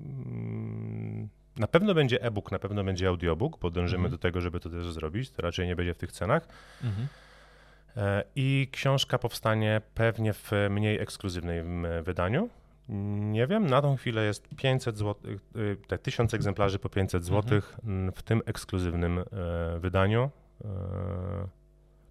[0.00, 4.10] Mm, Na pewno będzie e-book, na pewno będzie audiobook, bo dążymy Mhm.
[4.10, 5.30] do tego, żeby to też zrobić.
[5.30, 6.48] To raczej nie będzie w tych cenach.
[6.84, 7.08] Mhm.
[7.96, 12.48] E, I książka powstanie pewnie w mniej ekskluzywnym e, wydaniu.
[13.18, 17.60] Nie wiem, na tą chwilę jest 500 zł, y, te 1000 egzemplarzy po 500 zł
[17.84, 19.24] mm, w tym ekskluzywnym e,
[19.80, 20.30] wydaniu.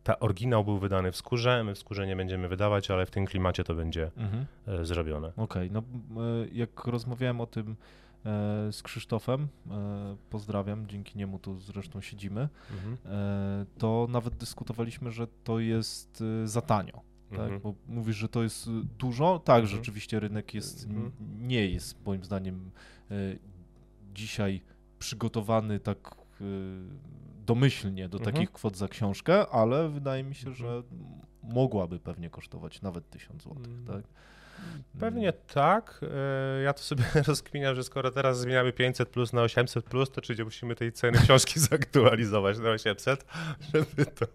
[0.05, 3.25] Ta oryginał był wydany w skórze, my w skórze nie będziemy wydawać, ale w tym
[3.25, 4.45] klimacie to będzie Mhm.
[4.67, 5.31] e, zrobione.
[5.37, 7.75] Okej, no m, e, jak rozmawiałem o tym
[8.25, 9.47] e, z Krzysztofem,
[10.29, 12.97] pozdrawiam, dzięki niemu tu zresztą siedzimy, Mhm.
[13.77, 17.01] to nawet dyskutowaliśmy, że to jest za tanio.
[17.29, 17.39] Tak?
[17.39, 17.59] Mhm.
[17.61, 19.39] Bo mówisz, że to jest dużo.
[19.39, 19.77] Tak, Mhm.
[19.77, 21.11] rzeczywiście rynek jest, Mhm.
[21.41, 22.71] nie jest moim zdaniem
[24.13, 24.61] dzisiaj
[24.99, 26.15] przygotowany tak
[27.45, 28.35] domyślnie do Mhm.
[28.35, 30.55] takich kwot za książkę, ale wydaje mi się, Mhm.
[30.55, 30.83] że
[31.43, 33.57] mogłaby pewnie kosztować nawet 1000 zł.
[33.65, 33.85] Mm.
[33.87, 34.03] Tak?
[34.99, 36.01] Pewnie tak.
[36.59, 40.21] E, Ja to sobie rozkminiam, że skoro teraz zmieniamy 500 plus na 800 plus, to
[40.21, 43.25] czy musimy tej ceny książki zaktualizować na 800,
[43.73, 44.25] żeby to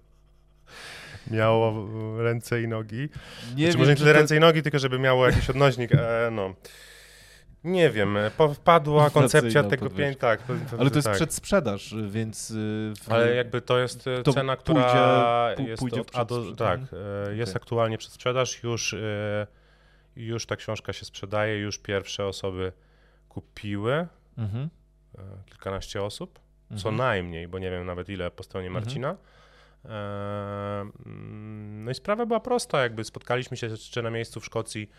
[1.30, 1.88] miało
[2.22, 3.08] ręce i nogi.
[3.56, 5.94] Nie Czy może nie tyle to- ręce i nogi, tylko żeby miało jakiś odnośnik.
[5.94, 6.54] E, no.
[7.64, 10.40] Nie wiem, e, Inflacyjna koncepcja tego pięć, tak.
[10.78, 11.16] Ale to jest tak.
[11.16, 12.50] przedsprzedaż, więc...
[12.50, 12.54] y,
[13.00, 16.16] w- Ale jakby to jest e, To cena, pójdzie- która pu- jest pójdzie od w
[16.16, 16.80] A do, Tak,
[17.28, 17.62] e, jest Okej.
[17.62, 19.46] aktualnie przedsprzedaż, już, e,
[20.16, 22.72] już ta książka się sprzedaje, już pierwsze osoby
[23.28, 24.06] kupiły,
[24.38, 24.68] Mhm,
[25.18, 26.38] e, kilkanaście osób,
[26.68, 26.96] co mhm.
[26.96, 28.84] najmniej, bo nie wiem nawet ile po stronie Mhm.
[28.84, 29.16] Marcina.
[29.84, 29.88] E,
[31.06, 34.90] mm, No i sprawa była prosta, jakby spotkaliśmy się jeszcze na miejscu w Szkocji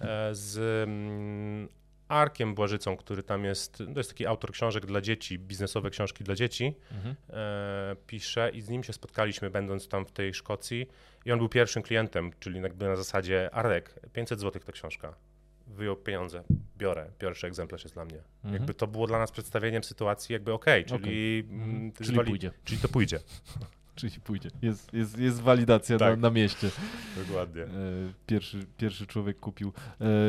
[0.00, 0.58] e, z
[0.88, 1.68] mm,
[2.08, 6.34] Arkiem Błażycą, który tam jest, to jest taki autor książek dla dzieci, biznesowe książki dla
[6.34, 7.14] dzieci, Mhm.
[7.30, 10.88] e, pisze i z nim się spotkaliśmy będąc tam w tej Szkocji
[11.24, 15.14] i on był pierwszym klientem, czyli jakby na zasadzie Arek, 500 zł ta książka.
[15.66, 16.42] Wyjął pieniądze,
[16.78, 18.18] biorę, pierwszy egzemplarz jest dla mnie.
[18.36, 18.54] Mhm.
[18.54, 21.70] Jakby to było dla nas przedstawieniem sytuacji jakby okej, czyli, Mhm.
[21.70, 22.06] mm, Czyli
[22.64, 23.20] czyli to pójdzie.
[23.98, 24.50] Czyli pójdzie.
[24.62, 26.18] Jest, jest, jest walidacja na, Tak.
[26.20, 26.70] na mieście.
[27.26, 27.62] Dokładnie.
[27.62, 27.68] E,
[28.26, 29.68] Pierwszy, pierwszy człowiek kupił.
[29.68, 29.72] E,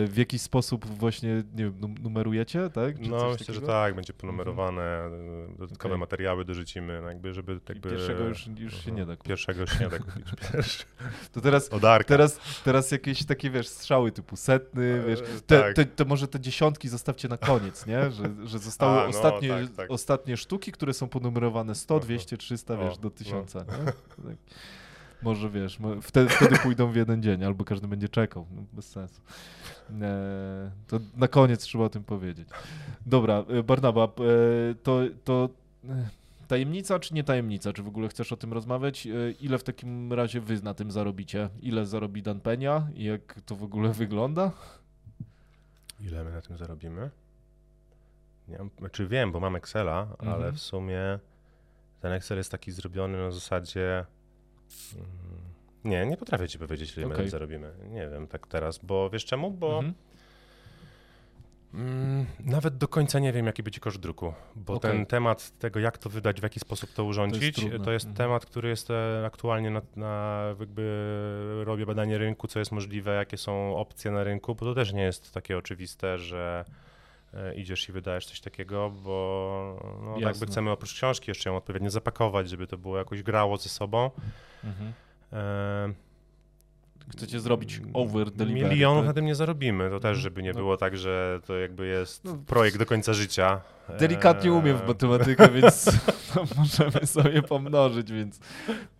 [0.07, 3.01] W jakiś sposób właśnie, nie wiem, num- numerujecie, tak?
[3.01, 3.67] Czy No myślę, że takiego?
[3.67, 5.09] tak, będzie ponumerowane, e,
[5.57, 5.99] dodatkowe Okej.
[5.99, 7.89] materiały dorzucimy, no jakby, żeby jakby...
[7.89, 9.27] Pierwszego już, już się nie da kupić.
[9.29, 10.25] Pierwszego już się nie da kupić.
[11.31, 11.69] To teraz,
[12.07, 15.75] teraz, teraz jakieś takie, wiesz, strzały typu setny, wiesz, E, te, tak.
[15.75, 18.11] te, te może te dziesiątki zostawcie na koniec, nie?
[18.11, 19.91] Że, że zostały A, no, ostatnie, tak, tak.
[19.91, 22.03] ostatnie sztuki, które są ponumerowane 100, Aha.
[22.05, 23.11] 200, 300, O, wiesz, do no.
[23.65, 23.79] 1000.
[23.79, 23.85] nie?
[23.85, 24.37] Tak.
[25.21, 28.45] Może wiesz, wtedy, wtedy pójdą w jeden dzień, albo każdy będzie czekał.
[28.55, 29.21] No, bez sensu.
[30.01, 32.49] E, to na koniec trzeba o tym powiedzieć.
[33.05, 34.09] Dobra, e, Barnaba, e,
[34.83, 35.49] to, to
[35.89, 36.09] e,
[36.47, 37.73] tajemnica czy nie tajemnica?
[37.73, 39.07] Czy w ogóle chcesz o tym rozmawiać?
[39.39, 41.49] Ile w takim razie wy na tym zarobicie?
[41.61, 44.51] Ile zarobi Dan Penia i jak to w ogóle wygląda?
[46.01, 47.09] Ile my na tym zarobimy?
[48.47, 50.55] Nie znaczy wiem, bo mam Excela, ale Mhm.
[50.55, 51.19] w sumie
[51.99, 54.05] ten Excel jest taki zrobiony na zasadzie.
[54.95, 55.07] mm,
[55.83, 57.71] Nie, nie potrafię ci powiedzieć, ile tym zarobimy.
[57.89, 59.51] Nie wiem tak teraz, bo wiesz czemu?
[59.51, 59.93] Bo Mhm.
[61.73, 64.33] mm, nawet do końca nie wiem, jaki będzie koszt druku.
[64.55, 64.91] Bo Okej.
[64.91, 67.95] ten temat tego, jak to wydać, w jaki sposób to urządzić, to jest, trudne.
[67.95, 68.15] Mhm.
[68.15, 73.37] temat, który jest e, aktualnie na, na jakby robię badanie rynku, co jest możliwe, jakie
[73.37, 76.65] są opcje na rynku, bo to też nie jest takie oczywiste, że
[77.55, 82.49] idziesz i wydajesz coś takiego, bo no, jakby chcemy oprócz książki jeszcze ją odpowiednio zapakować,
[82.49, 84.11] żeby to było jakoś grało ze sobą.
[84.63, 84.93] Mhm.
[85.33, 86.08] E,
[87.11, 88.69] Chcecie zrobić over delivery.
[88.69, 89.89] Milionów na tym nie zarobimy.
[89.89, 90.21] To też, Mhm.
[90.21, 90.59] żeby nie No.
[90.59, 92.37] było tak, że to jakby jest No.
[92.47, 93.61] projekt do końca życia.
[93.99, 95.85] Delikatnie umiem w matematykę, więc
[96.57, 98.39] możemy sobie pomnożyć, więc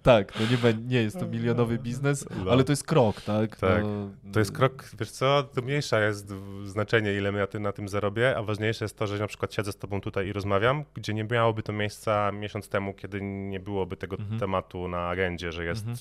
[0.03, 2.51] tak, to nie, nie jest to milionowy biznes, No.
[2.51, 3.57] ale to jest krok, tak?
[3.57, 3.81] Tak.
[3.81, 6.33] To, To jest krok, wiesz co, to mniejsza jest
[6.65, 9.71] znaczenie, ile ja ty na tym zarobię, a ważniejsze jest to, że na przykład siedzę
[9.71, 13.97] z tobą tutaj i rozmawiam, gdzie nie miałoby to miejsca miesiąc temu, kiedy nie byłoby
[13.97, 14.39] tego Mhm.
[14.39, 15.97] tematu na agendzie, że jest Mhm.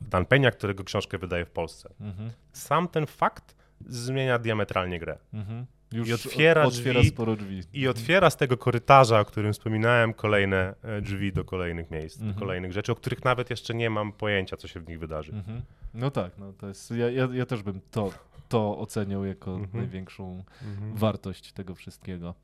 [0.00, 1.88] Dan Penia, którego książkę wydaje w Polsce.
[2.00, 3.54] Mhm, Sam ten fakt
[3.86, 5.18] zmienia diametralnie grę.
[5.34, 5.66] mhm.
[5.92, 7.60] Już I otwiera otwiera drzwi- sporo drzwi.
[7.72, 12.32] I otwiera z tego korytarza, o którym wspominałem, kolejne e, drzwi do kolejnych miejsc, Mhm.
[12.34, 15.32] do kolejnych rzeczy, o których nawet jeszcze nie mam pojęcia, co się w nich wydarzy.
[15.32, 15.62] Mhm.
[15.94, 18.12] No tak, no to jest, ja, ja, ja też bym to,
[18.48, 19.70] to oceniał jako Mhm.
[19.82, 20.94] największą Mhm.
[20.96, 22.34] wartość tego wszystkiego.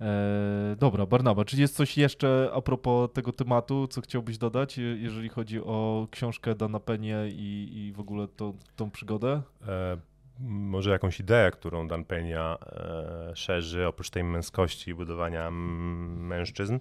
[0.00, 4.96] E, dobra, Barnaba, czy jest coś jeszcze a propos tego tematu, co chciałbyś dodać, je-
[4.96, 9.42] jeżeli chodzi o książkę Dana Penie i, i w ogóle to, tą przygodę?
[9.68, 9.98] E,
[10.40, 16.78] może jakąś ideę, którą Dan Penia e, szerzy, oprócz tej męskości i budowania mężczyzn,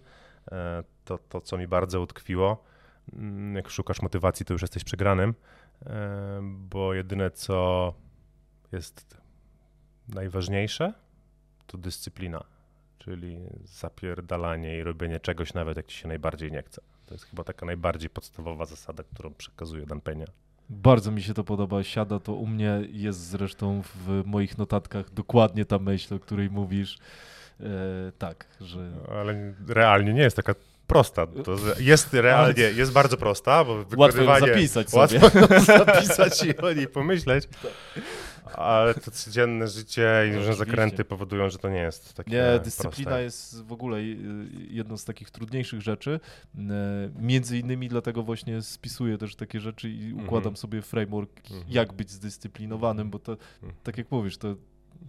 [0.51, 2.63] e, to, to, co mi bardzo utkwiło,
[3.13, 5.33] mm, jak szukasz motywacji, to już jesteś przegranym,
[5.85, 7.93] e, bo jedyne, co
[8.71, 9.17] jest
[10.07, 10.93] najważniejsze,
[11.67, 12.43] to dyscyplina,
[13.07, 16.81] czyli zapierdalanie i robienie czegoś, nawet jak ci się najbardziej nie chce.
[17.05, 20.25] To jest chyba taka najbardziej podstawowa zasada, którą przekazuje Dan Penia.
[20.69, 21.83] Bardzo mi się to podoba.
[21.83, 26.97] Siada to u mnie, jest zresztą w moich notatkach dokładnie ta myśl, o której mówisz.
[27.59, 28.91] E, tak, że.
[29.11, 30.55] Ale realnie nie jest taka
[30.87, 31.27] prosta.
[31.27, 34.47] To jest realnie, jest bardzo prosta, bo Łatwo ją wykonywanie...
[34.53, 35.19] zapisać sobie.
[35.19, 37.43] Łatwo zapisać i o niej pomyśleć.
[38.53, 43.09] Ale to codzienne życie i różne zakręty powodują, że to nie jest takie Nie, dyscyplina
[43.09, 43.23] proste.
[43.23, 44.15] jest w ogóle y,
[44.69, 46.19] jedną z takich trudniejszych rzeczy.
[46.57, 46.59] E,
[47.19, 51.63] Między innymi dlatego właśnie spisuję też takie rzeczy i układam sobie framework, Mhm.
[51.69, 53.73] jak być zdyscyplinowanym, bo to, Mhm.
[53.83, 54.55] tak jak mówisz, to,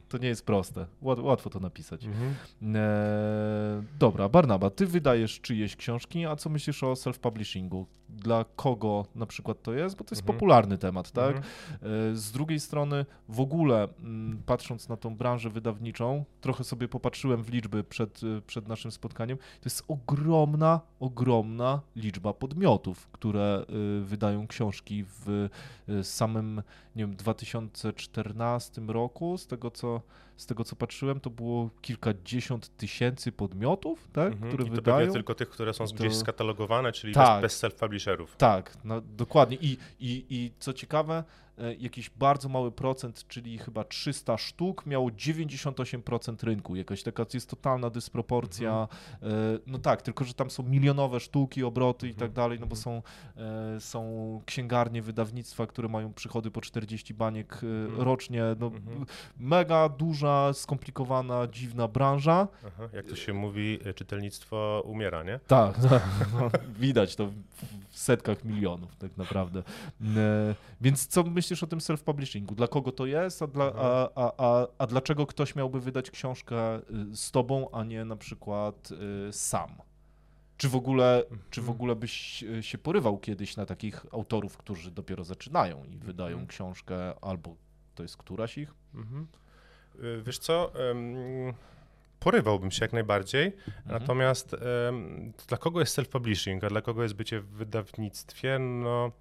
[0.08, 0.86] to nie jest proste.
[1.02, 2.04] Łat, łatwo to napisać.
[2.04, 2.34] Mhm.
[2.76, 7.84] E, dobra, Barnaba, ty wydajesz czyjeś książki, a co myślisz o self-publishingu?
[8.08, 9.96] Dla kogo na przykład to jest?
[9.96, 10.36] Bo to jest Mhm.
[10.38, 11.36] popularny temat, tak?
[11.36, 11.44] Mhm.
[12.12, 17.42] E, Z drugiej strony, w ogóle mm, patrząc na tą branżę wydawniczą, trochę sobie popatrzyłem
[17.42, 19.36] w liczby przed, e, przed naszym spotkaniem.
[19.38, 23.64] To jest ogromna, ogromna liczba podmiotów, które
[24.00, 25.48] e, wydają książki w
[26.02, 26.62] samym,
[26.96, 30.00] nie wiem, 2014 roku, z tego co,
[30.38, 34.50] z tego co patrzyłem, to było kilkadziesiąt tysięcy podmiotów, tak, Mhm.
[34.52, 35.12] które I to wydają.
[35.12, 37.42] tylko tych, które są To- gdzieś skatalogowane, czyli Tak.
[37.42, 38.26] bez, bez self-publisherów.
[38.38, 39.56] Tak, no, dokładnie.
[39.60, 41.24] I, i, I co ciekawe,
[41.78, 46.76] jakiś bardzo mały procent, czyli chyba 300 sztuk, miało 98% rynku.
[46.76, 48.88] Jakaś taka jest totalna dysproporcja.
[49.22, 49.26] E,
[49.66, 52.32] No tak, tylko że tam są milionowe sztuki, obroty i tak Mhm.
[52.32, 52.82] dalej, no bo Mhm.
[52.82, 53.02] są,
[53.76, 58.00] e, są księgarnie, wydawnictwa, które mają przychody po 40 baniek e, Mhm.
[58.00, 58.42] rocznie.
[58.60, 59.06] No, Mhm.
[59.38, 62.48] Mega duża, skomplikowana, dziwna branża.
[62.66, 65.40] Aha, jak to się mówi, czytelnictwo umiera, nie?
[65.46, 66.02] Tak, tak
[66.40, 67.26] no, widać to
[67.90, 69.62] w setkach milionów tak naprawdę.
[70.16, 72.54] E, Więc co myślisz o tym self-publishingu?
[72.54, 76.76] Dla kogo to jest, a, dla, a, a, a, a dlaczego ktoś miałby wydać książkę
[76.78, 76.82] y,
[77.16, 78.90] z tobą, a nie na przykład
[79.28, 79.70] y, sam?
[80.56, 81.76] Czy w ogóle, czy w Mhm.
[81.76, 86.46] ogóle byś y, się porywał kiedyś na takich autorów, którzy dopiero zaczynają i wydają Mhm.
[86.46, 87.56] książkę, albo
[87.94, 88.74] to jest któraś ich?
[88.94, 89.26] Mhm.
[90.22, 90.72] Wiesz co,
[92.20, 93.72] porywałbym się jak najbardziej, Mhm.
[93.86, 94.56] natomiast
[95.48, 99.12] dla kogo jest self-publishing, a dla kogo jest bycie w wydawnictwie, no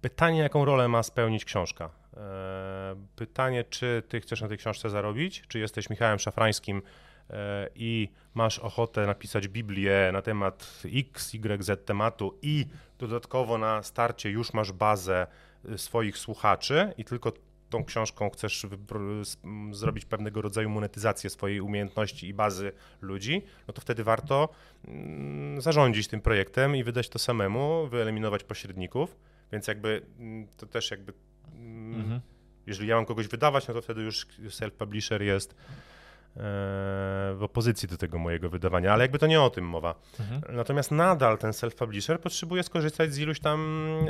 [0.00, 1.90] pytanie, jaką rolę ma spełnić książka.
[2.16, 6.82] E, Pytanie, czy ty chcesz na tej książce zarobić, czy jesteś Michałem Szafrańskim
[7.30, 12.66] e, i masz ochotę napisać Biblię na temat X, Y, Z tematu i
[12.98, 15.26] dodatkowo na starcie już masz bazę
[15.70, 17.32] y, swoich słuchaczy i tylko
[17.70, 18.66] tą książką chcesz
[19.72, 24.48] zrobić pewnego rodzaju monetyzację swojej umiejętności i bazy ludzi, no to wtedy warto
[24.84, 29.16] mm, zarządzić tym projektem i wydać to samemu, wyeliminować pośredników,
[29.52, 31.12] więc jakby mm, to też jakby
[31.52, 32.20] mm, Mhm.
[32.66, 35.54] jeżeli ja mam kogoś wydawać, no to wtedy już self-publisher jest
[36.36, 39.94] w opozycji do tego mojego wydawania, ale jakby to nie o tym mowa.
[40.20, 40.56] Mhm.
[40.56, 43.60] Natomiast nadal ten self-publisher potrzebuje skorzystać z iluś tam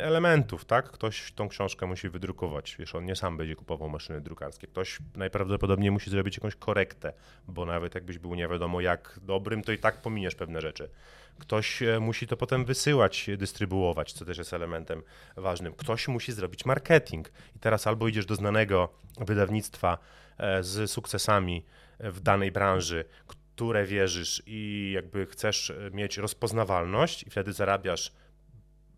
[0.01, 0.91] elementów, tak?
[0.91, 4.67] Ktoś tą książkę musi wydrukować, wiesz, on nie sam będzie kupował maszyny drukarskie.
[4.67, 7.13] Ktoś najprawdopodobniej musi zrobić jakąś korektę,
[7.49, 10.91] bo nawet jakbyś był nie wiadomo jak dobrym, to i tak pominiesz pewne rzeczy.
[11.39, 15.03] Ktoś e, musi to potem wysyłać, dystrybuować, co też jest elementem
[15.37, 15.73] ważnym.
[15.73, 17.29] Ktoś musi zrobić marketing.
[17.57, 18.89] I teraz albo idziesz do znanego
[19.21, 19.99] wydawnictwa
[20.39, 21.65] e, z sukcesami
[22.03, 28.13] w danej branży, które wierzysz i jakby chcesz e, mieć rozpoznawalność i wtedy zarabiasz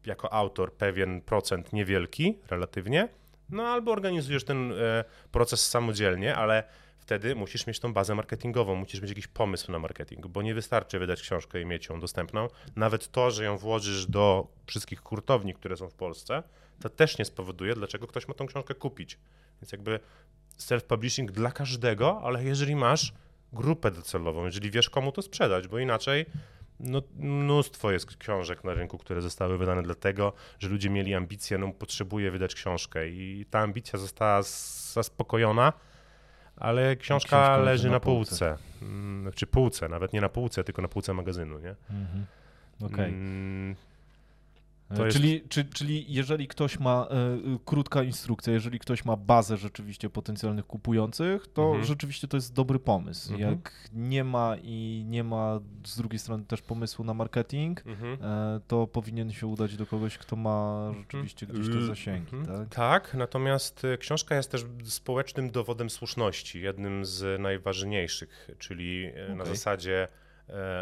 [0.06, 3.08] jako autor pewien procent niewielki relatywnie,
[3.50, 6.64] no albo organizujesz ten e, proces samodzielnie, ale
[6.98, 10.98] wtedy musisz mieć tą bazę marketingową, musisz mieć jakiś pomysł na marketing, bo nie wystarczy
[10.98, 12.48] wydać książkę i mieć ją dostępną.
[12.76, 16.42] Nawet to, że ją włożysz do wszystkich hurtowni, które są w Polsce,
[16.80, 19.18] to też nie spowoduje, dlaczego ktoś ma tą książkę kupić.
[19.62, 20.00] Więc jakby
[20.58, 23.12] self-publishing dla każdego, ale jeżeli masz
[23.52, 26.26] grupę docelową, jeżeli wiesz komu to sprzedać, bo inaczej
[26.80, 31.72] no, mnóstwo jest książek na rynku, które zostały wydane dlatego, że ludzie mieli ambicje, no
[31.72, 34.42] potrzebuje wydać książkę i ta ambicja została
[34.92, 35.72] zaspokojona,
[36.56, 38.30] ale książka, książka leży na na półce.
[38.30, 38.58] półce.
[38.82, 41.74] Mm, Znaczy półce, nawet nie na półce, tylko na półce magazynu, nie?
[41.90, 42.26] Mhm.
[42.82, 43.08] Okej.
[43.08, 43.76] Mm,
[45.04, 49.56] jest- Czyli, czy, czyli jeżeli ktoś ma e, y, krótka instrukcja, jeżeli ktoś ma bazę
[49.56, 51.84] rzeczywiście potencjalnych kupujących, to Mhm.
[51.84, 53.32] rzeczywiście to jest dobry pomysł.
[53.32, 53.50] Mhm.
[53.50, 58.18] Jak nie ma i nie ma z drugiej strony też pomysłu na marketing, mhm.
[58.22, 62.58] e, to powinien się udać do kogoś, kto ma rzeczywiście gdzieś te L- zasięgi, mhm.
[62.58, 62.74] tak?
[62.74, 69.44] Tak, natomiast y, książka jest też społecznym dowodem słuszności, jednym z najważniejszych, czyli y, na
[69.44, 70.21] zasadzie e,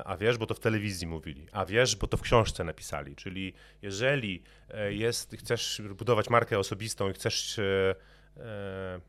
[0.05, 3.53] a wiesz, bo to w telewizji mówili, a wiesz, bo to w książce napisali, czyli
[3.83, 7.95] jeżeli e, jest, chcesz budować markę osobistą i chcesz e,
[8.37, 9.01] e,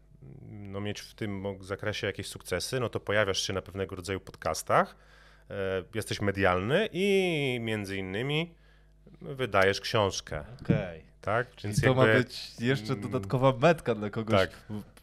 [0.49, 4.95] no, mieć w tym zakresie jakieś sukcesy, no to pojawiasz się na pewnego rodzaju podcastach,
[5.49, 8.55] e, jesteś medialny i między innymi
[9.21, 11.03] wydajesz książkę, Okej.
[11.21, 11.55] tak?
[11.55, 14.49] Czyli to ma być jeszcze mm, dodatkowa metka dla kogoś, tak.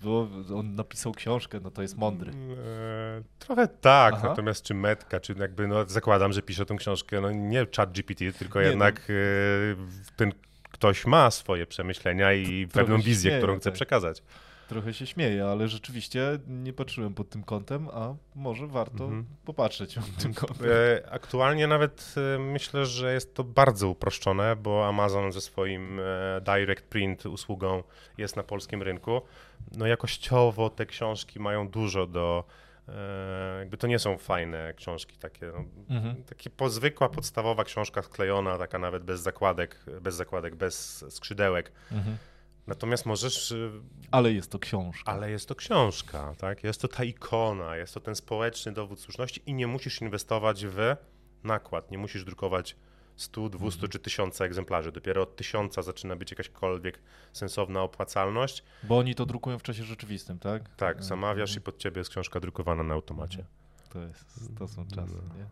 [0.02, 2.32] bo on napisał książkę, no to jest mądry.
[2.32, 4.28] E, trochę tak, Aha.
[4.28, 8.32] natomiast czy metka, czy jakby, no zakładam, że pisze tą książkę, no nie chat GPT,
[8.32, 8.70] tylko Nie, no.
[8.70, 10.32] jednak e, ten
[10.72, 13.74] ktoś ma swoje przemyślenia i pewną wizję, którą chce tak.
[13.74, 14.22] przekazać.
[14.69, 19.27] Trochę się śmieję, ale rzeczywiście nie patrzyłem pod tym kątem, a może warto Mhm.
[19.45, 20.66] popatrzeć pod tym kątem.
[21.05, 26.40] E, Aktualnie nawet e, myślę, że jest to bardzo uproszczone, bo Amazon ze swoim e,
[26.40, 27.82] Direct Print usługą
[28.19, 29.23] jest na polskim rynku.
[29.77, 32.45] No jakościowo te książki mają dużo do,
[33.59, 35.65] jakby to nie są fajne książki takie, no,
[35.97, 36.24] Mhm.
[36.24, 41.73] takie zwykła, podstawowa książka sklejona, taka nawet bez zakładek, bez zakładek, bez skrzydełek.
[41.93, 42.16] Mhm.
[42.69, 43.70] Natomiast możesz y,
[44.11, 45.12] Ale jest to książka.
[45.12, 46.65] ale jest to książka, tak?
[46.65, 50.97] Jest to ta ikona, jest to ten społeczny dowód słuszności i nie musisz inwestować w
[51.45, 52.77] nakład, nie musisz drukować
[53.16, 54.93] 100, 200 czy 1000 egzemplarzy.
[54.93, 57.01] Dopiero od 1000 zaczyna być jakaśkolwiek
[57.32, 58.62] sensowna opłacalność.
[58.82, 60.74] Bo oni to drukują w czasie rzeczywistym, tak?
[60.77, 63.45] Tak, zamawiasz i pod ciebie jest książka drukowana na automacie.
[63.89, 65.47] To, jest, to są czasy, nie?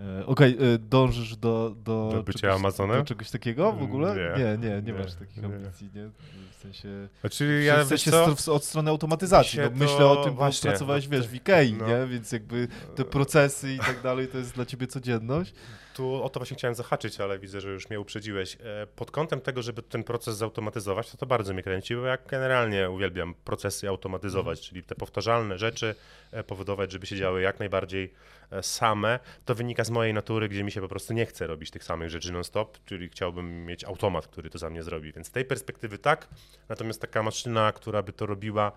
[0.00, 2.96] E, Okej, okay, dążysz do, do, do bycia czegoś, Amazonem?
[2.96, 4.16] Do czegoś takiego w ogóle?
[4.16, 6.10] Nie, nie, nie, nie masz takich ambicji, nie?
[6.50, 8.12] W sensie, znaczy, ja, w sensie
[8.52, 9.60] od strony automatyzacji.
[9.60, 11.86] No, myślę o tym, bo pracowałeś, wiesz, w Ikei, no.
[11.88, 12.06] nie?
[12.06, 15.54] Więc jakby te procesy i tak dalej, to jest dla ciebie codzienność.
[15.94, 18.56] Tu o to właśnie chciałem zahaczyć, ale widzę, że już mnie uprzedziłeś.
[18.60, 22.18] E, pod kątem tego, żeby ten proces zautomatyzować, to to bardzo mnie kręci, bo ja
[22.28, 24.68] generalnie uwielbiam procesy automatyzować, mm.
[24.68, 25.94] czyli te powtarzalne rzeczy
[26.32, 28.12] e, powodować, żeby się działy jak najbardziej
[28.50, 29.18] e, same.
[29.44, 32.10] To wynika z mojej natury, gdzie mi się po prostu nie chce robić tych samych
[32.10, 35.12] rzeczy non-stop, czyli chciałbym mieć automat, który to za mnie zrobi.
[35.12, 36.28] Więc z tej perspektywy tak,
[36.68, 38.72] natomiast taka maszyna, która by to robiła.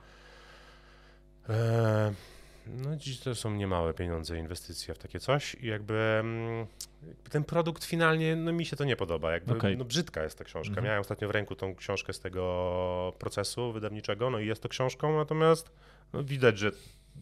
[1.49, 2.13] E,
[2.67, 6.67] no dziś to są niemałe pieniądze, inwestycja w takie coś i jakby, mm,
[7.07, 9.75] jakby ten produkt finalnie, no mi się to nie podoba, jakby okay.
[9.75, 10.69] no, brzydka jest ta książka.
[10.69, 10.85] Mhm.
[10.85, 15.17] Miałem ostatnio w ręku tą książkę z tego procesu wydawniczego, no i jest to książką,
[15.17, 15.71] natomiast
[16.13, 16.71] no, widać, że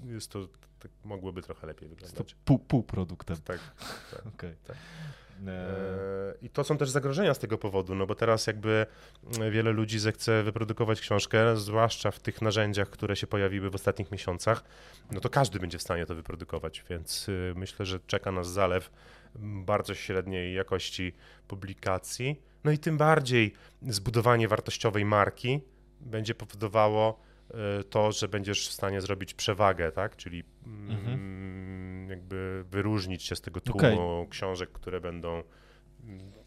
[0.05, 0.47] jest to,
[0.80, 2.19] tak mogłoby trochę lepiej wyglądać.
[2.19, 3.38] Jest to pół, półproduktem.
[3.38, 3.59] Tak,
[4.11, 4.55] tak, okay.
[4.68, 4.77] tak.
[5.47, 8.85] E, I to są też zagrożenia z tego powodu, no bo teraz jakby
[9.51, 14.63] wiele ludzi zechce wyprodukować książkę, zwłaszcza w tych narzędziach, które się pojawiły w ostatnich miesiącach,
[15.11, 18.91] no to każdy będzie w stanie to wyprodukować, więc y, myślę, że czeka nas zalew
[19.65, 21.13] bardzo średniej jakości
[21.47, 23.53] publikacji, no i tym bardziej
[23.88, 25.61] zbudowanie wartościowej marki
[26.01, 27.30] będzie powodowało
[27.90, 30.15] to, że będziesz w stanie zrobić przewagę, tak?
[30.15, 31.14] Czyli mhm.
[31.14, 34.28] Mm, jakby wyróżnić się z tego tłumu okay.
[34.30, 35.44] książek, które będą.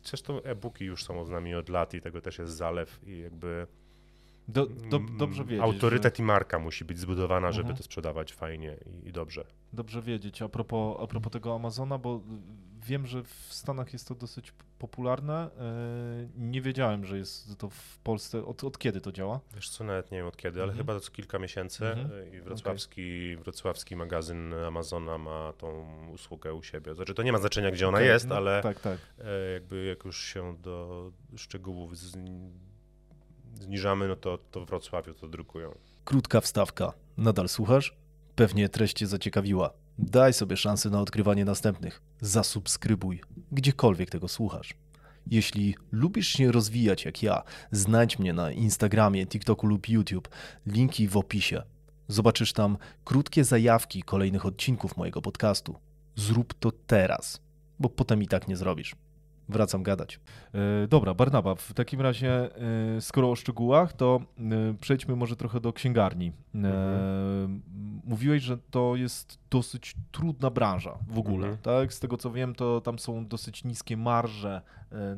[0.02, 3.66] Zresztą e-booki już są z nami od lat i tego też jest zalew i jakby.
[4.48, 5.64] Do, do, dobrze wiedzieć.
[5.64, 6.22] Autorytet że...
[6.22, 7.76] i marka musi być zbudowana, żeby mhm.
[7.76, 9.44] to sprzedawać fajnie i, i, dobrze.
[9.72, 10.42] Dobrze wiedzieć.
[10.42, 12.20] A propos, a propos tego Amazona, bo
[12.84, 15.50] wiem, że w Stanach jest to dosyć popularne.
[15.58, 18.44] E, nie wiedziałem, że jest to w Polsce.
[18.44, 19.40] Od, od kiedy to działa?
[19.54, 20.78] Wiesz co, nawet nie wiem od kiedy, ale mhm.
[20.86, 22.34] chyba to kilka miesięcy mhm.
[22.34, 23.44] i wrocławski, okay.
[23.44, 26.94] wrocławski magazyn Amazona ma tą usługę u siebie.
[26.94, 28.08] Znaczy to nie ma znaczenia, gdzie ona okay.
[28.08, 28.98] jest, no, ale tak, tak.
[29.18, 31.92] E, jakby jak już się do szczegółów
[33.54, 35.74] zniżamy, no to, to w Wrocławiu to drukują.
[36.04, 36.92] Krótka wstawka.
[37.16, 37.96] Nadal słuchasz?
[38.36, 39.83] Pewnie treść cię zaciekawiła.
[39.98, 42.02] Daj sobie szansę na odkrywanie następnych.
[42.20, 43.20] Zasubskrybuj,
[43.52, 44.74] gdziekolwiek tego słuchasz.
[45.26, 47.42] Jeśli lubisz się rozwijać jak ja,
[47.72, 50.28] znajdź mnie na Instagramie, TikToku lub YouTube.
[50.66, 51.62] Linki w opisie.
[52.08, 55.76] Zobaczysz tam krótkie zajawki kolejnych odcinków mojego podcastu.
[56.16, 57.40] Zrób to teraz,
[57.78, 58.96] bo potem i tak nie zrobisz
[59.48, 60.20] wracam gadać.
[60.54, 62.50] E, dobra, Barnaba, w takim razie,
[62.96, 66.32] e, skoro o szczegółach, to e, przejdźmy może trochę do księgarni.
[66.54, 67.62] Mhm.
[68.04, 71.58] Mówiłeś, że to jest dosyć trudna branża w ogóle, mhm.
[71.58, 71.92] tak?
[71.92, 74.62] Z tego co wiem, to tam są dosyć niskie marże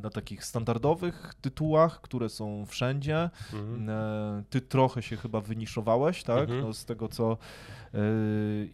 [0.02, 3.30] na takich standardowych tytułach, które są wszędzie.
[3.52, 4.44] Mhm.
[4.50, 6.40] Ty trochę się chyba wyniszowałeś, tak?
[6.40, 6.60] Mhm.
[6.60, 7.36] No, z tego co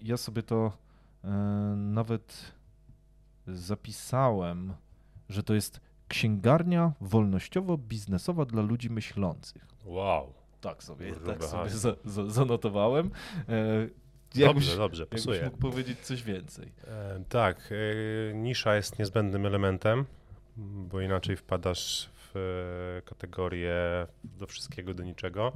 [0.03, 0.73] ja sobie to
[1.77, 2.53] nawet
[3.47, 4.73] zapisałem
[5.33, 9.67] że to jest księgarnia wolnościowo-biznesowa dla ludzi myślących.
[9.85, 10.33] Wow.
[10.61, 13.11] Tak sobie, tak sobie za, za, zanotowałem.
[13.49, 13.89] E,
[14.35, 15.45] jakbyś, dobrze, dobrze, pasuje.
[15.45, 16.73] mógł powiedzieć coś więcej.
[16.85, 17.71] E, tak,
[18.31, 20.05] e, nisza jest niezbędnym elementem,
[20.57, 22.37] bo inaczej wpadasz w
[22.99, 25.53] e, kategorię do wszystkiego, do niczego.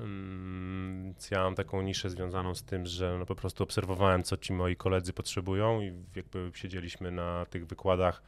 [0.00, 4.36] Mm, więc ja mam taką niszę związaną z tym, że no po prostu obserwowałem, co
[4.36, 8.22] ci moi koledzy potrzebują i jakby siedzieliśmy na tych wykładach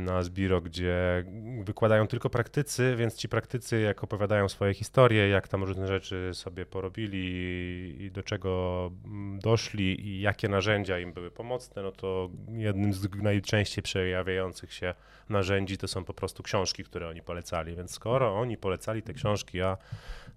[0.00, 1.24] na Zbiro, gdzie
[1.64, 6.66] wykładają tylko praktycy, więc ci praktycy jak opowiadają swoje historie, jak tam różne rzeczy sobie
[6.66, 12.92] porobili i do czego mm, doszli i jakie narzędzia im były pomocne, no to jednym
[12.92, 14.94] z najczęściej przejawiających się
[15.28, 19.62] narzędzi to są po prostu książki, które oni polecali, więc skoro oni polecali te książki,
[19.62, 19.76] a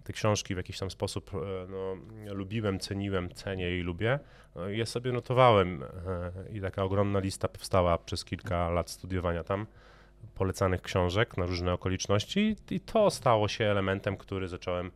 [0.03, 1.37] te książki w jakiś tam sposób e,
[1.69, 1.95] no,
[2.33, 4.19] lubiłem, ceniłem, cenię i lubię,
[4.55, 9.67] no, je sobie notowałem e, i taka ogromna lista powstała przez kilka lat studiowania tam
[10.35, 14.91] polecanych książek na różne okoliczności i to stało się elementem, który zacząłem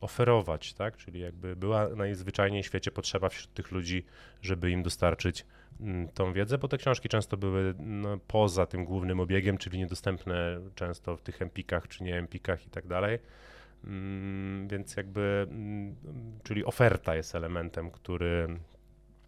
[0.00, 0.96] oferować, tak?
[0.96, 4.04] Czyli jakby była najzwyczajniej w świecie potrzeba wśród tych ludzi,
[4.42, 5.46] żeby im dostarczyć
[5.80, 10.60] mm, tą wiedzę, bo te książki często były no, poza tym głównym obiegiem, czyli niedostępne
[10.74, 13.18] często w tych empikach czy nie empikach i tak dalej.
[13.84, 15.96] Mm, więc jakby, mm,
[16.42, 18.48] czyli oferta jest elementem, który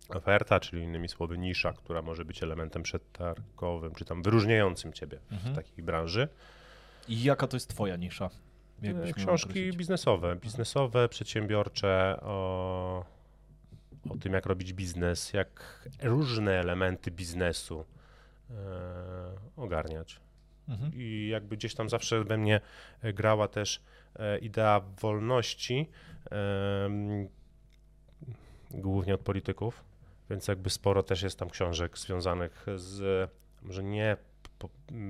[0.09, 5.53] oferta, czyli innymi słowy nisza, która może być elementem przetargowym, czy tam wyróżniającym ciebie mhm.
[5.53, 6.29] w takiej branży.
[7.09, 8.31] I jaka to jest twoja nisza?
[8.85, 13.05] E, książki biznesowe, biznesowe, przedsiębiorcze, o,
[14.11, 17.85] o tym, jak robić biznes, jak różne elementy biznesu
[19.57, 20.21] ogarniać.
[20.69, 20.93] Mhm.
[20.95, 22.61] I jakby gdzieś tam zawsze we mnie
[23.03, 23.83] grała też
[24.41, 25.89] idea wolności,
[28.71, 29.85] głównie od polityków,
[30.31, 33.31] więc jakby sporo też jest tam książek związanych z,
[33.63, 34.17] może nie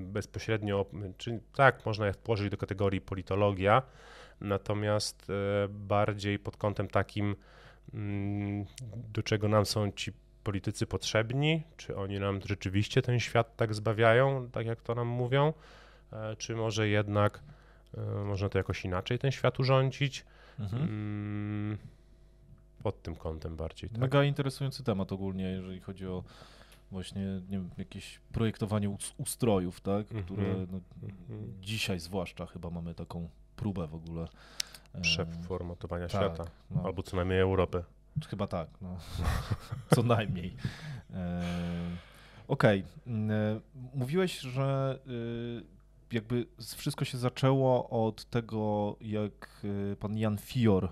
[0.04, 3.82] bezpośrednio, czy tak, można je włożyć do kategorii politologia,
[4.40, 7.36] natomiast e, bardziej pod kątem takim,
[7.94, 8.64] mm,
[9.12, 10.12] do czego nam są ci
[10.44, 15.52] politycy potrzebni, czy oni nam rzeczywiście ten świat tak zbawiają, tak jak to nam mówią,
[16.12, 17.42] e, czy może jednak
[17.96, 20.24] e, można to jakoś inaczej ten świat urządzić.
[20.58, 20.82] Mhm.
[20.82, 21.78] Mm,
[22.82, 23.90] pod tym kątem bardziej.
[23.90, 23.98] Tak?
[23.98, 26.24] Mega interesujący temat ogólnie, jeżeli chodzi o
[26.92, 30.24] właśnie nie wiem, jakieś projektowanie ustrojów, tak, -hmm.
[30.24, 31.60] które no, -hmm.
[31.60, 34.28] dzisiaj zwłaszcza chyba mamy taką próbę w ogóle.
[35.02, 36.82] Przeformatowania tak, świata, no.
[36.84, 37.84] albo co najmniej Europy.
[38.28, 38.96] Chyba tak, no.
[39.94, 40.56] co najmniej.
[41.14, 41.42] E,
[42.48, 43.12] Okej, okay.
[43.14, 43.60] E,
[43.94, 45.62] mówiłeś, że y,
[46.12, 46.46] jakby
[46.76, 50.90] wszystko się zaczęło od tego, jak y, pan Jan Fior e,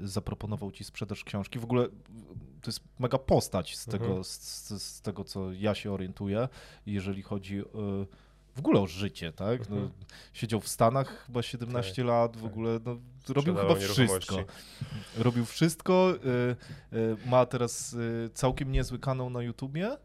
[0.00, 1.58] zaproponował ci sprzedaż książki.
[1.58, 1.88] W ogóle
[2.66, 4.24] to jest mega postać z tego, mhm.
[4.24, 6.48] z, z, tego co ja się orientuję,
[6.86, 7.62] jeżeli chodzi e,
[8.54, 9.70] w ogóle o życie, tak?
[9.70, 9.92] No, mhm.
[10.32, 12.50] siedział w Stanach chyba 17 tak, lat, w tak.
[12.50, 12.96] ogóle no,
[13.28, 14.44] robił chyba wszystko.
[15.16, 16.14] Robił wszystko,
[16.92, 17.96] y, ma teraz
[18.34, 19.96] całkiem niezły kanał na YouTubie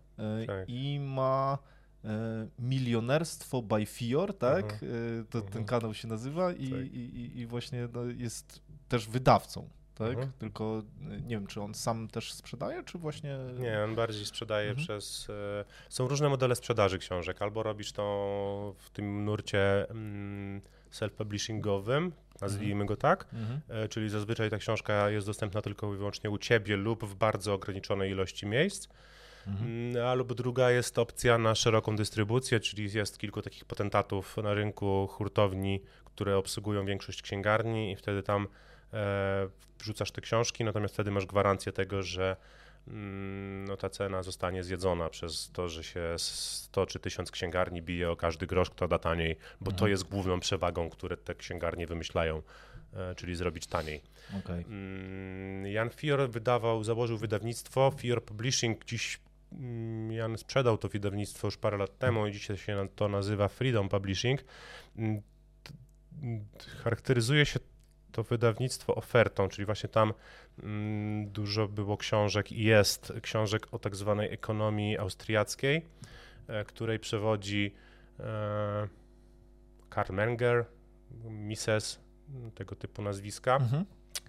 [0.47, 0.65] tak.
[0.67, 1.57] i ma
[2.05, 4.65] E, milionerstwo by Fior, tak?
[4.65, 5.25] -huh.
[5.29, 5.65] to, ten -huh.
[5.65, 6.85] kanał się nazywa i, tak.
[6.85, 9.69] i, i właśnie no, jest też wydawcą.
[9.95, 10.17] Tak?
[10.17, 10.27] -huh.
[10.39, 13.37] Tylko e, nie wiem, czy on sam też sprzedaje, czy właśnie.
[13.59, 14.85] Nie, on bardziej sprzedaje mhm.
[14.85, 15.27] przez.
[15.89, 17.41] Są różne modele sprzedaży książek.
[17.41, 20.61] Albo robisz to w tym nurcie mm,
[20.91, 22.11] self-publishingowym,
[22.41, 22.87] nazwijmy mhm.
[22.87, 23.89] go tak, mhm.
[23.89, 28.11] czyli zazwyczaj ta książka jest dostępna tylko i wyłącznie u ciebie lub w bardzo ograniczonej
[28.11, 28.87] ilości miejsc.
[29.47, 29.71] Mhm.
[29.71, 35.07] Mm, albo druga jest opcja na szeroką dystrybucję, czyli jest kilku takich potentatów na rynku
[35.07, 38.47] hurtowni, które obsługują większość księgarni i wtedy tam
[39.79, 42.35] wrzucasz te książki, natomiast wtedy masz gwarancję tego, że
[42.87, 48.11] mm, no, ta cena zostanie zjedzona przez to, że się 100 czy 1000 księgarni bije
[48.11, 49.79] o każdy grosz, kto da taniej, bo mhm.
[49.79, 52.41] to jest główną przewagą, które te księgarnie wymyślają,
[52.93, 54.01] e, czyli zrobić taniej.
[54.39, 54.65] Okay.
[54.67, 59.19] Mm, Jan Fior wydawał, założył wydawnictwo, Fior Publishing dziś
[59.51, 63.89] Mm, Jan sprzedał to wydawnictwo już parę lat temu i dzisiaj się to nazywa Freedom
[63.89, 64.43] Publishing.
[66.83, 67.59] Charakteryzuje się
[68.11, 70.13] to wydawnictwo ofertą, czyli właśnie tam
[70.63, 75.85] mm, dużo było książek i jest książek o tak zwanej ekonomii austriackiej,
[76.47, 77.73] e, której przewodzi
[78.19, 78.87] e,
[79.89, 80.65] Karl Menger,
[81.29, 81.99] Mises,
[82.55, 83.55] tego typu nazwiska.
[83.55, 83.85] Mhm.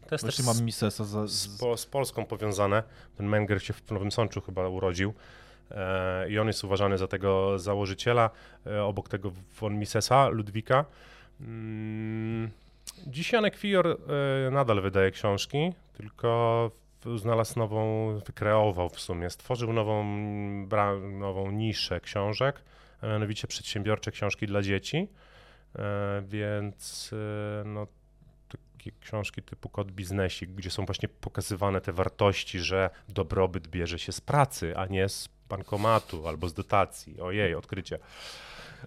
[0.09, 1.33] To jest Właśnie też mam Misesa za, z...
[1.33, 2.83] Z, z, Polską powiązane.
[3.17, 5.15] Ten Menger się w Nowym Sączu chyba urodził
[5.71, 8.31] e, i on jest uważany za tego założyciela,
[8.67, 10.85] e, obok tego von Misesa, Ludwika.
[11.41, 12.51] Mm,
[13.07, 16.71] dziś Janek Fior e, nadal wydaje książki, tylko
[17.17, 20.05] znalazł nową, wykreował w sumie, stworzył nową,
[21.01, 22.63] nową niszę książek,
[23.01, 25.09] a mianowicie przedsiębiorcze książki dla dzieci,
[25.77, 27.87] e, więc e, no,
[28.49, 34.13] takie książki typu Kod Biznesik, gdzie są właśnie pokazywane te wartości, że dobrobyt bierze się
[34.13, 37.21] z pracy, a nie z bankomatu albo z dotacji.
[37.21, 37.99] Ojej, odkrycie.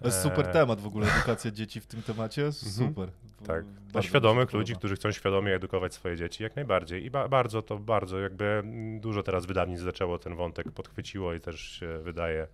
[0.00, 2.42] To jest super e, temat w ogóle, edukacja dzieci w tym temacie.
[2.42, 2.88] Mhm.
[2.88, 3.10] Super.
[3.46, 3.64] Tak.
[3.92, 7.04] Dla świadomych ludzi, którzy chcą świadomie edukować swoje dzieci, jak najbardziej.
[7.04, 8.62] I ba bardzo to, bardzo jakby
[9.00, 12.46] dużo teraz wydawnictw zaczęło ten wątek, podchwyciło i też się wydaje.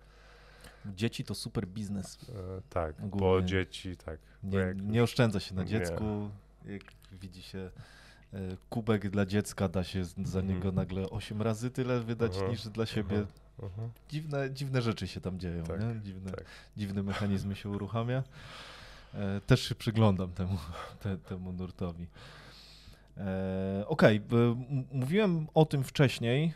[0.85, 2.17] Dzieci to super biznes.
[2.29, 3.19] E, tak, Ogólnie.
[3.19, 4.19] bo dzieci, tak.
[4.43, 4.81] Nie, jak...
[4.81, 6.29] nie oszczędza się na dziecku.
[6.65, 6.73] Nie.
[6.73, 7.69] Jak widzi się
[8.33, 8.39] e,
[8.69, 10.47] kubek dla dziecka, da się za mhm.
[10.47, 12.49] niego nagle 8 razy tyle wydać -huh.
[12.49, 13.25] niż dla siebie.
[13.59, 13.89] -huh.
[14.09, 16.01] Dziwne, dziwne rzeczy się tam dzieją, tak, nie?
[16.01, 16.45] Dziwne, tak.
[16.77, 18.23] dziwne mechanizmy się uruchamia.
[19.13, 20.57] E, też się przyglądam temu,
[21.03, 22.07] te, temu nurtowi.
[23.17, 24.55] E, Okej, okay.
[24.91, 26.53] mówiłem o tym wcześniej,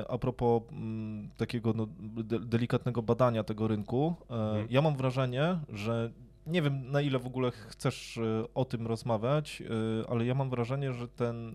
[0.00, 4.14] e, a propos m, takiego no, de, delikatnego badania tego rynku.
[4.30, 4.66] E, mhm.
[4.70, 6.10] Ja mam wrażenie, że
[6.46, 10.50] nie wiem na ile w ogóle chcesz e, o tym rozmawiać, e, ale ja mam
[10.50, 11.54] wrażenie, że ten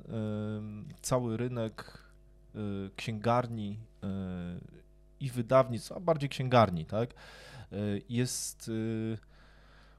[1.02, 2.06] cały rynek
[2.96, 3.78] księgarni
[5.20, 7.10] i wydawnictw, a bardziej księgarni, tak,
[8.10, 8.72] jest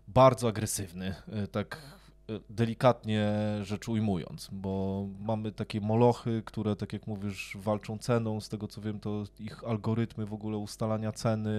[0.09, 1.15] bardzo agresywny.
[1.53, 1.83] Tak
[2.51, 3.32] delikatnie
[3.62, 8.40] rzecz ujmując, bo mamy takie molochy, które, tak jak mówisz, walczą ceną.
[8.40, 11.51] Z tego co wiem, to ich algorytmy w ogóle ustalania ceny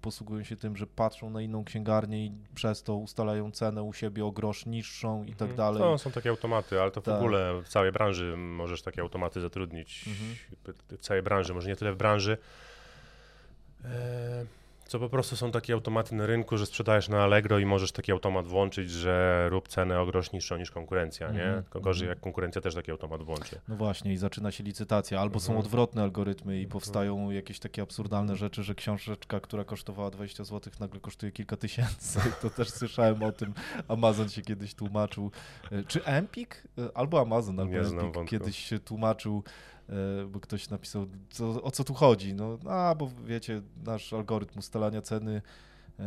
[0.00, 4.24] posługują się tym, że patrzą na inną księgarnię i przez to ustalają cenę u siebie
[4.24, 5.56] o grosz niższą i tak mhm.
[5.56, 5.82] dalej.
[5.82, 7.18] No, są takie automaty, ale to w tak.
[7.18, 10.08] ogóle w całej branży możesz takie automaty zatrudnić.
[10.08, 10.36] Mhm.
[10.88, 12.38] W całej branży, może nie tyle w branży
[13.84, 14.46] E,
[14.86, 18.12] co po prostu są takie automaty na rynku, że sprzedajesz na Allegro i możesz taki
[18.12, 21.42] automat włączyć, że rób cenę o grosz niższą niż konkurencja, nie?
[21.44, 22.16] Mhm, Tylko gorzej mhm.
[22.16, 23.60] jak konkurencja też taki automat włączy.
[23.68, 25.66] No właśnie, i zaczyna się licytacja, albo są Mhm.
[25.66, 31.00] odwrotne algorytmy i powstają jakieś takie absurdalne rzeczy, że książeczka, która kosztowała 20 zł, nagle
[31.00, 32.20] kosztuje kilka tysięcy.
[32.42, 33.54] To też słyszałem o tym.
[33.88, 35.30] Amazon się kiedyś tłumaczył.
[35.72, 36.68] E, Czy Empik?
[36.78, 39.42] E, Albo Amazon, albo Empik kiedyś się tłumaczył,
[40.28, 42.34] bo ktoś napisał, co, o co tu chodzi.
[42.34, 45.42] No, a, bo wiecie, nasz algorytm ustalania ceny
[45.98, 46.04] e,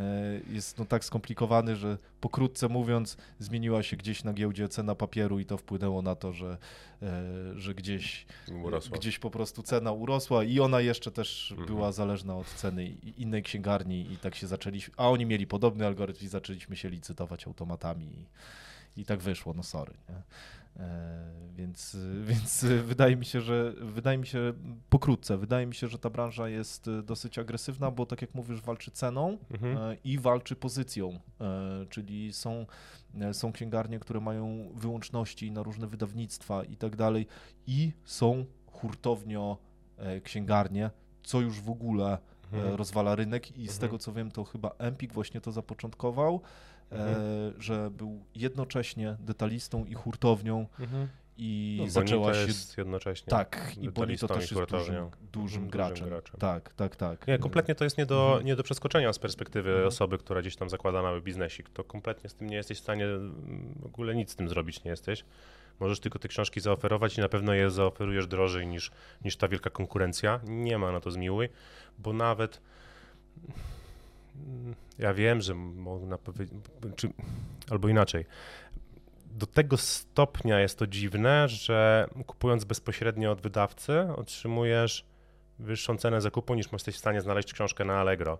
[0.52, 5.44] jest no, tak skomplikowany, że pokrótce mówiąc, zmieniła się gdzieś na giełdzie cena papieru i
[5.46, 6.58] to wpłynęło na to, że,
[7.02, 7.22] e,
[7.56, 8.26] że gdzieś,
[8.62, 8.98] Urosła.
[8.98, 11.66] gdzieś po prostu cena urosła i ona jeszcze też Mhm.
[11.68, 12.86] była zależna od ceny
[13.16, 17.46] innej księgarni i tak się zaczęliśmy, a oni mieli podobny algorytm i zaczęliśmy się licytować
[17.46, 19.94] automatami i, i tak wyszło, no sorry.
[20.08, 20.22] Nie?
[20.76, 24.52] E, więc, więc wydaje mi się, że wydaje mi się
[24.88, 28.60] pokrótce, wydaje mi się, że ta branża jest e, dosyć agresywna, bo tak jak mówisz,
[28.60, 29.76] walczy ceną Mhm.
[29.76, 31.20] e, i walczy pozycją,
[31.90, 32.66] czyli są,
[33.32, 37.26] są księgarnie, które mają wyłączności na różne wydawnictwa i tak dalej
[37.66, 39.58] i są hurtownio
[40.24, 40.90] księgarnie,
[41.22, 42.18] co już w ogóle
[42.52, 42.74] Mhm.
[42.74, 43.80] rozwala rynek i z Mhm.
[43.80, 46.40] tego co wiem, to chyba Empik właśnie to zapoczątkował,
[46.92, 47.62] e, Mhm.
[47.62, 51.08] że był jednocześnie detalistą i hurtownią Mhm.
[51.40, 52.40] i No, zaczęła się...
[52.40, 53.30] jest jednocześnie.
[53.30, 54.78] Tak, i Bonito też jest hurtownią.
[54.86, 56.08] dużym, Mhm, dużym dużym graczem.
[56.08, 56.36] graczem.
[56.40, 57.26] Tak, tak, tak.
[57.26, 58.46] Nie, kompletnie to jest nie do, Mhm.
[58.46, 59.88] nie do przeskoczenia z perspektywy Mhm.
[59.88, 61.68] osoby, która gdzieś tam zakłada mały biznesik.
[61.70, 64.84] To kompletnie z tym nie jesteś w stanie mm, w ogóle nic z tym zrobić,
[64.84, 65.24] nie jesteś.
[65.80, 68.90] Możesz tylko te książki zaoferować i na pewno je zaoferujesz drożej niż,
[69.24, 70.40] niż ta wielka konkurencja.
[70.44, 71.48] Nie ma na to zmiłuj,
[71.98, 72.60] bo nawet
[74.98, 76.54] ja wiem, że można powiedzieć,
[76.96, 77.08] czy,
[77.70, 78.24] albo inaczej.
[79.26, 85.04] Do tego stopnia jest to dziwne, że kupując bezpośrednio od wydawcy otrzymujesz
[85.58, 88.38] wyższą cenę zakupu niż jesteś w stanie znaleźć książkę na Allegro.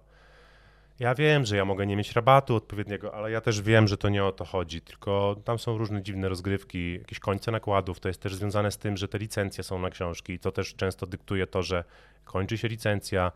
[0.98, 4.08] Ja wiem, że ja mogę nie mieć rabatu odpowiedniego, ale ja też wiem, że to
[4.08, 8.20] nie o to chodzi, tylko tam są różne dziwne rozgrywki, jakieś końce nakładów, to jest
[8.20, 11.46] też związane z tym, że te licencje są na książki i to też często dyktuje
[11.46, 11.84] to, że
[12.24, 13.32] kończy się licencja,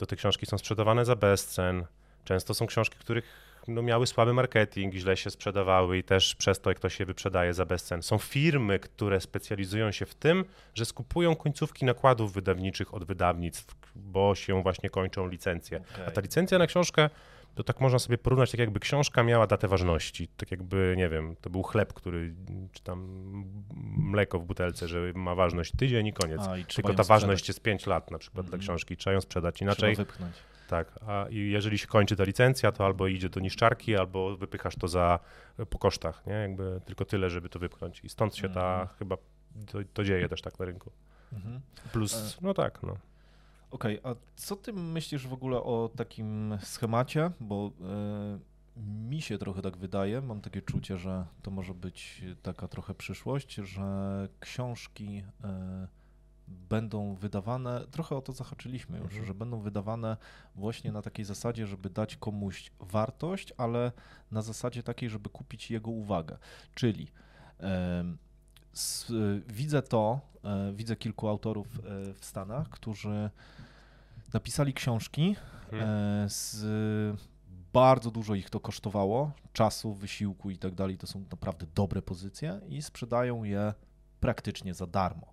[0.00, 1.84] to te książki są sprzedawane za bezcen.
[2.24, 3.24] Często są książki, których
[3.68, 7.54] no, miały słaby marketing, źle się sprzedawały i też przez to, jak to się wyprzedaje
[7.54, 8.02] za bezcen.
[8.02, 10.44] Są firmy, które specjalizują się w tym,
[10.74, 15.80] że skupują końcówki nakładów wydawniczych od wydawnictw, bo się właśnie kończą licencje.
[16.06, 17.10] A ta licencja na książkę,
[17.54, 20.28] to tak można sobie porównać, tak jakby książka miała datę ważności.
[20.28, 22.34] Tak jakby, nie wiem, to był chleb, który,
[22.72, 23.00] czy tam
[23.96, 26.40] mleko w butelce, że ma ważność tydzień i koniec.
[26.48, 27.48] A, i trzeba Tylko ta ważność sprzedać.
[27.48, 28.60] jest 5 lat na przykład dla Mhm.
[28.62, 29.54] książki, trzeba ją sprzedać.
[29.54, 30.36] Trzeba Inaczej, wypchnąć.
[30.68, 34.88] tak, a jeżeli się kończy ta licencja, to albo idzie do niszczarki, albo wypychasz to
[34.88, 35.18] za
[35.70, 36.32] po kosztach, nie?
[36.32, 38.00] Jakby tylko tyle, żeby to wypchnąć.
[38.04, 38.98] I stąd się ta Mhm.
[38.98, 39.16] chyba
[39.72, 40.92] to, to dzieje też tak na rynku.
[41.32, 41.60] Mhm.
[41.92, 42.96] Plus, no tak, no.
[43.70, 47.30] Okej, a co ty myślisz w ogóle o takim schemacie?
[47.40, 48.38] Bo e,
[49.10, 53.54] mi się trochę tak wydaje, mam takie czucie, że to może być taka trochę przyszłość,
[53.54, 55.88] że książki e,
[56.48, 59.24] będą wydawane, trochę o to zahaczyliśmy już, Mhm.
[59.26, 60.16] że będą wydawane
[60.54, 63.92] właśnie na takiej zasadzie, żeby dać komuś wartość, ale
[64.30, 66.38] na zasadzie takiej, żeby kupić jego uwagę.
[66.74, 67.08] Czyli
[68.72, 69.12] s,
[69.48, 71.80] widzę to, e, widzę kilku autorów e,
[72.14, 73.30] w Stanach, którzy
[74.34, 75.36] napisali książki,
[75.72, 75.90] Mhm.
[75.90, 77.16] e, z
[77.72, 80.98] bardzo dużo ich to kosztowało, czasu, wysiłku i tak dalej.
[80.98, 83.74] To są naprawdę dobre pozycje i sprzedają je
[84.20, 85.32] praktycznie za darmo.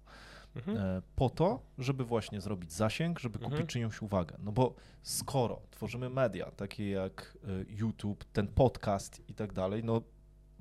[0.55, 0.77] Mhm.
[0.77, 3.67] E, Po to, żeby właśnie zrobić zasięg, żeby kupić Mhm.
[3.67, 4.35] czyjąś uwagę.
[4.39, 4.73] No bo
[5.03, 10.01] skoro tworzymy media, takie jak e, YouTube, ten podcast i tak dalej, no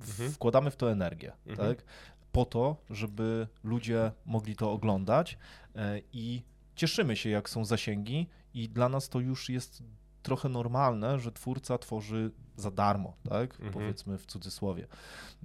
[0.01, 0.31] Mhm.
[0.31, 1.69] wkładamy w to energię, Mhm.
[1.75, 1.85] tak?
[2.31, 5.37] Po to, żeby ludzie mogli to oglądać
[5.75, 6.43] e, i
[6.75, 9.83] cieszymy się, jak są zasięgi i dla nas to już jest
[10.23, 13.53] trochę normalne, że twórca tworzy za darmo, tak?
[13.53, 13.73] Mhm.
[13.73, 14.87] Powiedzmy w cudzysłowie.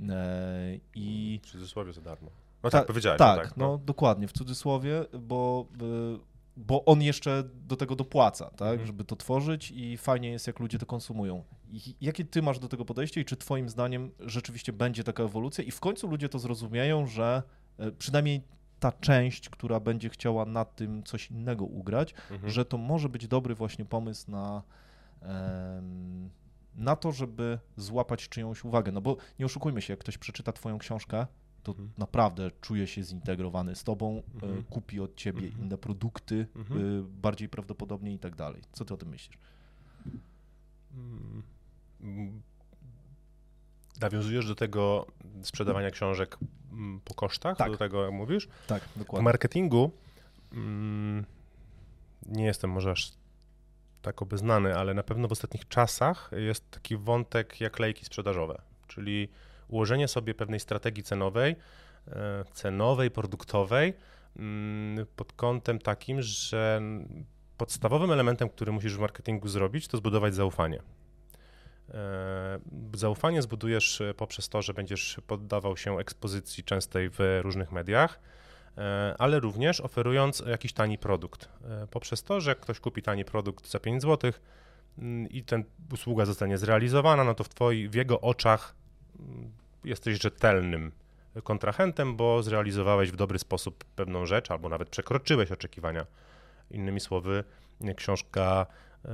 [0.08, 2.30] E, I W cudzysłowie za darmo.
[2.62, 3.18] No Ta- tak, powiedziałeś.
[3.18, 8.50] tak, no tak, no dokładnie, w cudzysłowie, bo, y, bo on jeszcze do tego dopłaca,
[8.50, 8.86] tak, Mhm.
[8.86, 11.44] żeby to tworzyć i fajnie jest, jak ludzie to konsumują.
[11.70, 15.64] I jakie ty masz do tego podejście i czy twoim zdaniem rzeczywiście będzie taka ewolucja
[15.64, 17.42] i w końcu ludzie to zrozumieją, że
[17.80, 18.42] y, przynajmniej
[18.80, 22.50] ta część, która będzie chciała na tym coś innego ugrać, Mhm.
[22.52, 24.62] że to może być dobry właśnie pomysł na,
[26.74, 28.92] na to, żeby złapać czyjąś uwagę.
[28.92, 31.26] No bo nie oszukujmy się, jak ktoś przeczyta twoją książkę,
[31.62, 31.90] to Mhm.
[31.98, 34.62] naprawdę czuje się zintegrowany z tobą, e, Mhm.
[34.62, 35.64] kupi od ciebie Mhm.
[35.64, 36.80] inne produkty, Mhm.
[36.80, 38.62] e, bardziej prawdopodobnie i tak dalej.
[38.72, 39.38] Co ty o tym myślisz?
[40.94, 42.42] Mm.
[44.00, 45.06] Nawiązujesz do tego
[45.42, 46.38] sprzedawania książek
[46.72, 47.56] mm, po kosztach?
[47.58, 47.70] Tak.
[47.70, 48.48] Do tego, jak mówisz?
[48.66, 49.24] Tak, W dokładnie.
[49.24, 49.90] marketingu
[50.52, 51.24] mm,
[52.26, 53.12] nie jestem może aż
[54.02, 59.28] tak obeznany, ale na pewno w ostatnich czasach jest taki wątek jak lejki sprzedażowe, czyli
[59.68, 61.56] ułożenie sobie pewnej strategii cenowej,
[62.08, 63.94] e, cenowej, produktowej
[64.36, 66.80] mm, pod kątem takim, że
[67.56, 70.82] podstawowym elementem, który musisz w marketingu zrobić, to zbudować zaufanie.
[71.94, 72.58] E,
[72.94, 78.20] zaufanie zbudujesz poprzez to, że będziesz poddawał się ekspozycji częstej w różnych mediach,
[78.78, 81.48] e, ale również oferując jakiś tani produkt.
[81.64, 84.32] E, poprzez to, że ktoś kupi tani produkt za 5 zł
[84.98, 88.74] mm, i ten usługa zostanie zrealizowana, no to w, twoi, w jego oczach
[89.84, 90.92] jesteś rzetelnym
[91.44, 96.06] kontrahentem, bo zrealizowałeś w dobry sposób pewną rzecz, albo nawet przekroczyłeś oczekiwania.
[96.70, 97.44] Innymi słowy,
[97.96, 98.66] książka
[99.04, 99.08] e,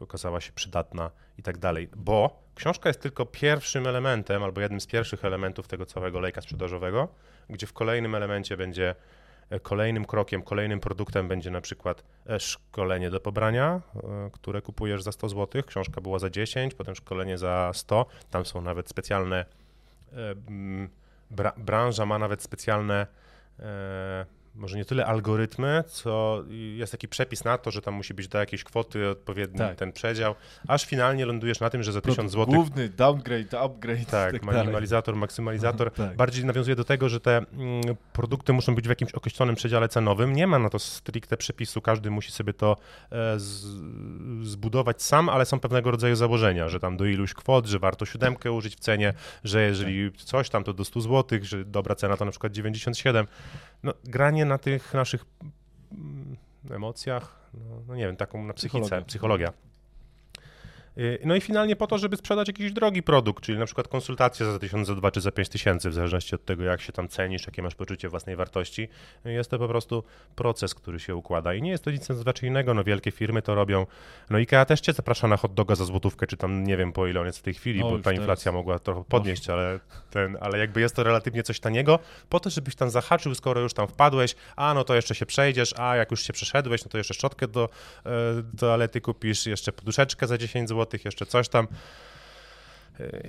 [0.00, 4.86] okazała się przydatna i tak dalej, bo książka jest tylko pierwszym elementem, albo jednym z
[4.86, 7.08] pierwszych elementów tego całego lejka sprzedażowego,
[7.50, 8.94] gdzie w kolejnym elemencie będzie
[9.62, 13.80] kolejnym krokiem, kolejnym produktem będzie na przykład e, szkolenie do pobrania,
[14.32, 18.60] które kupujesz za 100 zł, książka była za 10, potem szkolenie za 100, tam są
[18.60, 19.44] nawet specjalne,
[21.56, 23.06] branża ma nawet specjalne
[24.54, 28.38] może nie tyle algorytmy, co jest taki przepis na to, że tam musi być do
[28.38, 29.76] jakiejś kwoty odpowiedni tak.
[29.76, 30.34] ten przedział,
[30.68, 32.54] aż finalnie lądujesz na tym, że za 1000 zł.
[32.54, 34.06] Główny downgrade, upgrade.
[34.06, 35.90] Tak, tak minimalizator, maksymalizator.
[35.90, 36.16] tak.
[36.16, 40.32] Bardziej nawiązuje do tego, że te mm, produkty muszą być w jakimś określonym przedziale cenowym.
[40.32, 42.76] Nie ma na to stricte przepisu, każdy musi sobie to
[43.12, 43.66] e, z,
[44.42, 48.52] zbudować sam, ale są pewnego rodzaju założenia, że tam do iluś kwot, że warto siódemkę
[48.52, 49.14] użyć w cenie,
[49.44, 53.26] że jeżeli coś tam to do 100 zł, że dobra cena to na przykład 97.
[53.82, 55.24] No, granie na tych naszych
[55.92, 56.36] mm,
[56.70, 59.06] emocjach, no, no nie wiem, taką na psychice, psychologia.
[59.06, 59.52] psychologia.
[60.98, 64.52] Y, no i finalnie po to, żeby sprzedać jakiś drogi produkt, czyli na przykład konsultację
[64.52, 67.46] za 1000, za 2 czy za 5000, w zależności od tego, jak się tam cenisz,
[67.46, 68.88] jakie masz poczucie własnej wartości.
[69.24, 70.04] Jest to po prostu
[70.34, 72.08] proces, który się układa i nie jest to nic
[72.42, 73.86] innego, no wielkie firmy to robią.
[74.30, 77.06] No IKEA też cię zaprasza na hot doga za złotówkę, czy tam nie wiem po
[77.06, 78.54] ile on jest w tej chwili, no, bo ta inflacja teraz.
[78.54, 81.98] mogła trochę podnieść, ale, ten, ale jakby jest to relatywnie coś taniego,
[82.28, 85.74] po to, żebyś tam zahaczył, skoro już tam wpadłeś, a no to jeszcze się przejdziesz,
[85.78, 87.68] a jak już się przeszedłeś, no to jeszcze szczotkę do
[88.06, 88.10] e,
[88.58, 91.68] toalety kupisz, jeszcze poduszeczkę za 10 zł, jeszcze coś tam.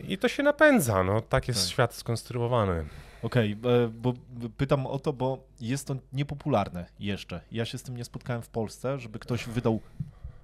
[0.08, 1.72] I to się napędza, no tak jest tak.
[1.72, 2.86] świat skonstruowany.
[3.22, 4.14] Okej, okay, e, bo
[4.58, 7.42] pytam o to, bo jest to niepopularne jeszcze.
[7.52, 9.82] Ja się z tym nie spotkałem w Polsce, żeby ktoś wydał,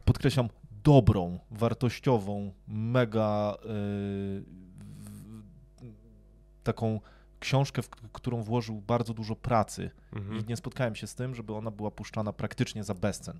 [0.06, 0.50] podkreślam,
[0.84, 4.44] dobrą, wartościową, mega yy,
[6.64, 7.00] taką
[7.40, 10.40] książkę, w którą włożył bardzo dużo pracy mhm.
[10.40, 13.40] i nie spotkałem się z tym, żeby ona była puszczana praktycznie za bezcen.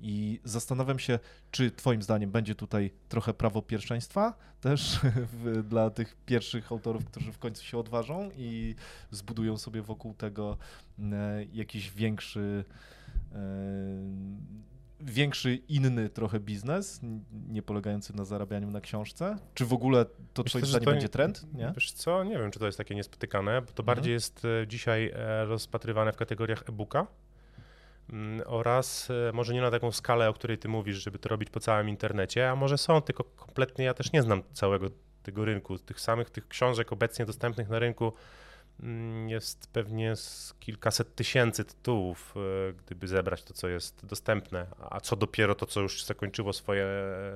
[0.00, 1.18] I zastanawiam się,
[1.50, 5.00] czy Twoim zdaniem będzie tutaj trochę prawo pierwszeństwa też
[5.32, 8.74] w, dla tych pierwszych autorów, którzy w końcu się odważą i
[9.10, 10.56] zbudują sobie wokół tego
[10.98, 12.64] e, jakiś większy.
[15.08, 17.00] E, większy, inny trochę biznes,
[17.48, 19.36] nie polegający na zarabianiu na książce?
[19.54, 21.46] Czy w ogóle to Myślę, twoim zdaniem to, będzie trend?
[21.54, 21.72] Nie?
[21.74, 23.86] Wiesz co, nie wiem, czy to jest takie niespotykane, bo to mhm.
[23.86, 25.14] bardziej jest e, dzisiaj
[25.46, 27.06] rozpatrywane w kategoriach e-booka,
[28.10, 31.50] Mm, oraz e, może nie na taką skalę, o której ty mówisz, żeby to robić
[31.50, 34.86] po całym internecie, a może są, tylko kompletnie ja też nie znam całego
[35.22, 35.78] tego rynku.
[35.78, 38.12] Tych samych tych książek obecnie dostępnych na rynku
[39.26, 45.16] jest pewnie z kilkaset tysięcy tytułów, e, gdyby zebrać to, co jest dostępne, a co
[45.16, 46.86] dopiero to, co już zakończyło swoje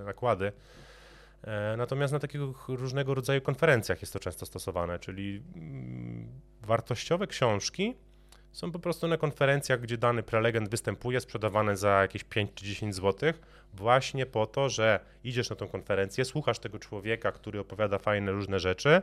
[0.05, 0.52] nakłady.
[1.44, 6.28] E, natomiast na takich różnego rodzaju konferencjach jest to często stosowane, czyli mm,
[6.62, 7.94] wartościowe książki,
[8.52, 12.94] są po prostu na konferencjach, gdzie dany prelegent występuje, sprzedawane za jakieś 5 czy 10
[12.94, 13.32] zł,
[13.74, 18.60] właśnie po to, że idziesz na tą konferencję, słuchasz tego człowieka, który opowiada fajne różne
[18.60, 19.02] rzeczy,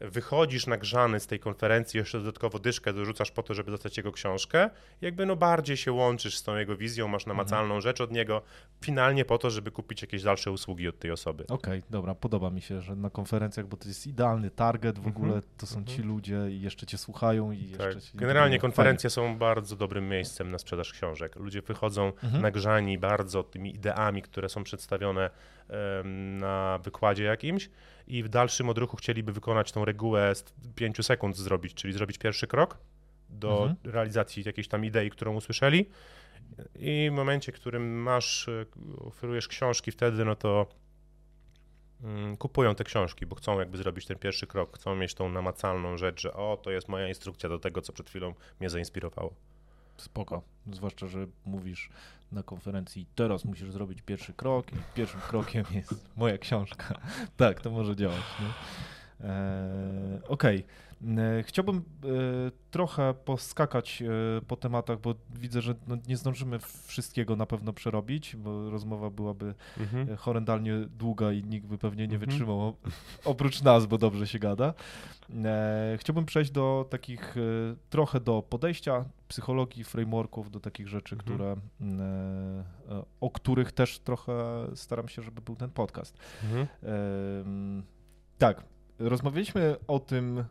[0.00, 4.70] wychodzisz nagrzany z tej konferencji, jeszcze dodatkowo dyszkę dorzucasz po to, żeby dostać jego książkę,
[5.00, 7.80] jakby no bardziej się łączysz z tą jego wizją, masz namacalną mhm.
[7.80, 8.42] rzecz od niego,
[8.80, 11.44] finalnie po to, żeby kupić jakieś dalsze usługi od tej osoby.
[11.44, 15.06] Okej, okay, dobra, podoba mi się, że na konferencjach, bo to jest idealny target w
[15.06, 15.52] ogóle, mhm.
[15.58, 16.08] to są ci mhm.
[16.08, 18.02] ludzie i jeszcze cię słuchają i jeszcze tak.
[18.14, 19.32] Generalnie konferencje Fajnie.
[19.32, 21.36] są bardzo dobrym miejscem na sprzedaż książek.
[21.36, 22.42] Ludzie wychodzą mhm.
[22.42, 25.30] nagrzani bardzo tymi ideami, które są przedstawione
[26.38, 27.70] na wykładzie jakimś
[28.06, 30.44] i w dalszym odruchu chcieliby wykonać tą regułę z
[30.74, 32.78] 5 sekund zrobić, czyli zrobić pierwszy krok
[33.28, 33.76] do mhm.
[33.84, 35.86] realizacji jakiejś tam idei, którą usłyszeli
[36.74, 38.66] i w momencie, w którym masz, e,
[38.98, 40.66] oferujesz książki wtedy, no to
[42.02, 45.96] mm, kupują te książki, bo chcą jakby zrobić ten pierwszy krok, chcą mieć tą namacalną
[45.96, 49.34] rzecz, że o, to jest moja instrukcja do tego, co przed chwilą mnie zainspirowało.
[49.96, 50.42] Spoko.
[50.72, 51.90] Zwłaszcza, że mówisz
[52.32, 57.00] na konferencji, teraz musisz zrobić pierwszy krok i pierwszym krokiem jest moja książka.
[57.36, 58.22] tak, to może działać.
[58.40, 59.26] Nie?
[59.28, 60.56] E, Okej.
[60.58, 60.84] Okay.
[61.18, 61.82] E, chciałbym e,
[62.70, 64.06] trochę poskakać e,
[64.46, 69.54] po tematach, bo widzę, że no nie zdążymy wszystkiego na pewno przerobić, bo rozmowa byłaby
[69.80, 70.16] mhm.
[70.16, 72.30] horrendalnie długa i nikt by pewnie nie mhm.
[72.30, 72.76] wytrzymał,
[73.24, 74.74] oprócz nas, bo dobrze się gada.
[75.96, 77.34] Chciałbym przejść do takich
[77.90, 81.34] trochę do podejścia, psychologii, frameworków, do takich rzeczy, mhm.
[81.34, 81.56] które,
[83.20, 84.32] o których też trochę
[84.74, 86.18] staram się, żeby był ten podcast.
[86.44, 86.66] Mhm.
[88.38, 88.64] Tak,
[88.98, 90.44] rozmawialiśmy o tym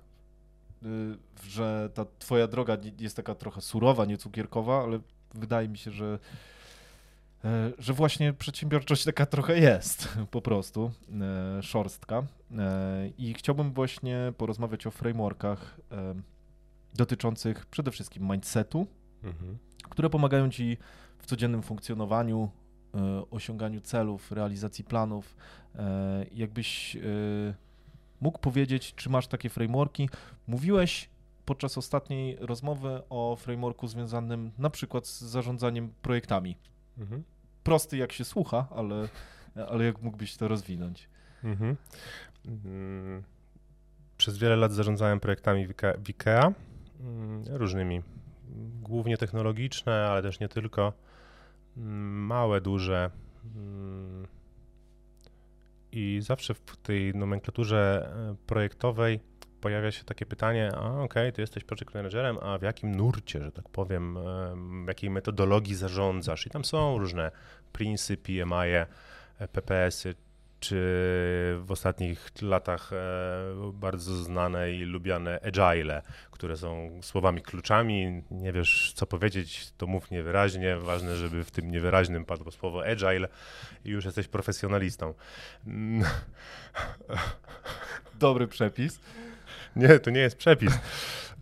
[1.43, 4.99] że ta twoja droga jest taka trochę surowa, nie cukierkowa, ale
[5.33, 6.19] wydaje mi się, że
[7.45, 10.91] e, że właśnie przedsiębiorczość taka trochę jest po prostu,
[11.57, 12.23] e, szorstka.
[12.57, 15.79] E, I chciałbym właśnie porozmawiać o frameworkach
[16.93, 18.87] dotyczących przede wszystkim mindsetu,
[19.23, 19.57] mhm.
[19.89, 20.77] które pomagają ci
[21.17, 22.49] w codziennym funkcjonowaniu,
[23.31, 25.35] osiąganiu celów, realizacji planów.
[26.31, 26.97] Jakbyś
[28.21, 30.09] mógł powiedzieć, czy masz takie frameworki.
[30.47, 31.09] Mówiłeś
[31.45, 36.57] podczas ostatniej rozmowy o frameworku związanym na przykład z zarządzaniem projektami.
[36.97, 37.23] Mhm.
[37.63, 39.07] Prosty jak się słucha, ale,
[39.69, 41.09] ale jak mógłbyś to rozwinąć?
[41.43, 41.77] Mhm.
[42.45, 43.23] Mm,
[44.17, 46.53] przez wiele lat zarządzałem projektami w IKEA,
[46.99, 48.01] mm, różnymi,
[48.81, 50.93] głównie technologiczne, ale też nie tylko,
[51.77, 53.11] mm, małe, duże,
[55.93, 59.19] i zawsze w tej nomenklaturze e, projektowej
[59.61, 63.43] pojawia się takie pytanie, a okej, okay, ty jesteś project managerem, a w jakim nurcie,
[63.43, 64.17] że tak powiem,
[64.87, 66.47] jakiej metodologii zarządzasz?
[66.47, 67.31] I tam są różne
[67.73, 68.93] Prince'y, PMI,
[69.51, 70.15] PPS-y,
[70.63, 70.75] czy
[71.59, 78.23] w ostatnich latach e, bardzo znane i lubiane agile, które są słowami kluczami.
[78.31, 80.77] Nie wiesz, co powiedzieć, to mów niewyraźnie.
[80.77, 83.27] Ważne, żeby w tym niewyraźnym padło słowo agile
[83.85, 85.13] i już jesteś profesjonalistą.
[88.19, 88.99] Dobry przepis.
[89.75, 90.73] Nie, to nie jest przepis.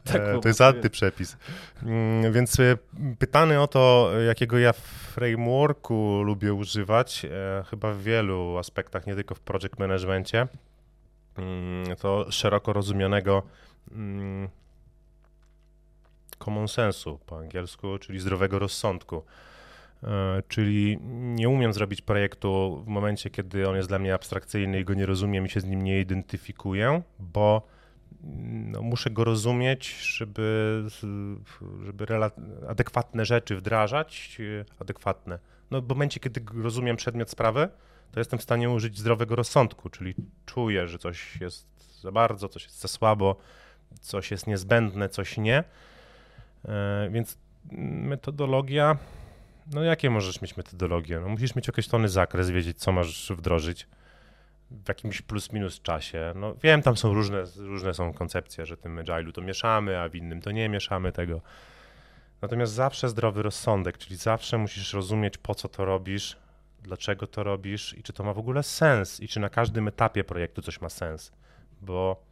[0.04, 1.38] Tak, e, to jest antyprzepis.
[1.84, 2.78] Mm, więc e,
[3.20, 4.74] pytany o to, jakiego ja
[5.14, 10.48] frameworku lubię używać, e, chyba w wielu aspektach, nie tylko w project managementie,
[11.38, 13.44] mm, to szeroko rozumianego
[13.92, 14.50] mm,
[16.38, 19.24] common sensu po angielsku, czyli zdrowego rozsądku.
[20.48, 24.94] Czyli nie umiem zrobić projektu w momencie, kiedy on jest dla mnie abstrakcyjny i go
[24.94, 27.68] nie rozumiem i się z nim nie identyfikuję, bo
[28.24, 30.86] no, muszę go rozumieć, żeby,
[31.84, 32.08] żeby
[32.70, 34.38] adekwatne rzeczy wdrażać,
[34.80, 35.40] adekwatne.
[35.72, 37.70] No, w momencie, kiedy rozumiem przedmiot sprawy,
[38.12, 40.16] to jestem w stanie użyć zdrowego rozsądku, czyli
[40.46, 41.68] czuję, że coś jest
[42.02, 43.36] za bardzo, coś jest za słabo,
[44.02, 45.64] coś jest niezbędne, coś nie.
[46.66, 47.38] E, więc
[47.72, 48.98] metodologia,
[49.74, 51.20] no jakie możesz mieć metodologię?
[51.20, 53.88] No, musisz mieć określony zakres, wiedzieć, co masz wdrożyć
[54.72, 56.34] w jakimś plus minus czasie.
[56.36, 60.16] No wiem, tam są różne, różne są koncepcje, że tym agile'u to mieszamy, a w
[60.16, 61.42] innym to nie mieszamy tego.
[62.42, 66.38] Natomiast zawsze zdrowy rozsądek, czyli zawsze musisz rozumieć, po co to robisz,
[66.84, 70.24] dlaczego to robisz i czy to ma w ogóle sens i czy na każdym etapie
[70.24, 71.32] projektu coś ma sens.
[71.82, 72.24] Bo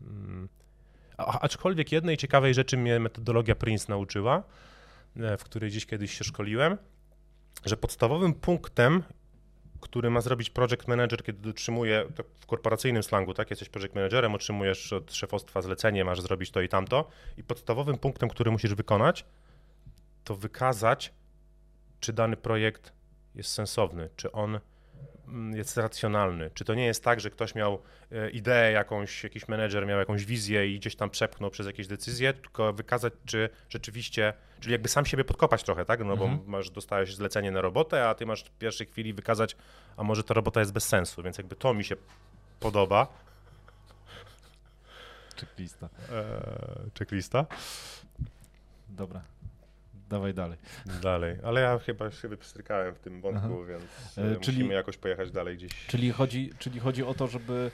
[0.00, 0.48] mm,
[1.16, 4.42] aczkolwiek jednej ciekawej rzeczy mnie metodologia Prince nauczyła,
[5.16, 6.78] e, w której gdzieś kiedyś się szkoliłem,
[7.64, 9.02] że podstawowym punktem
[9.84, 12.06] który ma zrobić project manager, kiedy otrzymuje
[12.40, 13.50] w korporacyjnym slangu, tak?
[13.50, 17.08] Jesteś project managerem, otrzymujesz od szefostwa zlecenie, masz zrobić to i tamto.
[17.36, 19.24] I podstawowym punktem, który musisz wykonać,
[20.24, 21.12] to wykazać,
[22.00, 22.92] czy dany projekt
[23.34, 24.60] jest sensowny, czy on
[25.54, 26.50] jest racjonalny.
[26.54, 27.82] Czy to nie jest tak, że ktoś miał
[28.12, 32.32] e, ideę jakąś, jakiś menedżer miał jakąś wizję i gdzieś tam przepchnął przez jakieś decyzje,
[32.32, 36.04] tylko wykazać, czy rzeczywiście, czyli jakby sam siebie podkopać trochę, tak?
[36.04, 36.50] No bo mhm.
[36.50, 39.56] masz, dostałeś zlecenie na robotę, a ty masz w pierwszej chwili wykazać,
[39.96, 41.96] a może ta robota jest bez sensu, więc jakby to mi się
[42.60, 43.06] podoba.
[45.40, 45.88] Checklista.
[46.12, 47.46] Eee, checklista.
[48.88, 49.33] Dobra.
[50.14, 50.58] Dawaj dalej.
[51.02, 53.64] Dalej, ale ja chyba się wypstrykałem w tym wątku, Aha.
[53.68, 53.84] więc
[54.18, 55.86] e, czyli, musimy jakoś pojechać dalej gdzieś.
[55.86, 57.70] Czyli chodzi, czyli chodzi o to, żeby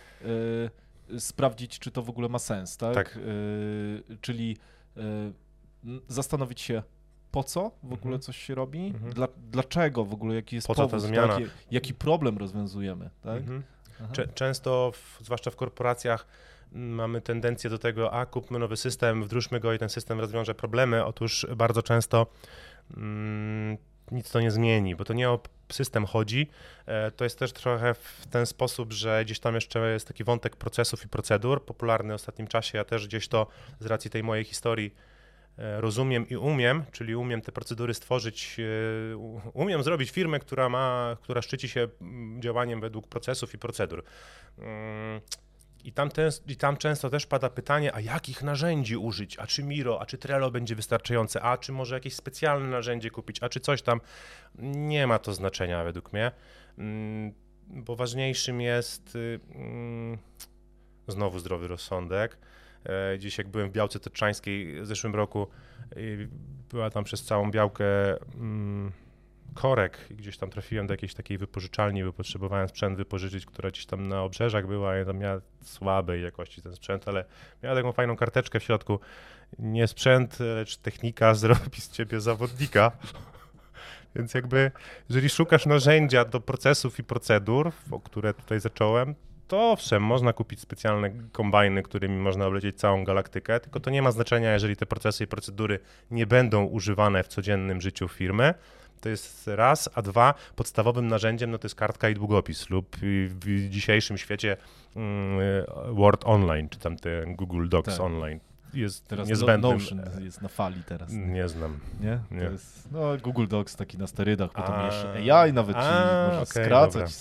[1.11, 2.95] y, sprawdzić, czy to w ogóle ma sens, tak?
[2.95, 3.17] tak.
[3.17, 4.57] Y, czyli
[4.97, 5.01] y,
[6.09, 6.83] zastanowić się,
[7.31, 8.21] po co w ogóle mhm.
[8.21, 9.13] coś się robi, mhm.
[9.13, 11.43] Dla, dlaczego w ogóle, jaki jest po powód, tak?
[11.71, 13.39] jaki problem rozwiązujemy, tak?
[13.39, 13.63] Mhm.
[14.35, 16.27] Często, w, zwłaszcza w korporacjach,
[16.73, 21.05] mamy tendencję do tego, a kupmy nowy system, wdróżmy go i ten system rozwiąże problemy.
[21.05, 22.27] Otóż bardzo często
[22.97, 23.77] mm,
[24.11, 25.41] nic to nie zmieni, bo to nie o
[25.73, 26.51] system chodzi.
[26.87, 30.57] E, to jest też trochę w ten sposób, że gdzieś tam jeszcze jest taki wątek
[30.57, 32.79] procesów i procedur, popularny w ostatnim czasie.
[32.79, 33.47] Ja też gdzieś to
[33.81, 34.95] z racji tej mojej historii
[35.59, 38.57] e, rozumiem i umiem, czyli umiem te procedury stworzyć,
[39.13, 39.17] e,
[39.53, 44.05] umiem zrobić firmę, która ma, która szczyci się mm, działaniem według procesów i procedur.
[45.85, 49.39] I tam, ten, I tam często też pada pytanie, a jakich narzędzi użyć?
[49.39, 51.43] A czy Miro, a czy Trello będzie wystarczające?
[51.43, 53.43] A czy może jakieś specjalne narzędzie kupić?
[53.43, 54.01] A czy coś tam?
[54.59, 56.33] Nie ma to znaczenia według mnie,
[56.79, 57.33] mm,
[57.67, 60.19] bo ważniejszym jest y, mm,
[61.09, 62.39] znowu zdrowy rozsądek.
[62.87, 65.47] E, dziś jak byłem w Białce Taczańskiej w zeszłym roku,
[66.71, 67.85] była tam przez całą Białkę
[68.35, 68.93] mm,
[69.55, 73.87] korek i gdzieś tam trafiłem do jakiejś takiej wypożyczalni, bo potrzebowałem sprzęt wypożyczyć, która gdzieś
[73.87, 77.25] tam na obrzeżach była i tam miała słabej jakości ten sprzęt, ale
[77.63, 79.01] miała taką fajną karteczkę w środku.
[79.59, 82.93] Nie sprzęt, lecz technika zrobi z ciebie zawodnika.
[84.17, 84.71] Więc jakby,
[85.09, 89.15] jeżeli szukasz narzędzia do procesów i procedur, o które tutaj zacząłem,
[89.49, 94.13] to owszem, można kupić specjalne kombajny, którymi można oblecieć całą galaktykę, tylko to nie ma
[94.13, 95.79] znaczenia, jeżeli te procesy i procedury
[96.11, 98.55] nie będą używane w codziennym życiu firmy.
[99.01, 103.69] To jest raz, a dwa, podstawowym narzędziem no to jest kartka i długopis lub w
[103.71, 104.57] dzisiejszym świecie
[104.97, 105.41] mm,
[105.95, 108.01] Word Online, czy tam ten Google Docs tak.
[108.01, 108.41] Online
[108.75, 109.73] jest teraz niezbędnym.
[109.73, 111.13] Notion jest na fali teraz.
[111.13, 111.81] Nie znam.
[112.01, 112.21] Nie?
[112.31, 112.43] nie.
[112.43, 116.43] Jest, no, Google Docs taki na sterydach, potem a, jeszcze AI nawet a, ci można
[116.43, 117.13] okay, skracać,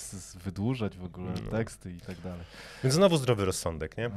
[0.44, 1.50] wydłużać w ogóle no.
[1.50, 2.44] teksty i tak dalej.
[2.84, 4.10] Więc znowu zdrowy rozsądek, nie?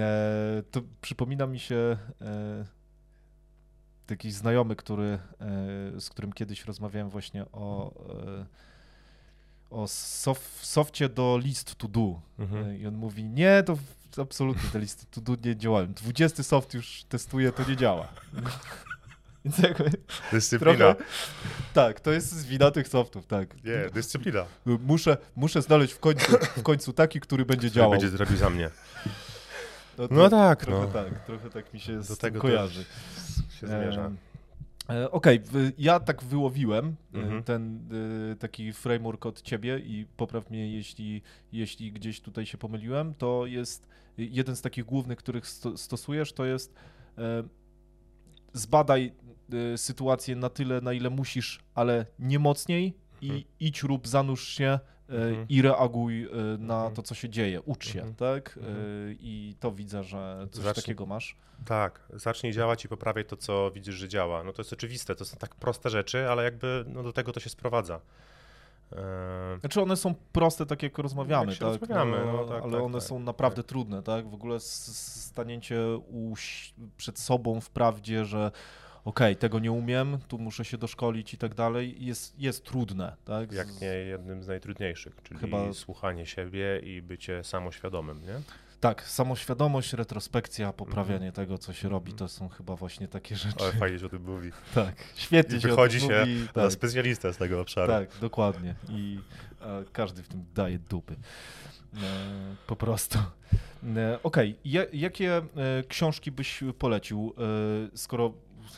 [0.00, 2.64] E, to przypomina mi się e,
[4.06, 5.18] taki znajomy, który, e,
[6.00, 7.92] z którym kiedyś rozmawiałem właśnie o
[8.40, 8.46] e,
[9.74, 12.20] o sof, softie do list to do.
[12.38, 12.64] Mhm.
[12.64, 13.76] E, I on mówi, nie, to
[14.22, 15.92] absolutnie te listy to do nie działają.
[15.92, 18.08] 20 soft już testuje, to nie działa.
[19.62, 19.90] Jakby
[20.32, 20.76] Dyscyplina.
[20.76, 21.04] Trochę,
[21.74, 23.64] tak, to jest wina tych softów, tak.
[23.64, 24.44] Nie, dyscyplina.
[24.66, 27.90] Muszę, muszę znaleźć w końcu, w końcu taki, który będzie który działał.
[27.90, 28.70] będzie zrobił za mnie.
[29.98, 30.92] No, no tak, trochę no.
[30.92, 32.84] tak, trochę tak mi się Do tego kojarzy.
[33.66, 34.10] Się zmierza.
[34.90, 37.42] E, okej, okay, ja tak wyłowiłem e, mhm.
[37.42, 37.80] ten
[38.32, 41.22] e, taki framework od ciebie i popraw mnie, jeśli,
[41.52, 43.14] jeśli gdzieś tutaj się pomyliłem.
[43.14, 43.88] To jest
[44.18, 45.46] jeden z takich głównych, których
[45.76, 46.74] stosujesz, to jest
[48.52, 49.12] zbadaj
[49.76, 53.44] sytuację na tyle, na ile musisz, ale nie mocniej i mhm.
[53.60, 54.78] idź rób, zanurz się
[55.08, 55.46] mhm.
[55.48, 56.28] i reaguj
[56.58, 56.94] na mhm.
[56.94, 57.60] to, co się dzieje.
[57.60, 58.14] Ucz się, mhm.
[58.14, 58.56] tak?
[58.56, 58.76] Mhm.
[59.20, 61.36] I to widzę, że coś takiego masz.
[61.64, 64.44] Tak, zacznij działać i poprawiaj to, co widzisz, że działa.
[64.44, 67.40] No to jest oczywiste, to są tak proste rzeczy, ale jakby no, do tego to
[67.40, 68.00] się sprowadza.
[69.60, 71.68] Znaczy one są proste, tak jak rozmawiamy, jak tak?
[71.68, 73.68] rozmawiamy no, no, tak, ale tak, one tak, są naprawdę tak.
[73.68, 74.28] trudne, tak?
[74.28, 75.76] W ogóle stanięcie
[76.96, 78.50] przed sobą w prawdzie, że
[79.04, 83.52] okej, tego nie umiem, tu muszę się doszkolić i tak dalej, jest, jest trudne, tak?
[83.52, 85.72] Jak nie jednym z najtrudniejszych, czyli Chyba...
[85.72, 88.40] słuchanie siebie i bycie samoświadomym, nie?
[88.84, 91.32] Tak, samoświadomość, retrospekcja, poprawianie mm.
[91.32, 93.64] tego, co się robi, to są chyba właśnie takie rzeczy.
[93.64, 94.50] Ale fajnie się o tym mówi.
[94.74, 96.48] Tak, świetnie I się wychodzi się mówi.
[96.54, 96.72] Tak.
[96.72, 97.92] specjalista z tego obszaru.
[97.92, 98.74] Tak, dokładnie.
[98.88, 99.18] I
[99.60, 101.14] e, każdy w tym daje dupy.
[101.14, 101.96] E,
[102.66, 103.18] po prostu.
[103.96, 104.88] E, Okej, okay.
[104.92, 105.42] jakie
[105.88, 107.34] książki byś polecił,
[107.94, 108.32] skoro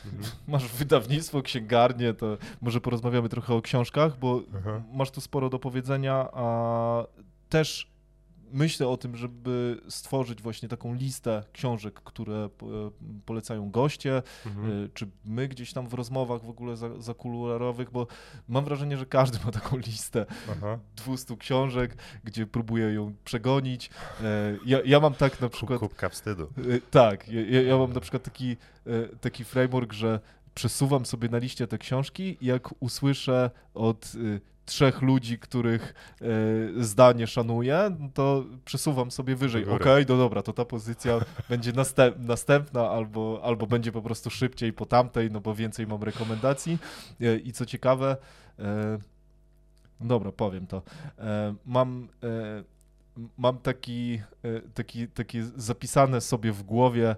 [0.05, 0.23] mhm.
[0.47, 4.81] masz wydawnictwo, księgarnię, to może porozmawiamy trochę o książkach, bo Aha.
[4.93, 7.03] masz tu sporo do powiedzenia, a
[7.49, 7.96] też
[8.51, 12.49] myślę o tym, żeby stworzyć właśnie taką listę książek, które e,
[13.25, 14.85] polecają goście, mhm.
[14.85, 18.07] E, czy my gdzieś tam w rozmowach w ogóle zakuluarowych, bo
[18.47, 20.79] mam wrażenie, że każdy ma taką listę Aha.
[20.95, 23.89] 200 książek, gdzie próbuje ją przegonić.
[24.23, 25.79] E, ja, ja mam tak na przykład...
[25.79, 26.47] Kubka wstydu.
[26.91, 28.57] Tak, ja, ja mam na przykład taki,
[29.21, 30.19] taki framework, że
[30.55, 34.13] przesuwam sobie na liście te książki, jak usłyszę od
[34.67, 39.63] trzech ludzi, których e, zdanie szanuję, to przesuwam sobie wyżej.
[39.63, 41.19] Okej, okay, no dobra, to ta pozycja
[41.49, 46.03] będzie następ, następna albo, albo będzie po prostu szybciej po tamtej, no bo więcej mam
[46.03, 46.77] rekomendacji.
[47.21, 48.17] E, I co ciekawe,
[48.59, 48.97] e,
[50.01, 50.81] dobra, powiem to.
[51.65, 52.07] Mam
[53.37, 54.21] mam taki,
[54.73, 57.15] taki, takie zapisane sobie w głowie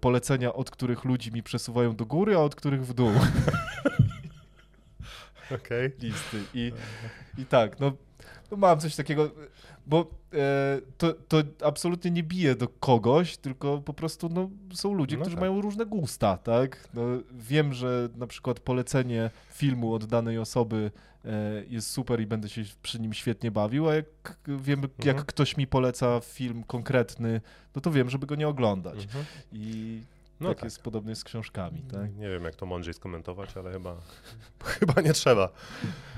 [0.00, 3.10] polecenia, od których ludzi mi przesuwają do góry, a od których w dół.
[5.50, 5.92] okay.
[5.98, 6.44] listy.
[6.54, 6.72] I,
[7.38, 7.92] I tak, no,
[8.50, 9.30] no mam coś takiego,
[9.86, 15.16] bo e, to, to absolutnie nie bije do kogoś, tylko po prostu no, są ludzie,
[15.16, 15.40] no którzy tak.
[15.40, 16.88] mają różne gusta, tak?
[16.94, 17.02] No,
[17.32, 20.90] wiem, że na przykład polecenie filmu od danej osoby
[21.24, 24.90] e, jest super i będę się przy nim świetnie bawił, a jak wiem, mhm.
[25.04, 27.40] jak ktoś mi poleca film konkretny,
[27.74, 29.04] no to wiem, żeby go nie oglądać.
[29.04, 29.24] Mhm.
[29.52, 30.00] I
[30.42, 32.16] no tak, tak, jest podobnie z książkami, tak?
[32.16, 33.96] Nie wiem, jak to mądrzej skomentować, ale chyba,
[34.78, 35.44] chyba nie trzeba.
[35.44, 35.52] Okej,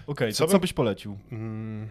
[0.06, 1.18] okay, co, co byś polecił?
[1.30, 1.88] Hmm.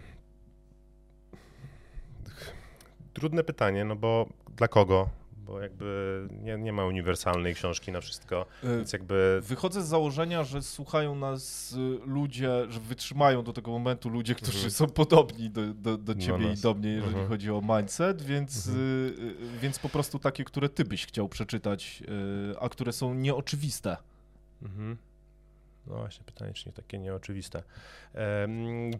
[3.12, 5.10] Trudne pytanie, no bo dla kogo?
[5.46, 10.44] Bo jakby nie, nie ma uniwersalnej książki na wszystko, E, więc jakby Wychodzę z założenia,
[10.44, 11.76] że słuchają nas y,
[12.06, 14.70] ludzie, że wytrzymają do tego momentu ludzie, którzy Mhm.
[14.70, 17.28] są podobni do, do, do ciebie i do mnie, jeżeli Mhm.
[17.28, 18.86] chodzi o mindset, więc, Mhm.
[18.86, 22.02] y, y, więc po prostu takie, które ty byś chciał przeczytać,
[22.52, 23.96] y, a które są nieoczywiste.
[24.62, 24.96] Mhm.
[25.86, 27.62] No właśnie, pytanie, czy nie takie nieoczywiste.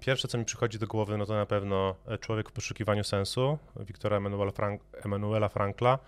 [0.01, 4.16] Pierwsze, co mi przychodzi do głowy, no to na pewno Człowiek w poszukiwaniu sensu Wiktora
[4.16, 5.99] Emanuela, Frank, Emanuela Frankla.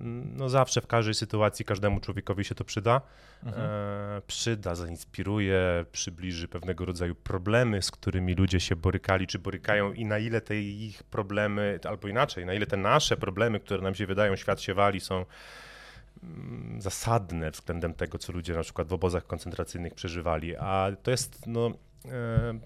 [0.00, 3.00] No zawsze w każdej sytuacji każdemu człowiekowi się to przyda.
[3.44, 3.66] Mhm.
[3.66, 10.04] E, przyda, zainspiruje, przybliży pewnego rodzaju problemy, z którymi ludzie się borykali, czy borykają i
[10.04, 14.06] na ile te ich problemy, albo inaczej, na ile te nasze problemy, które nam się
[14.06, 15.24] wydają, świat się wali, są
[16.22, 20.56] mm, zasadne względem tego, co ludzie na przykład w obozach koncentracyjnych przeżywali.
[20.56, 21.70] A to jest, no,
[22.04, 22.58] e,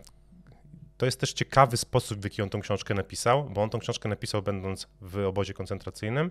[0.97, 4.09] to jest też ciekawy sposób, w jaki on tą książkę napisał, bo on tą książkę
[4.09, 6.31] napisał będąc w obozie koncentracyjnym.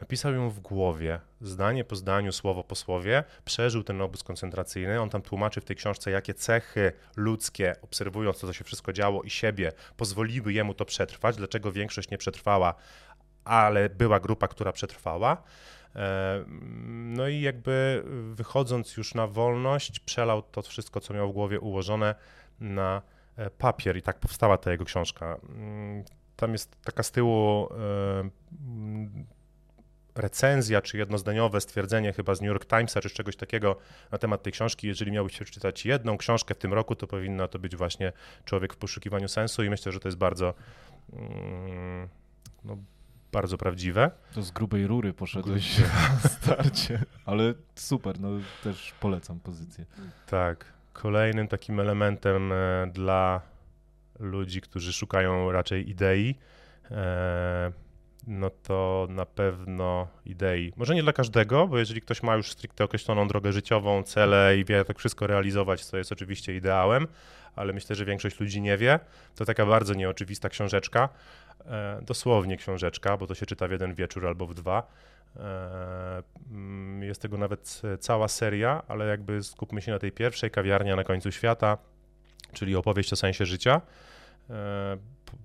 [0.00, 5.00] Napisał ją w głowie, zdanie po zdaniu, słowo po słowie, przeżył ten obóz koncentracyjny.
[5.00, 9.22] On tam tłumaczy w tej książce, jakie cechy ludzkie, obserwując to, co się wszystko działo
[9.22, 12.74] i siebie, pozwoliły jemu to przetrwać, dlaczego większość nie przetrwała,
[13.44, 15.42] ale była grupa, która przetrwała.
[15.96, 16.44] E,
[16.88, 18.04] No i jakby
[18.34, 22.14] wychodząc już na wolność, przelał to wszystko, co miał w głowie ułożone
[22.60, 23.02] na
[23.36, 25.36] e, papier i tak powstała ta jego książka.
[25.48, 26.04] Mm,
[26.36, 28.30] Tam jest taka z tyłu e,
[30.16, 33.76] recenzja, czy jednozdaniowe stwierdzenie chyba z New York Timesa, czy czegoś takiego
[34.12, 34.86] na temat tej książki.
[34.86, 38.12] Jeżeli miałbyś przeczytać jedną książkę w tym roku, to powinna to być właśnie
[38.44, 40.54] Człowiek w poszukiwaniu sensu i myślę, że to jest bardzo
[41.12, 42.08] mm,
[42.64, 42.76] no,
[43.32, 44.10] bardzo prawdziwe.
[44.34, 45.78] To z grubej rury poszedłeś
[46.22, 48.28] na starcie, ale super, no
[48.64, 49.86] też polecam pozycję.
[50.26, 50.72] Tak.
[50.92, 53.40] Kolejnym takim elementem e, dla
[54.18, 56.34] ludzi, którzy szukają raczej idei,
[56.90, 57.72] e,
[58.26, 60.72] no to na pewno idei.
[60.76, 64.64] Może nie dla każdego, bo jeżeli ktoś ma już stricte określoną drogę życiową, cele i
[64.64, 67.06] wie jak wszystko realizować, to jest oczywiście ideałem,
[67.56, 69.00] ale myślę, że większość ludzi nie wie.
[69.34, 71.08] To taka bardzo nieoczywista książeczka,
[71.66, 74.86] e, dosłownie książeczka, bo to się czyta w jeden wieczór albo w dwa.
[75.36, 76.22] E,
[77.00, 81.04] Jest tego nawet e, cała seria, ale jakby skupmy się na tej pierwszej, kawiarnia na
[81.04, 81.78] końcu świata,
[82.52, 83.80] czyli opowieść o sensie życia.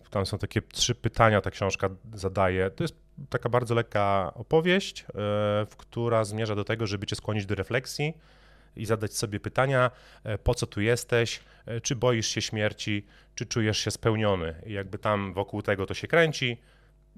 [0.09, 2.69] Tam są takie trzy pytania, ta książka zadaje.
[2.69, 2.95] To jest
[3.29, 8.13] taka bardzo lekka opowieść, e, która zmierza do tego, żeby cię skłonić do refleksji
[8.75, 9.91] i zadać sobie pytania,
[10.23, 13.05] e, po co tu jesteś, e, czy boisz się śmierci,
[13.35, 14.55] czy czujesz się spełniony.
[14.65, 16.57] I jakby tam wokół tego to się kręci.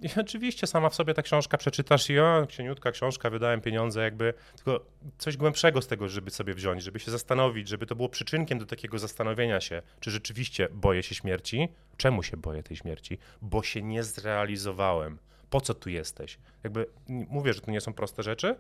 [0.02, 4.34] I oczywiście sama w sobie ta książka przeczytasz i o, cieniutka książka, wydałem pieniądze, jakby
[4.56, 4.86] tylko
[5.18, 8.66] coś głębszego z tego, żeby sobie wziąć, żeby się zastanowić, żeby to było przyczynkiem do
[8.66, 11.68] takiego zastanowienia się, czy rzeczywiście boję się śmierci,
[11.98, 15.18] czemu się boję tej śmierci, bo się nie zrealizowałem,
[15.50, 16.38] po co tu jesteś.
[16.64, 18.56] Jakby mówię, że to nie są proste rzeczy,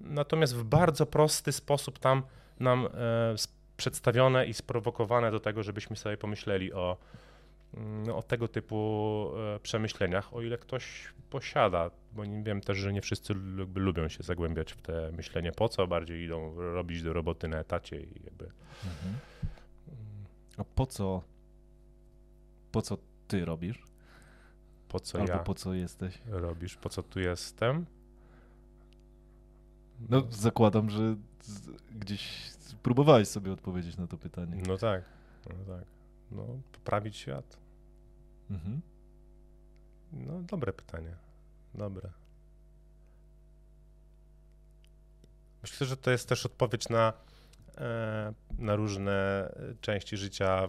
[0.00, 2.22] natomiast w bardzo prosty sposób tam
[2.60, 2.90] nam e,
[3.76, 6.96] przedstawione i sprowokowane do tego, żebyśmy sobie pomyśleli o,
[8.14, 13.00] o tego typu e, przemyśleniach, o ile ktoś posiada, bo nie wiem też, że nie
[13.00, 13.34] wszyscy
[13.74, 18.00] lubią się zagłębiać w te myślenie po co, bardziej idą robić do roboty na etacie
[18.00, 18.44] i jakby
[18.84, 19.14] Mhm.
[20.56, 21.22] A po co,
[22.72, 22.98] po co
[23.28, 23.82] ty robisz?
[24.88, 26.18] po co Albo ja po co jesteś?
[26.26, 27.86] robisz, po co tu jestem.
[30.08, 31.16] No zakładam, że
[31.94, 32.50] gdzieś
[32.82, 34.62] próbowałeś sobie odpowiedzieć na to pytanie.
[34.68, 35.04] No tak,
[35.46, 35.84] no tak.
[36.30, 37.56] No, poprawić świat.
[38.54, 38.80] Mhm.
[40.12, 41.16] No, dobre pytanie.
[41.74, 42.10] Dobre.
[45.62, 47.12] Myślę, że to jest też odpowiedź na,
[47.78, 49.48] e, na różne
[49.80, 50.68] części życia,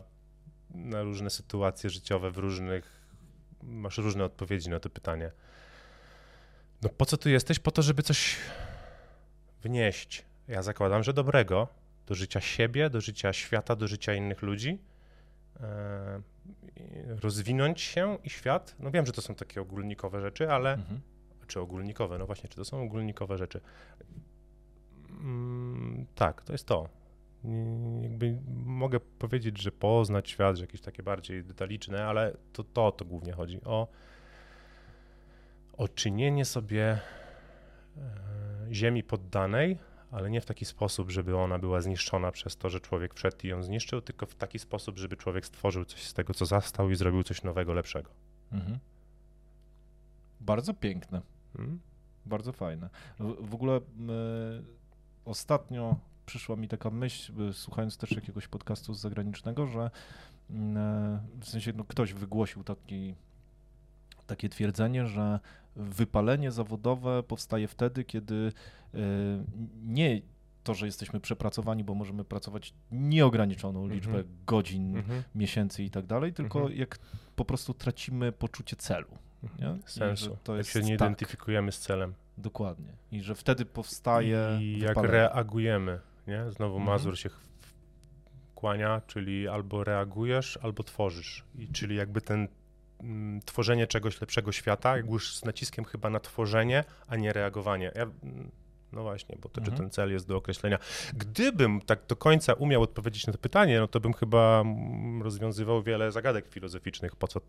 [0.69, 3.05] na różne sytuacje życiowe w różnych.
[3.63, 5.31] Masz różne odpowiedzi na to pytanie.
[6.81, 7.59] No po co tu jesteś?
[7.59, 8.35] Po to, żeby coś
[9.63, 10.25] wnieść.
[10.47, 11.67] Ja zakładam, że dobrego
[12.07, 14.79] do życia siebie, do życia świata, do życia innych ludzi.
[17.23, 18.75] Rozwinąć się i świat.
[18.79, 21.01] No wiem, że to są takie ogólnikowe rzeczy, ale Mhm.
[21.47, 23.61] czy ogólnikowe, no właśnie, czy to są ogólnikowe rzeczy?
[25.09, 26.89] Mm, tak, to jest to.
[28.01, 33.05] Jakby mogę powiedzieć, że poznać świat, że jakieś takie bardziej detaliczne, ale to to, to
[33.05, 33.87] głównie chodzi o,
[35.77, 36.99] o czynienie sobie e,
[38.71, 39.77] ziemi poddanej,
[40.11, 43.47] ale nie w taki sposób, żeby ona była zniszczona przez to, że człowiek wszedł i
[43.47, 46.95] ją zniszczył, tylko w taki sposób, żeby człowiek stworzył coś z tego, co zastał i
[46.95, 48.11] zrobił coś nowego, lepszego.
[48.51, 48.79] Mhm.
[50.41, 51.21] Bardzo piękne.
[51.59, 51.79] Mm?
[52.25, 52.89] Bardzo fajne.
[53.19, 54.09] W, w ogóle m,
[55.25, 55.95] ostatnio
[56.25, 59.91] przyszła mi taka myśl, y, słuchając też jakiegoś podcastu z zagranicznego, że
[60.49, 63.15] mm, w sensie no, ktoś wygłosił taki
[64.27, 65.39] takie twierdzenie, że
[65.75, 68.51] wypalenie zawodowe powstaje wtedy, kiedy
[68.93, 68.97] e,
[69.83, 70.21] nie
[70.63, 74.35] to, że jesteśmy przepracowani, bo możemy pracować nieograniczoną liczbę Mhm.
[74.45, 75.23] godzin, Mhm.
[75.35, 76.79] miesięcy i tak dalej, tylko Mhm.
[76.79, 76.97] jak
[77.35, 79.07] po prostu tracimy poczucie celu.
[79.59, 79.77] Nie?
[79.85, 80.37] Sensu.
[80.43, 82.13] to jak jest się nie tak, identyfikujemy z celem.
[82.37, 82.93] Dokładnie.
[83.11, 85.11] I że wtedy powstaje I jak wypalenie.
[85.13, 86.51] reagujemy, nie?
[86.51, 86.79] Znowu.
[86.79, 87.29] Mazur się
[88.55, 91.43] kłania, czyli albo reagujesz, albo tworzysz.
[91.55, 92.47] I czyli jakby ten
[93.45, 97.91] tworzenie czegoś lepszego świata, jakby już z naciskiem chyba na tworzenie, a nie reagowanie.
[97.95, 98.51] Ja, mm,
[98.91, 99.77] no właśnie, bo to czy Mhm.
[99.77, 100.77] ten cel jest do określenia.
[101.13, 105.83] Gdybym tak do końca umiał odpowiedzieć na to pytanie, no to bym chyba mm, rozwiązywał
[105.83, 107.41] wiele zagadek filozoficznych, po co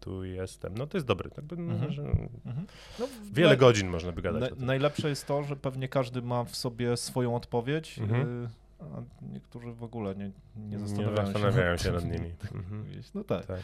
[0.00, 0.74] tu jestem.
[0.78, 1.30] No to jest dobre.
[1.36, 1.92] Jakby, no, Mhm.
[1.92, 2.66] że Mhm.
[2.98, 4.50] No, wiele na- godzin można by gadać.
[4.56, 8.44] Na, najlepsze jest to, że pewnie każdy ma w sobie swoją odpowiedź, Mhm.
[8.44, 8.48] y,
[8.80, 9.02] a
[9.32, 10.24] niektórzy w ogóle nie,
[10.56, 12.32] nie Nie zastanawiają, zastanawiają się nad żeby nimi.
[12.42, 12.86] tak Mhm.
[13.14, 13.46] No tak.
[13.46, 13.60] Tak.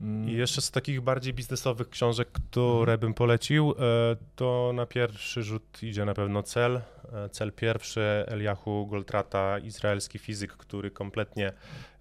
[0.00, 3.00] Mm, I jeszcze z takich bardziej biznesowych książek, które Mhm.
[3.00, 6.80] bym polecił, e, to na pierwszy rzut idzie na pewno Cel.
[7.12, 11.52] E, Cel pierwszy, Eliahu Goldrata, izraelski fizyk, który kompletnie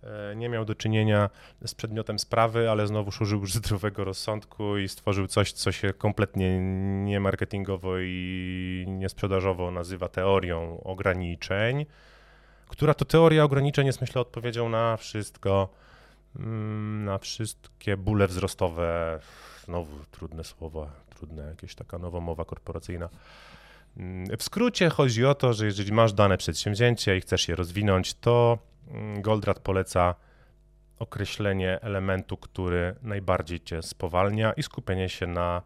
[0.04, 1.30] e, nie miał do czynienia
[1.66, 6.60] z przedmiotem sprawy, ale znowu użył już zdrowego rozsądku i stworzył coś, co się kompletnie
[7.04, 11.86] nie marketingowo i nie sprzedażowo nazywa teorią ograniczeń,
[12.68, 15.87] która to teoria ograniczeń jest myślę odpowiedzią na wszystko, Mm,
[17.06, 19.20] na wszystkie bóle wzrostowe,
[19.66, 23.10] znowu trudne słowa, trudne jakieś taka nowomowa korporacyjna.
[23.98, 28.14] Mm, W skrócie chodzi o to, że jeżeli masz dane przedsięwzięcie i chcesz je rozwinąć,
[28.14, 28.58] to
[28.92, 30.16] mm, Goldratt poleca
[31.00, 35.62] określenie elementu, który najbardziej cię spowalnia i skupienie się na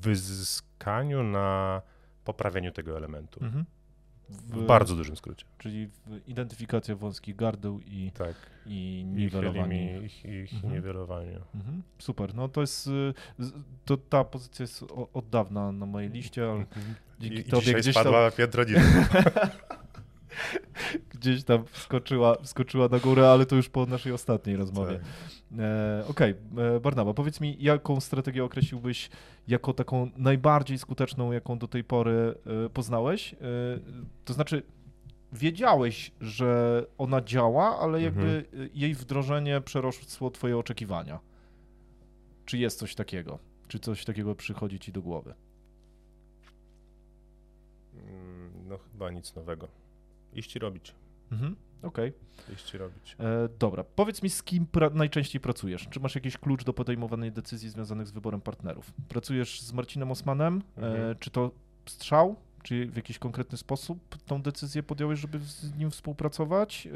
[0.00, 1.82] wyzyskaniu, na
[2.24, 3.44] poprawieniu tego elementu.
[3.44, 3.64] mhm.
[4.28, 5.44] W bardzo dużym skrócie.
[5.58, 8.34] Czyli w- identyfikacja wąskich gardeł i, Tak.
[8.66, 10.00] i Ich, niwelowanie.
[10.00, 10.72] elimi- ich, ich Mhm.
[10.74, 11.38] niwelowanie.
[11.54, 11.82] Mhm.
[11.98, 13.14] Super, no to jest, y,
[13.84, 14.84] to ta pozycja jest
[15.14, 16.94] od dawna na mojej liście, ale Mhm.
[17.20, 18.82] dzięki I, tobie dzisiaj gdzieś tam, spadła piętro niżej.
[21.14, 24.94] gdzieś tam wskoczyła, wskoczyła na górę, ale to już po naszej ostatniej rozmowie.
[24.98, 25.04] Tak.
[25.58, 26.34] E, Okej,
[26.76, 29.10] e, Barnaba, powiedz mi, jaką strategię określiłbyś
[29.48, 32.34] jako taką najbardziej skuteczną, jaką do tej pory
[32.66, 33.34] e, poznałeś?
[34.24, 34.62] To znaczy,
[35.32, 41.20] wiedziałeś, że ona działa, ale jakby e, jej wdrożenie przerosło twoje oczekiwania.
[42.44, 43.38] Czy jest coś takiego?
[43.68, 45.34] Czy coś takiego przychodzi ci do głowy?
[47.94, 49.68] Mm, No chyba nic nowego.
[50.32, 50.94] Iść i robić.
[51.32, 51.56] Mhm.
[51.86, 52.12] Okej.
[52.54, 53.16] Iść i robić.
[53.20, 55.88] E, Dobra, powiedz mi, z kim najczęściej pracujesz?
[55.90, 58.92] Czy masz jakiś klucz do podejmowanej decyzji związanych z wyborem partnerów?
[59.08, 60.62] Pracujesz z Marcinem Osmanem?
[60.78, 61.16] E, Mhm.
[61.18, 61.50] Czy to
[61.86, 62.36] strzał?
[62.62, 66.86] Czy w jakiś konkretny sposób tą decyzję podjąłeś, żeby z nim współpracować?
[66.86, 66.90] E,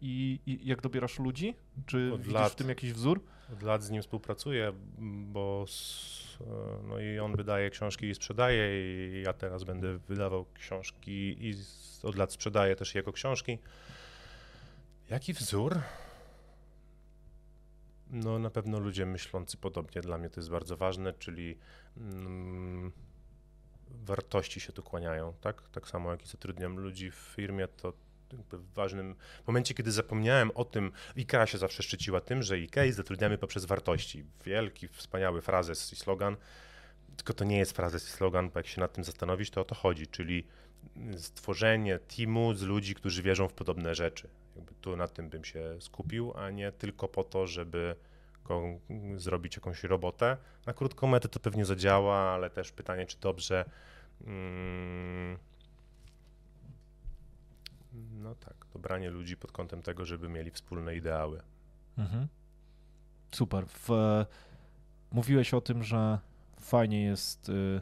[0.00, 1.54] I, i jak dobierasz ludzi?
[1.86, 2.52] Czy Od widzisz lat.
[2.52, 3.20] w tym jakiś wzór?
[3.52, 4.72] Od lat z nim współpracuję,
[5.32, 6.44] bo s- e,
[6.88, 8.68] no i on wydaje książki i sprzedaje
[9.20, 13.58] i ja teraz będę wydawał książki i z- od lat sprzedaję też jego książki.
[15.10, 15.80] Jaki wzór?
[18.10, 21.58] No na pewno ludzie myślący podobnie, dla mnie to jest bardzo ważne, czyli
[21.96, 22.92] mm,
[23.88, 25.68] wartości się tu kłaniają, tak?
[25.68, 27.92] Tak samo jak i zatrudniam ludzi w firmie, to
[28.52, 29.16] w ważnym
[29.46, 34.24] momencie, kiedy zapomniałem o tym, IKEA się zawsze szczyciła tym, że IKEA zatrudniamy poprzez wartości.
[34.44, 36.36] Wielki, wspaniały frazes i slogan,
[37.16, 39.64] tylko to nie jest frazes i slogan, bo jak się nad tym zastanowić, to o
[39.64, 40.46] to chodzi, czyli
[41.16, 44.28] stworzenie teamu z ludzi, którzy wierzą w podobne rzeczy.
[44.58, 47.96] Jakby tu na tym bym się skupił, a nie tylko po to, żeby
[49.16, 50.36] zrobić jakąś robotę.
[50.66, 53.64] Na krótką metę to pewnie zadziała, ale też pytanie, czy dobrze.
[54.26, 55.38] Mm,
[58.12, 61.42] no tak, dobranie ludzi pod kątem tego, żeby mieli wspólne ideały.
[61.98, 62.28] Mhm.
[63.32, 63.66] Super.
[63.66, 63.88] W,
[65.12, 66.18] mówiłeś o tym, że
[66.60, 67.80] fajnie jest, y,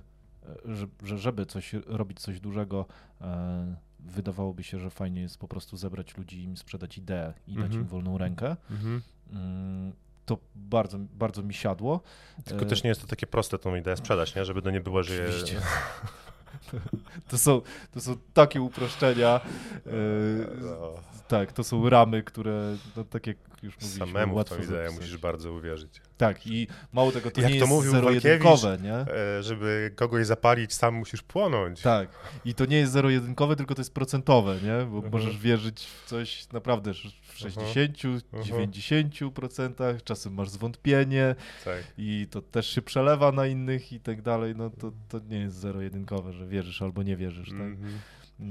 [1.02, 2.86] że żeby coś robić coś dużego,
[3.20, 3.76] e,
[4.06, 7.80] wydawałoby się, że fajnie jest po prostu zebrać ludzi, im sprzedać ideę i dać Mhm.
[7.82, 8.56] im wolną rękę.
[9.32, 9.92] Mm,
[10.26, 12.00] To bardzo, bardzo mi siadło.
[12.44, 14.44] Tylko E, też nie jest to takie proste tą ideę sprzedać, nie?
[14.44, 15.28] żeby to nie było, że je...
[17.28, 17.60] To są,
[17.92, 19.40] to są takie uproszczenia.
[19.86, 19.90] e,
[20.60, 20.92] No,
[21.28, 24.76] tak, to są ramy, które, no, tak jak już mówiliśmy, samemu w łatwo tą ideę
[24.84, 25.00] zapisać.
[25.00, 26.00] musisz bardzo uwierzyć.
[26.18, 28.94] Tak, i mało tego, to Jak nie to jest zero-jedynkowe, nie?
[28.94, 31.80] E, Żeby kogoś zapalić, sam musisz płonąć.
[31.82, 32.08] Tak,
[32.44, 34.86] i to nie jest zero-jedynkowe, tylko to jest procentowe, nie?
[34.86, 35.12] Bo Mhm.
[35.12, 36.96] możesz wierzyć w coś naprawdę w
[37.38, 38.44] 60, Mhm.
[38.44, 41.34] 90%, czasem masz zwątpienie
[41.64, 41.84] Tak.
[41.98, 45.56] i to też się przelewa na innych i tak dalej, no to, to nie jest
[45.56, 47.60] zero-jedynkowe, że wierzysz albo nie wierzysz, tak?
[47.60, 47.98] Mhm.
[48.40, 48.44] E,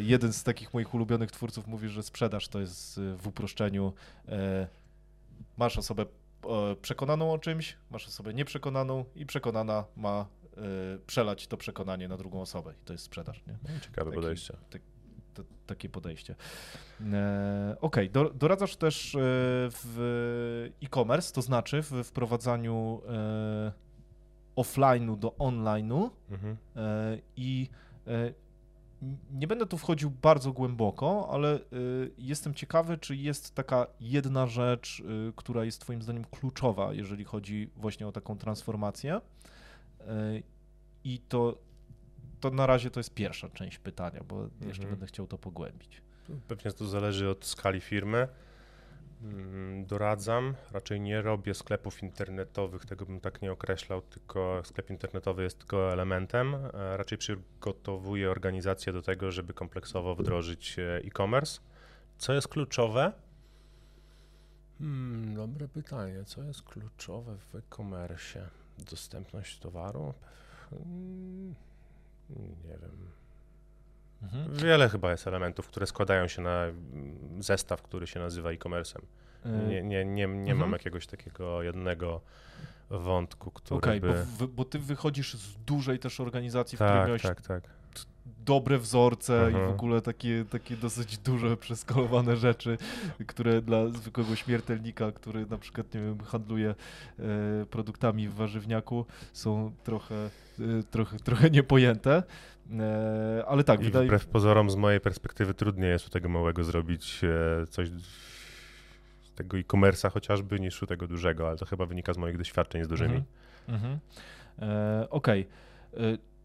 [0.00, 3.92] jeden z takich moich ulubionych twórców mówi, że sprzedaż to jest e, w uproszczeniu.
[4.28, 4.68] E,
[5.56, 6.06] masz osobę
[6.82, 10.26] przekonaną o czymś, masz osobę nieprzekonaną i przekonana ma
[11.06, 13.42] przelać to przekonanie na drugą osobę i to jest sprzedaż.
[13.46, 13.80] Nie?
[13.80, 14.56] Ciekawe Taki- podejście.
[15.34, 16.34] To, takie podejście.
[17.12, 19.16] E, Okej, do, doradzasz też
[19.70, 23.72] w e-commerce, to znaczy w wprowadzaniu e,
[24.56, 26.56] offline'u do online'u Mhm.
[26.76, 27.68] e, i
[29.30, 31.60] nie będę tu wchodził bardzo głęboko, ale e,
[32.18, 37.70] jestem ciekawy, czy jest taka jedna rzecz, e, która jest Twoim zdaniem kluczowa, jeżeli chodzi
[37.76, 39.20] właśnie o taką transformację.
[40.00, 40.42] E,
[41.04, 41.58] I to,
[42.40, 44.90] to na razie to jest pierwsza część pytania, bo jeszcze Mhm.
[44.90, 46.02] będę chciał to pogłębić.
[46.48, 48.28] Pewnie to zależy od skali firmy.
[49.22, 55.42] Mm, Doradzam, raczej nie robię sklepów internetowych, tego bym tak nie określał, tylko sklep internetowy
[55.42, 56.54] jest tylko elementem.
[56.54, 61.60] E, Raczej przygotowuję organizację do tego, żeby kompleksowo wdrożyć e, e-commerce.
[62.18, 63.12] Co jest kluczowe?
[64.78, 66.24] Hmm, dobre pytanie.
[66.24, 68.48] Co jest kluczowe w e-commerce?
[68.90, 70.14] Dostępność towaru?
[70.70, 71.54] Hmm,
[72.64, 73.21] nie wiem.
[74.22, 74.54] Mhm.
[74.54, 79.00] Wiele chyba jest elementów, które składają się na mm, zestaw, który się nazywa e-commerce'em.
[79.44, 80.58] E, Nie, nie, nie, nie Mhm.
[80.58, 82.20] mam jakiegoś takiego jednego
[82.90, 84.24] wątku, który Okej, by...
[84.38, 87.62] bo, bo ty wychodzisz z dużej też organizacji, w której Tak, miałeś tak, tak.
[88.44, 89.70] dobre wzorce i w Mhm.
[89.74, 92.78] ogóle takie, takie dosyć duże, przeskalowane rzeczy,
[93.26, 97.24] które dla zwykłego śmiertelnika, który na przykład, nie wiem, handluje e,
[97.70, 100.30] produktami w warzywniaku, są trochę, e,
[100.90, 102.22] trochę, trochę niepojęte.
[102.80, 106.64] E, ale tak, I wydaje wbrew pozorom z mojej perspektywy trudniej jest u tego małego
[106.64, 107.88] zrobić e, coś
[109.22, 112.84] z tego e-commerce'a chociażby niż u tego dużego, ale to chyba wynika z moich doświadczeń
[112.84, 113.22] z dużymi.
[113.68, 113.98] Mhm.
[114.58, 115.48] E, Okej.
[115.94, 115.98] E,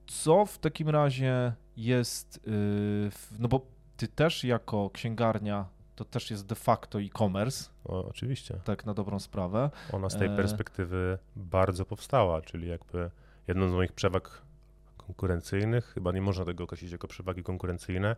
[0.07, 3.61] Co w takim razie jest, y, no bo
[3.98, 5.65] ty też jako księgarnia,
[5.95, 8.60] to też jest de facto e-commerce, oczywiście.
[8.64, 9.69] tak na dobrą sprawę.
[9.91, 10.35] Ona z tej E.
[10.35, 13.11] perspektywy bardzo powstała, czyli jakby
[13.48, 14.41] jedną z moich przewag
[15.08, 18.16] konkurencyjnych, chyba nie można tego określić jako przewagi konkurencyjne,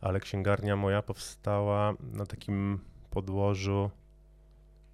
[0.00, 2.78] ale księgarnia moja powstała na takim
[3.10, 3.90] podłożu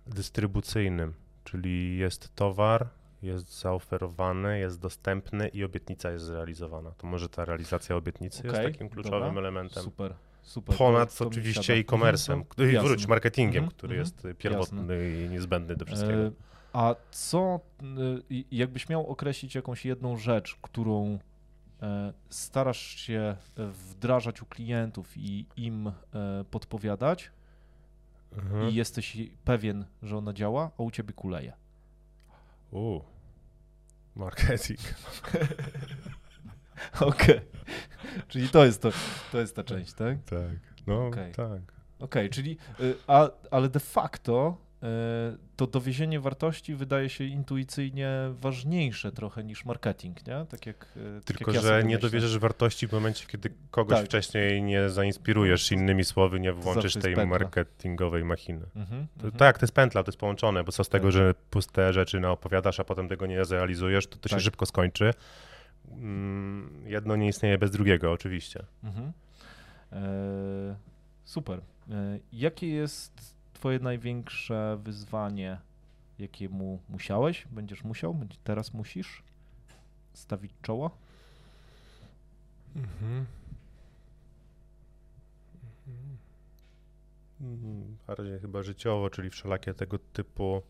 [0.07, 1.15] dystrybucyjnym,
[1.45, 2.89] czyli jest towar,
[3.23, 6.91] jest zaoferowany, jest dostępny i obietnica jest zrealizowana.
[6.91, 9.41] To może ta realizacja obietnicy jest Okej, takim kluczowym dobra.
[9.41, 9.83] elementem.
[9.83, 10.77] Super, super.
[10.77, 12.89] Ponad To- oczywiście e-commerce'em, Mhm, jasne.
[12.89, 14.01] wróć, marketingiem, Mhm, który mhm.
[14.01, 16.23] jest pierwotny i niezbędny do wszystkiego.
[16.27, 16.33] E,
[16.73, 17.61] A co,
[18.31, 21.19] y, jakbyś miał określić jakąś jedną rzecz, którą
[21.83, 25.93] e, starasz się wdrażać u klientów i im e,
[26.51, 27.31] podpowiadać
[28.33, 28.69] Mhm.
[28.71, 31.53] i jesteś pewien, że ona działa, a u ciebie kuleje?
[32.71, 33.01] U,
[34.17, 34.81] marketing.
[37.01, 37.41] Okej.
[38.29, 38.91] Czyli to jest, to,
[39.33, 40.25] to jest ta część, tak?
[40.25, 40.51] Tak,
[40.87, 41.33] no Okej.
[41.35, 41.61] tak.
[41.99, 44.57] Okej, czyli, y, a, ale de facto
[45.57, 48.11] to dowiezienie wartości wydaje się intuicyjnie
[48.41, 50.47] ważniejsze trochę niż marketing, nie?
[50.49, 51.99] Tak jak y, tak Tylko, jak ja że nie myślę.
[52.01, 54.07] dowierzysz wartości w momencie, kiedy kogoś Tak.
[54.07, 57.27] wcześniej nie zainspirujesz, innymi słowy, nie włączysz tej pętla.
[57.27, 58.67] marketingowej machiny.
[58.77, 59.33] Mhm, To, mhm.
[59.39, 61.13] Tak, to jest pętla, to jest połączone, bo co z tego, Tak.
[61.13, 64.39] że puste rzeczy naopowiadasz, a potem tego nie zrealizujesz, to to Tak.
[64.39, 65.11] się szybko skończy.
[65.91, 68.65] Mm, Jedno nie istnieje bez drugiego, oczywiście.
[68.85, 69.13] Mhm.
[69.93, 70.77] E,
[71.25, 71.61] super.
[71.91, 75.59] E, jakie jest twoje największe wyzwanie,
[76.19, 79.23] jakiemu musiałeś, będziesz musiał, teraz musisz
[80.13, 80.91] stawić czoło?
[82.77, 83.27] Mhm.
[88.07, 90.63] Bardziej chyba życiowo, czyli wszelakie tego typu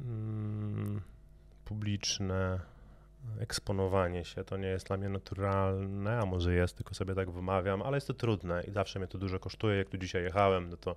[0.00, 1.00] mm,
[1.64, 2.60] publiczne
[3.38, 4.44] eksponowanie się.
[4.44, 8.06] To nie jest dla mnie naturalne, a może jest, tylko sobie tak wymawiam, ale jest
[8.06, 9.76] to trudne i zawsze mnie to dużo kosztuje.
[9.76, 10.96] Jak tu dzisiaj jechałem, no to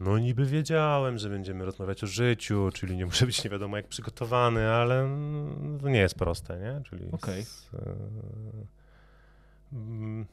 [0.00, 3.88] no niby wiedziałem, że będziemy rozmawiać o życiu, czyli nie muszę być nie wiadomo jak
[3.88, 5.08] przygotowany, ale
[5.82, 6.80] to nie jest proste, nie?
[6.84, 7.44] Czyli Okej.
[7.44, 7.96] z, e,
[9.72, 10.26] mm,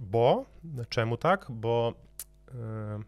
[0.00, 0.44] bo,
[0.88, 1.46] czemu tak?
[1.50, 1.94] Bo,
[2.54, 3.00] e,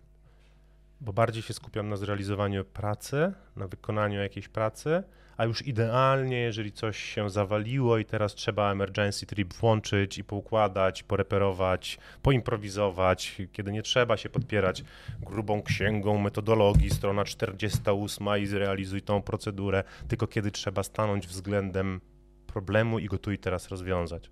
[1.01, 5.02] bo bardziej się skupiam na zrealizowaniu pracy, na wykonaniu jakiejś pracy,
[5.36, 11.02] a już idealnie, jeżeli coś się zawaliło i teraz trzeba emergency trip włączyć i poukładać,
[11.02, 14.85] poreperować, poimprowizować, kiedy nie trzeba się podpierać
[15.20, 22.01] grubą księgą metodologii, strona 48 i zrealizuj tą procedurę, tylko kiedy trzeba stanąć względem
[22.47, 24.31] problemu i go tu i teraz rozwiązać.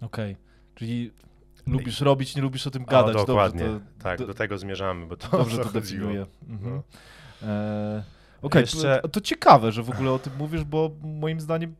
[0.00, 0.36] Okej,
[0.74, 1.12] czyli
[1.66, 3.16] lubisz robić, nie lubisz o tym gadać.
[3.16, 3.64] o, dokładnie.
[3.64, 6.26] Dobrze, to, tak, do- do tego zmierzamy, bo to dobrze to definiuje.
[6.48, 6.74] Mhm.
[6.74, 6.82] No.
[7.48, 8.02] E,
[8.42, 11.74] Okej, Jeszcze- to, to ciekawe, że w ogóle o tym mówisz, bo moim zdaniem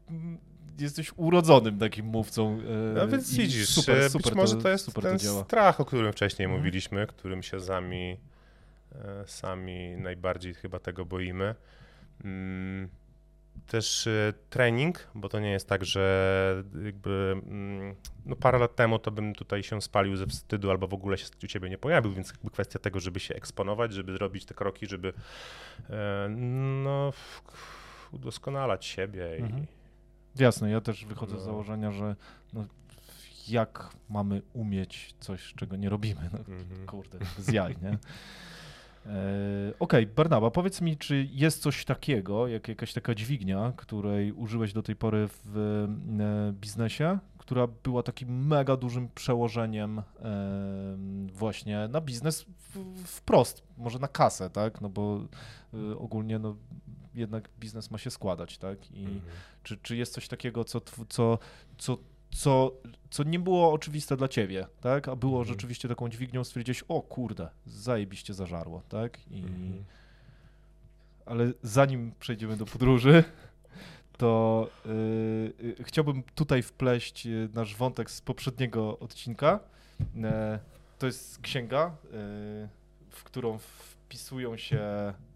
[0.78, 2.58] jesteś urodzonym takim mówcą.
[2.60, 5.80] e, No więc widzisz, super, e, super być może to, jest super ten to strach,
[5.80, 6.60] o którym wcześniej Mhm.
[6.60, 8.16] mówiliśmy, którym się zami
[8.94, 11.54] E, sami najbardziej chyba tego boimy.
[12.24, 12.88] Mm,
[13.66, 17.94] też e, trening, bo to nie jest tak, że jakby mm,
[18.26, 21.26] no parę lat temu to bym tutaj się spalił ze wstydu albo w ogóle się
[21.44, 24.86] u ciebie nie pojawił, więc jakby kwestia tego, żeby się eksponować, żeby zrobić te kroki,
[24.86, 25.12] żeby
[25.90, 27.12] e, no
[28.12, 29.62] udoskonalać siebie mhm.
[29.62, 29.66] i
[30.36, 31.40] Jasne, ja też wychodzę no.
[31.40, 32.16] z założenia, że
[32.52, 32.66] no,
[33.48, 36.30] jak mamy umieć coś, czego nie robimy?
[36.32, 36.86] No, mhm.
[36.86, 37.98] Kurde, z jaj, nie?
[39.06, 39.10] E,
[39.78, 44.72] okej, okay, Barnaba, powiedz mi, czy jest coś takiego, jak jakaś taka dźwignia, której użyłeś
[44.72, 45.56] do tej pory w
[46.20, 50.04] e, biznesie, która była takim mega dużym przełożeniem e,
[51.32, 52.46] właśnie na biznes
[53.04, 54.80] wprost, może na kasę, tak?
[54.80, 55.20] No bo
[55.98, 56.56] ogólnie no,
[57.14, 58.90] jednak biznes ma się składać, tak?
[58.90, 59.20] I mhm.
[59.62, 61.38] czy, czy jest coś takiego, co, co,
[61.78, 61.98] co
[62.32, 62.72] co,
[63.10, 65.08] co nie było oczywiste dla ciebie, tak?
[65.08, 65.48] A było mhm.
[65.48, 69.18] rzeczywiście taką dźwignią, stwierdziłeś, o kurde, zajebiście zażarło, tak?
[69.30, 69.38] I...
[69.40, 69.84] Mhm.
[71.26, 73.24] Ale zanim przejdziemy do podróży,
[74.18, 74.68] to
[75.62, 79.60] yy, chciałbym tutaj wpleść y, nasz wątek z poprzedniego odcinka.
[80.00, 80.24] Yy,
[80.98, 82.10] to jest księga, yy,
[83.10, 84.80] w którą wpisują się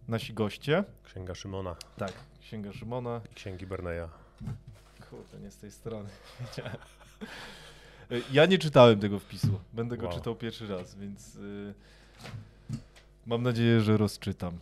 [0.08, 0.84] nasi goście.
[1.04, 1.76] Księga Szymona.
[1.96, 3.20] Tak, księga Szymona.
[3.32, 4.08] I księgi Berneya.
[5.16, 6.08] Kurde, nie z tej strony.
[8.32, 9.60] Ja nie czytałem tego wpisu.
[9.72, 10.14] Będę go wow.
[10.14, 11.74] czytał pierwszy raz, więc y,
[13.26, 14.58] mam nadzieję, że rozczytam.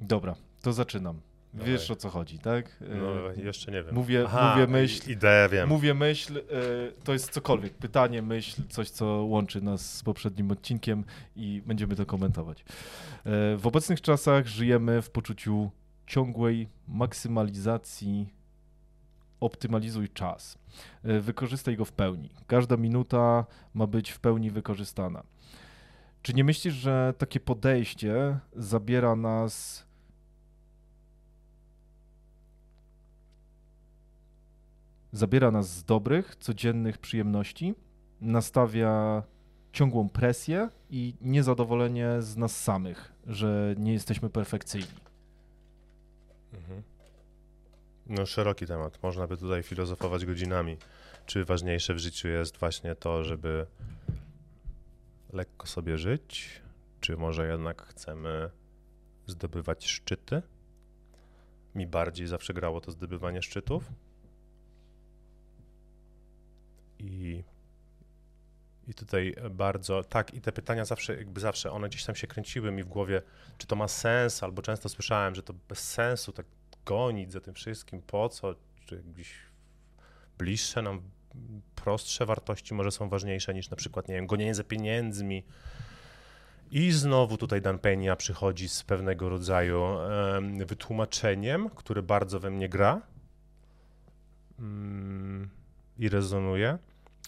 [0.00, 1.20] Dobra, to zaczynam.
[1.54, 2.76] Wiesz o co chodzi, tak?
[2.80, 3.94] No, y, jeszcze nie wiem.
[3.94, 5.10] Mówię, Aha, mówię myśl.
[5.10, 5.68] Ideę wiem.
[5.68, 6.42] Mówię myśl, y,
[7.04, 7.74] to jest cokolwiek.
[7.74, 11.04] Pytanie, myśl, coś, co łączy nas z poprzednim odcinkiem
[11.36, 12.64] i będziemy to komentować.
[13.56, 15.70] w obecnych czasach żyjemy w poczuciu
[16.06, 18.34] ciągłej maksymalizacji
[19.40, 20.58] optymalizuj czas.
[21.02, 22.30] E, wykorzystaj go w pełni.
[22.46, 23.44] Każda minuta
[23.74, 25.22] ma być w pełni wykorzystana.
[26.22, 29.84] Czy nie myślisz, że takie podejście zabiera nas
[35.12, 37.74] zabiera nas z dobrych, codziennych przyjemności,
[38.20, 39.22] nastawia
[39.72, 45.03] ciągłą presję i niezadowolenie z nas samych, że nie jesteśmy perfekcyjni?
[46.54, 46.82] Mhm.
[48.06, 49.02] No, szeroki temat.
[49.02, 50.76] Można by tutaj filozofować godzinami.
[51.26, 53.66] Czy ważniejsze w życiu jest właśnie to, żeby
[55.32, 56.62] lekko sobie żyć,
[57.00, 58.50] czy może jednak chcemy
[59.26, 60.42] zdobywać szczyty?
[61.74, 63.92] Mi bardziej zawsze grało to zdobywanie szczytów.
[66.98, 67.44] I,
[68.88, 72.72] I tutaj bardzo, tak, i te pytania zawsze, jakby zawsze, one gdzieś tam się kręciły
[72.72, 73.22] mi w głowie,
[73.58, 76.46] czy to ma sens, albo często słyszałem, że to bez sensu, tak
[76.86, 78.54] gonić za tym wszystkim, po co,
[78.86, 79.34] czy gdzieś
[80.38, 81.02] bliższe nam,
[81.74, 85.44] prostsze wartości może są ważniejsze niż na przykład, nie wiem, gonienie za pieniędzmi.
[86.70, 92.68] I znowu tutaj Dan Peña przychodzi z pewnego rodzaju um, wytłumaczeniem, które bardzo we mnie
[92.68, 93.02] gra
[94.58, 95.50] um,
[95.98, 96.78] i rezonuje.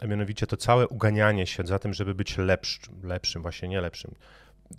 [0.01, 4.15] A mianowicie to całe uganianie się za tym, żeby być lepszym, lepszym, właśnie nie lepszym.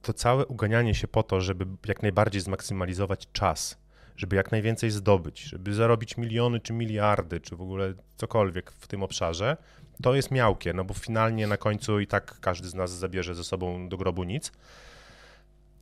[0.01, 3.77] To całe uganianie się po to, żeby jak najbardziej zmaksymalizować czas
[4.17, 9.03] żeby jak najwięcej zdobyć, żeby zarobić miliony czy miliardy, czy w ogóle cokolwiek w tym
[9.03, 9.57] obszarze,
[10.03, 13.43] to jest miałkie, no bo finalnie na końcu i tak każdy z nas zabierze ze
[13.43, 14.51] sobą do grobu nic.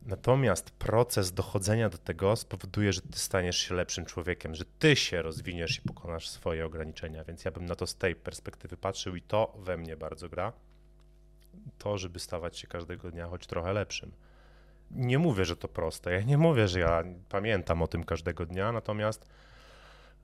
[0.06, 5.22] Natomiast proces dochodzenia do tego spowoduje, że ty staniesz się lepszym człowiekiem, że ty się
[5.22, 9.22] rozwiniesz i pokonasz swoje ograniczenia, więc ja bym na to z tej perspektywy patrzył i
[9.22, 10.54] to we mnie bardzo gra.
[11.78, 14.12] To, żeby stawać się każdego dnia choć trochę lepszym
[14.92, 16.14] nie mówię, że to proste.
[16.14, 19.26] Ja nie mówię, że ja pamiętam o tym każdego dnia, natomiast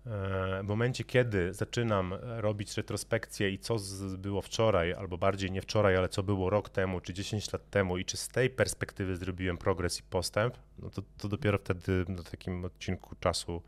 [0.05, 3.75] w momencie, kiedy zaczynam robić retrospekcję i co
[4.17, 7.97] było wczoraj, albo bardziej nie wczoraj, ale co było rok temu, czy 10 lat temu,
[7.97, 12.23] i czy z tej perspektywy zrobiłem progres i postęp, no to, to dopiero wtedy na
[12.23, 13.61] takim odcinku czasu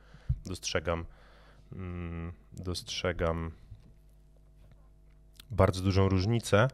[0.45, 1.05] dostrzegam,
[1.71, 3.51] mm, dostrzegam
[5.51, 6.67] bardzo dużą różnicę.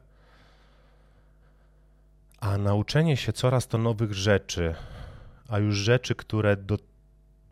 [2.40, 4.76] A nauczenie się coraz to nowych rzeczy,
[5.48, 6.78] a już rzeczy, które do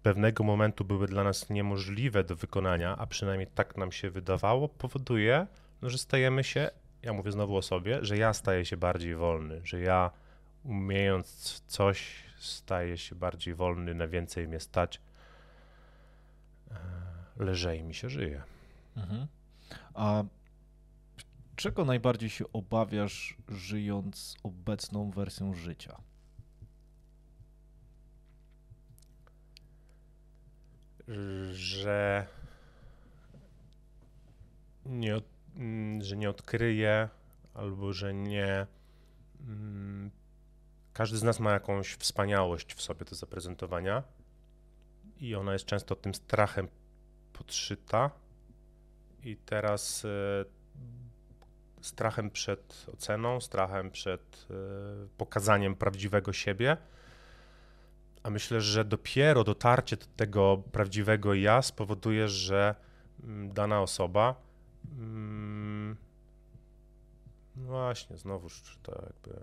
[0.03, 5.47] pewnego momentu były dla nas niemożliwe do wykonania, a przynajmniej tak nam się wydawało, powoduje,
[5.81, 6.69] no, że stajemy się,
[7.03, 10.11] ja mówię znowu o sobie, że ja staję się bardziej wolny, że ja
[10.63, 15.01] umiejąc coś, staję się bardziej wolny, na więcej mnie stać,
[16.71, 16.75] e,
[17.43, 18.43] lżej mi się żyje.
[18.97, 19.27] Mhm.
[19.93, 20.23] A
[21.57, 25.97] Czego najbardziej się obawiasz, żyjąc obecną wersją życia?
[31.51, 32.27] Że
[34.85, 35.21] nie,
[35.55, 37.09] mm, że nie odkryję
[37.53, 38.67] albo że nie
[39.41, 40.11] mm,
[40.93, 44.03] każdy z nas ma jakąś wspaniałość w sobie do zaprezentowania
[45.19, 46.67] i ona jest często tym strachem
[47.33, 48.11] podszyta.
[49.23, 50.45] I teraz e,
[51.81, 54.53] strachem przed oceną, strachem przed e,
[55.17, 56.77] pokazaniem prawdziwego siebie.
[58.27, 62.75] A myślę, że dopiero dotarcie do tego prawdziwego ja spowoduje, że
[63.23, 64.35] mm, dana osoba.
[64.91, 65.97] Mm,
[67.55, 69.39] no właśnie, znowuż, czy to jakby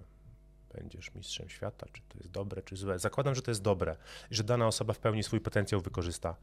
[0.74, 2.98] będziesz mistrzem świata, czy to jest dobre, czy złe.
[2.98, 3.96] Zakładam, że to jest dobre
[4.30, 6.36] i że dana osoba w pełni swój potencjał wykorzysta.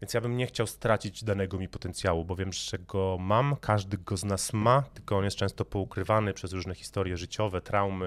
[0.00, 3.98] Więc ja bym nie chciał stracić danego mi potencjału, bo wiem, że go mam, każdy
[3.98, 8.06] go z nas ma, tylko on jest często poukrywany przez różne historie życiowe, traumy.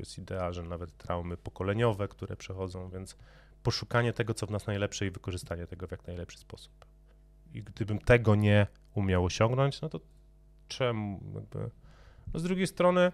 [0.00, 3.16] Jest idea, że nawet traumy pokoleniowe, które przechodzą, więc
[3.62, 6.72] poszukanie tego, co w nas najlepsze i wykorzystanie tego w jak najlepszy sposób.
[7.54, 10.00] I gdybym tego nie umiał osiągnąć, no to
[10.68, 11.70] czemu jakby...
[12.34, 13.12] No z drugiej strony,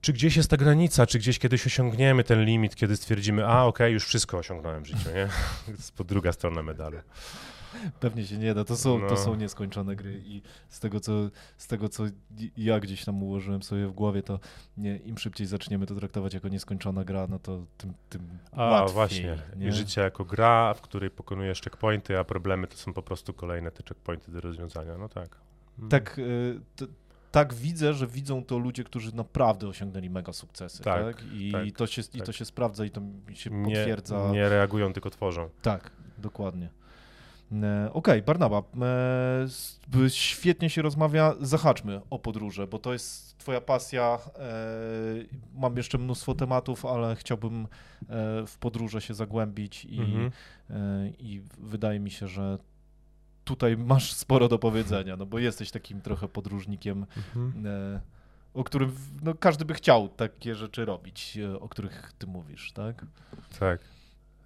[0.00, 3.68] czy gdzieś jest ta granica, czy gdzieś kiedyś osiągniemy ten limit, kiedy stwierdzimy, a okej,
[3.68, 5.28] okay, już wszystko osiągnąłem w życiu, nie?
[5.64, 6.98] To jest po druga strona medalu.
[8.00, 8.64] Pewnie się nie da.
[8.64, 9.08] To są, no.
[9.08, 11.12] to są nieskończone gry i z tego, co,
[11.58, 12.04] z tego, co
[12.56, 14.40] ja gdzieś tam ułożyłem sobie w głowie, to
[14.76, 18.94] nie, im szybciej zaczniemy to traktować jako nieskończona gra, no to tym, tym a, łatwiej.
[18.94, 19.38] właśnie.
[19.56, 19.68] Nie?
[19.68, 23.70] I życie jako gra, w której pokonujesz checkpointy, a problemy to są po prostu kolejne
[23.70, 24.98] te checkpointy do rozwiązania.
[24.98, 25.38] No tak.
[25.90, 26.60] Tak, y,
[27.32, 31.04] tak widzę, że widzą to ludzie, którzy naprawdę osiągnęli mega sukcesy, tak?
[31.04, 31.24] tak?
[31.32, 32.14] I, tak, to się, tak.
[32.14, 33.00] I to się sprawdza i to
[33.34, 34.30] się nie, potwierdza.
[34.32, 35.48] Nie reagują, tylko tworzą.
[35.62, 36.68] Tak, dokładnie.
[37.52, 38.62] E, okej, okay, Barnaba,
[40.04, 41.34] e, świetnie się rozmawia.
[41.40, 44.18] Zahaczmy o podróże, bo to jest Twoja pasja.
[44.38, 44.50] E,
[45.54, 47.68] mam jeszcze mnóstwo tematów, ale chciałbym
[48.46, 50.30] w podróże się zagłębić i, mhm.
[51.18, 52.58] i wydaje mi się, że
[53.44, 58.00] tutaj masz sporo do powiedzenia, no bo jesteś takim trochę podróżnikiem, mhm.
[58.54, 63.06] o którym no, każdy by chciał takie rzeczy robić, o których ty mówisz, tak?
[63.58, 63.80] Tak.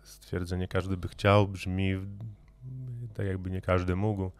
[0.02, 1.96] Stwierdzenie każdy by chciał brzmi
[3.14, 4.30] tak jakby nie każdy mógł.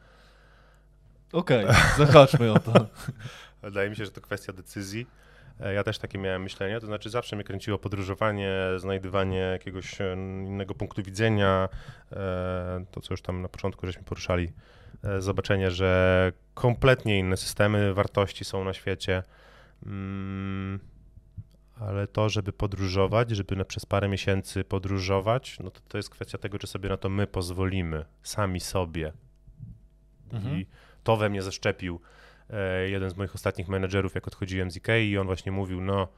[1.33, 1.77] Okej, okay,
[2.07, 2.87] zahaczmy o to.
[3.63, 5.07] Wydaje mi się, że to kwestia decyzji.
[5.61, 10.15] E, ja też takie miałem myślenie, to znaczy zawsze mnie kręciło podróżowanie, znajdywanie jakiegoś e,
[10.47, 11.69] innego punktu widzenia,
[12.13, 14.53] e, to co już tam na początku żeśmy poruszali,
[15.19, 19.23] zobaczenie, że kompletnie inne systemy wartości są na świecie,
[19.87, 20.81] mm,
[21.81, 26.39] ale to, żeby podróżować, żeby na, przez parę miesięcy podróżować, no to to jest kwestia
[26.39, 29.13] tego, czy sobie na to my pozwolimy, sami sobie.
[30.33, 30.57] Mhm.
[30.57, 30.67] I
[31.05, 32.01] to we mnie zaszczepił
[32.53, 36.09] E, jeden z moich ostatnich menedżerów, jak odchodziłem z Ikei i on właśnie mówił, no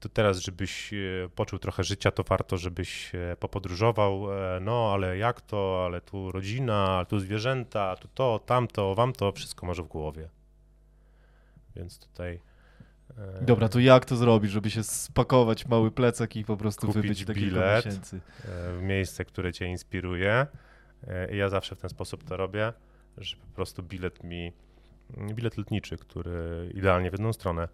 [0.00, 0.96] to teraz, żebyś e,
[1.34, 7.06] poczuł trochę życia, to warto, żebyś popodróżował, e, no ale jak to, ale tu rodzina,
[7.08, 10.28] tu zwierzęta, tu to, tamto, wam to, wszystko może w głowie.
[11.76, 12.40] Więc tutaj...
[13.40, 17.24] Dobra, to jak to zrobić, żeby się spakować mały plecak i po prostu Kupić wybyć
[17.24, 18.20] takie bilet miesięcy?
[18.78, 20.46] w miejsce, które cię inspiruje.
[21.30, 22.72] Ja zawsze w ten sposób to robię,
[23.18, 24.52] że po prostu bilet mi
[25.34, 27.68] bilet lotniczy, który idealnie w jedną stronę,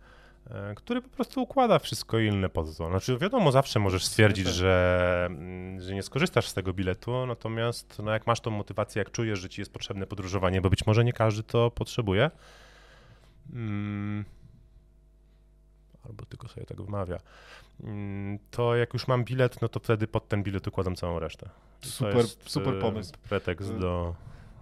[0.51, 2.73] e, który po prostu układa wszystko inne po to.
[2.73, 8.11] Znaczy wiadomo, zawsze możesz stwierdzić, że, mm, że nie skorzystasz z tego biletu, natomiast no,
[8.11, 11.13] jak masz tą motywację, jak czujesz, że ci jest potrzebne podróżowanie, bo być może nie
[11.13, 12.31] każdy to potrzebuje,
[13.53, 14.25] mm,
[16.05, 17.19] albo tylko sobie tego wymawia,
[17.85, 21.49] mm, to jak już mam bilet, no to wtedy pod ten bilet układam całą resztę.
[21.81, 23.13] super, super pomysł.
[23.29, 24.15] Pretekst y, do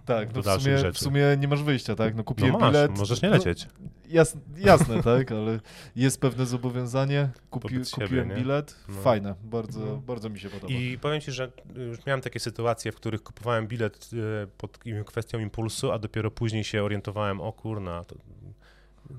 [0.05, 2.15] tak, no w, sumie, w sumie nie masz wyjścia, tak?
[2.15, 2.97] No kupiłem no masz, bilet.
[2.97, 3.67] możesz nie lecieć.
[3.79, 5.59] No, jasne, jasne tak, ale
[5.95, 7.29] jest pewne zobowiązanie.
[7.49, 8.75] Kupi, kupiłem siebie, bilet.
[8.89, 9.01] No.
[9.01, 9.97] Fajne, bardzo, no.
[9.97, 10.73] bardzo mi się podoba.
[10.73, 14.09] I powiem ci, że już miałem takie sytuacje, w których kupowałem bilet
[14.43, 18.15] e, pod kwestią impulsu, a dopiero później się orientowałem, o kurna, to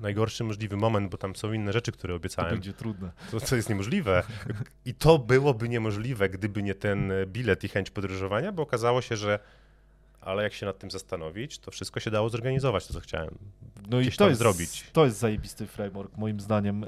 [0.01, 2.49] najgorszy możliwy moment, bo tam są inne rzeczy, które obiecałem.
[2.49, 3.11] To będzie trudne.
[3.31, 4.23] To, co jest niemożliwe.
[4.85, 9.39] I to byłoby niemożliwe, gdyby nie ten bilet i chęć podróżowania, bo okazało się, że
[10.25, 13.37] ale jak się nad tym zastanowić, to wszystko się dało zorganizować, to co chciałem
[13.89, 14.89] no i to jest, zrobić.
[14.93, 16.83] To jest zajebisty framework, moim zdaniem.
[16.83, 16.87] E,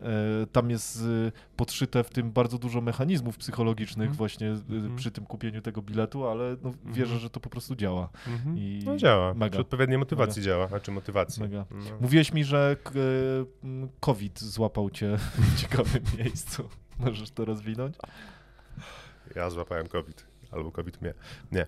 [0.52, 4.18] tam jest e, podszyte w tym bardzo dużo mechanizmów psychologicznych mm.
[4.18, 4.96] właśnie mm.
[4.96, 6.94] przy tym kupieniu tego biletu, ale no, mhm.
[6.94, 8.10] wierzę, że to po prostu działa.
[8.28, 8.86] Mm -hmm.
[8.86, 9.52] no działa, mega.
[9.52, 10.52] przy odpowiedniej motywacji mega.
[10.52, 11.44] działa, znaczy motywacji.
[11.44, 11.66] Mega.
[11.72, 11.98] No.
[12.02, 12.76] Mówiłeś mi, że
[14.00, 16.70] COVID złapał cię w ciekawym miejscu.
[17.00, 17.96] Możesz to rozwinąć?
[19.36, 21.14] Ja złapałem COVID albo COVID mnie.
[21.52, 21.68] Nie.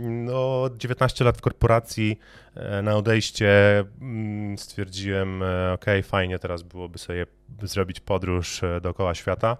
[0.00, 2.18] No, 19 lat w korporacji,
[2.54, 7.26] e, na odejście mm, stwierdziłem, e, ok, fajnie, teraz byłoby sobie
[7.62, 9.56] zrobić podróż e, dookoła świata.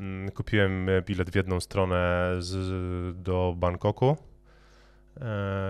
[0.00, 4.16] Mm, kupiłem bilet w jedną stronę z, do Bangkoku.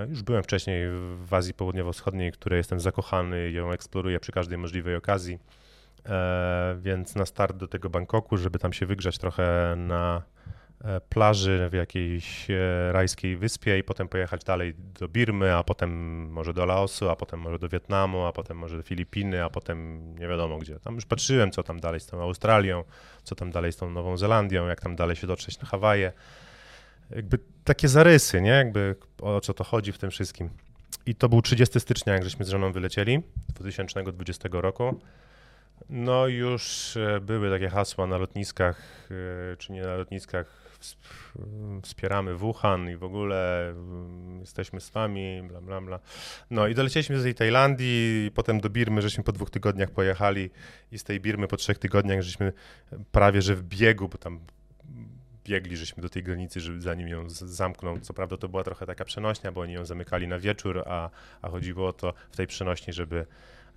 [0.08, 0.84] Już byłem wcześniej
[1.24, 5.38] w Azji Południowo-Wschodniej, której jestem zakochany i ją eksploruję przy każdej możliwej okazji.
[6.78, 10.22] Więc na start do tego Bangkoku, żeby tam się wygrzać trochę na
[11.08, 12.46] plaży w jakiejś
[12.90, 15.90] rajskiej wyspie i potem pojechać dalej do Birmy, a potem
[16.30, 20.14] może do Laosu, a potem może do Wietnamu, a potem może do Filipiny, a potem
[20.14, 20.80] nie wiadomo gdzie.
[20.80, 22.84] Tam już patrzyłem, co tam dalej z tą Australią,
[23.22, 26.12] co tam dalej z tą Nową Zelandią, jak tam dalej się dotrzeć na Hawaje
[27.10, 28.50] jakby takie zarysy, nie?
[28.50, 30.50] Jakby o co to chodzi w tym wszystkim.
[31.06, 33.22] I to był 30 stycznia, jak żeśmy z żoną wylecieli
[33.54, 35.00] 2020 roku.
[35.90, 39.08] No już e, były takie hasła na lotniskach,
[39.52, 40.67] e, czy nie na lotniskach,
[41.82, 46.00] wspieramy Wuhan i w ogóle mm, jesteśmy z wami, bla, bla, bla.
[46.50, 50.50] No i dolecieliśmy do tej Tajlandii, potem do Birmy, żeśmy po dwóch tygodniach pojechali
[50.92, 52.52] i z tej Birmy po trzech tygodniach żeśmy
[53.12, 54.40] prawie, że w biegu, bo tam
[55.48, 58.00] biegli, żeśmy do tej granicy, żeby zanim ją zamkną.
[58.00, 61.10] Co prawda to była trochę taka przenośnia, bo oni ją zamykali na wieczór, a,
[61.42, 63.26] a chodziło o to w tej przenośni, żeby,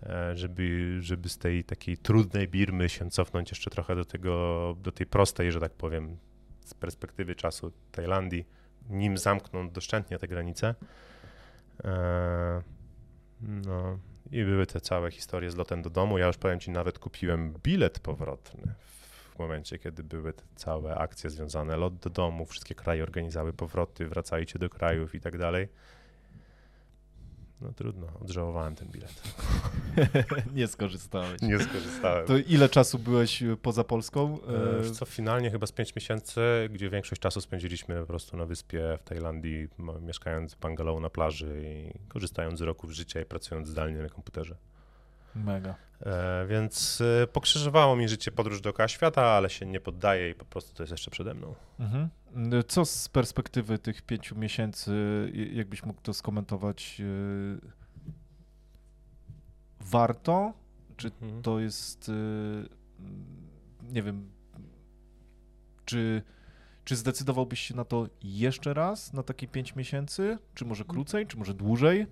[0.03, 4.91] e, żeby, żeby z tej takiej trudnej Birmy się cofnąć jeszcze trochę do tego, do
[4.91, 6.17] tej prostej, że tak powiem,
[6.65, 8.45] z perspektywy czasu Tajlandii,
[8.89, 10.75] nim zamkną doszczętnie te granice.
[11.83, 12.61] E,
[13.41, 13.99] no
[14.31, 16.17] i były te całe historie z lotem do domu.
[16.17, 18.73] Ja już powiem ci, nawet kupiłem bilet powrotny
[19.35, 24.07] w momencie, kiedy były te całe akcje związane, lot do domu, wszystkie kraje organizowały powroty,
[24.07, 25.67] wracajcie do krajów i tak dalej.
[27.61, 29.21] No trudno, odżałowałem ten bilet.
[30.55, 31.41] nie skorzystałeś.
[31.41, 32.27] Nie skorzystałem.
[32.27, 34.37] To ile czasu byłeś e, poza Polską?
[34.81, 36.41] E, co finalnie chyba z 5 miesięcy,
[36.73, 39.67] gdzie większość czasu spędziliśmy po prostu na wyspie w Tajlandii,
[40.01, 44.55] mieszkając w bungalow na plaży i korzystając z roków życia i pracując zdalnie na komputerze.
[45.35, 45.75] Mega.
[46.01, 50.45] E, więc e, pokrzyżowało mi życie podróż dookoła świata, ale się nie poddaję i po
[50.45, 51.55] prostu to jest jeszcze przede mną.
[51.79, 52.09] Mhm.
[52.67, 54.91] Co z perspektywy tych pięciu miesięcy,
[55.53, 57.01] jakbyś mógł to skomentować?
[57.01, 57.71] E,
[59.79, 60.53] warto?
[60.97, 61.41] Czy mhm.
[61.41, 62.11] to jest,
[63.89, 64.31] nie wiem,
[65.85, 66.21] czy,
[66.83, 70.37] czy zdecydowałbyś się na to jeszcze raz, na takie pięć miesięcy?
[70.53, 72.07] Czy może krócej, czy może dłużej?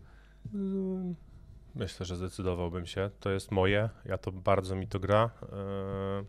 [1.75, 3.09] Myślę, że zdecydowałbym się.
[3.19, 5.29] To jest moje, ja to bardzo mi to gra.
[5.43, 6.25] Eee,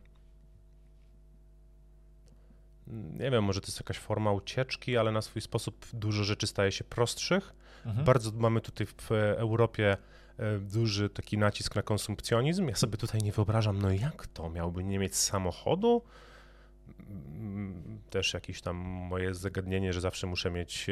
[3.18, 6.72] nie wiem, może to jest jakaś forma ucieczki, ale na swój sposób dużo rzeczy staje
[6.72, 7.54] się prostszych.
[7.86, 8.04] Mhm.
[8.04, 9.96] Bardzo mamy tutaj w Europie
[10.38, 12.68] e, duży taki nacisk na konsumpcjonizm.
[12.68, 14.50] Ja sobie tutaj nie wyobrażam, no jak to?
[14.50, 16.02] Miałby nie mieć samochodu?
[18.10, 20.86] Też jakieś tam moje zagadnienie, że zawsze muszę mieć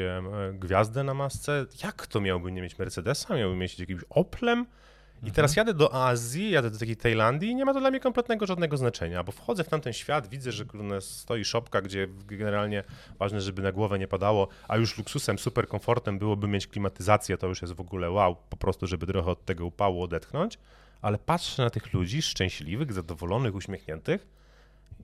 [0.53, 1.67] gwiazdę na masce.
[1.85, 3.37] Jak to miałby nie mieć Mercedesa?
[3.37, 4.67] Miałby mieć jakimś Oplem?
[5.15, 5.35] I mhm.
[5.35, 8.47] teraz jadę do Azji, jadę do takiej Tajlandii i nie ma to dla mnie kompletnego
[8.47, 10.65] żadnego znaczenia, bo wchodzę w tamten świat, widzę, że
[11.01, 12.85] stoi szopka, gdzie generalnie
[13.19, 17.47] ważne, żeby na głowę nie padało, a już luksusem, super komfortem byłoby mieć klimatyzację, to
[17.47, 20.59] już jest w ogóle wow, po prostu, żeby trochę od tego upału odetchnąć,
[21.03, 24.38] ale patrzę na tych ludzi szczęśliwych, zadowolonych, uśmiechniętych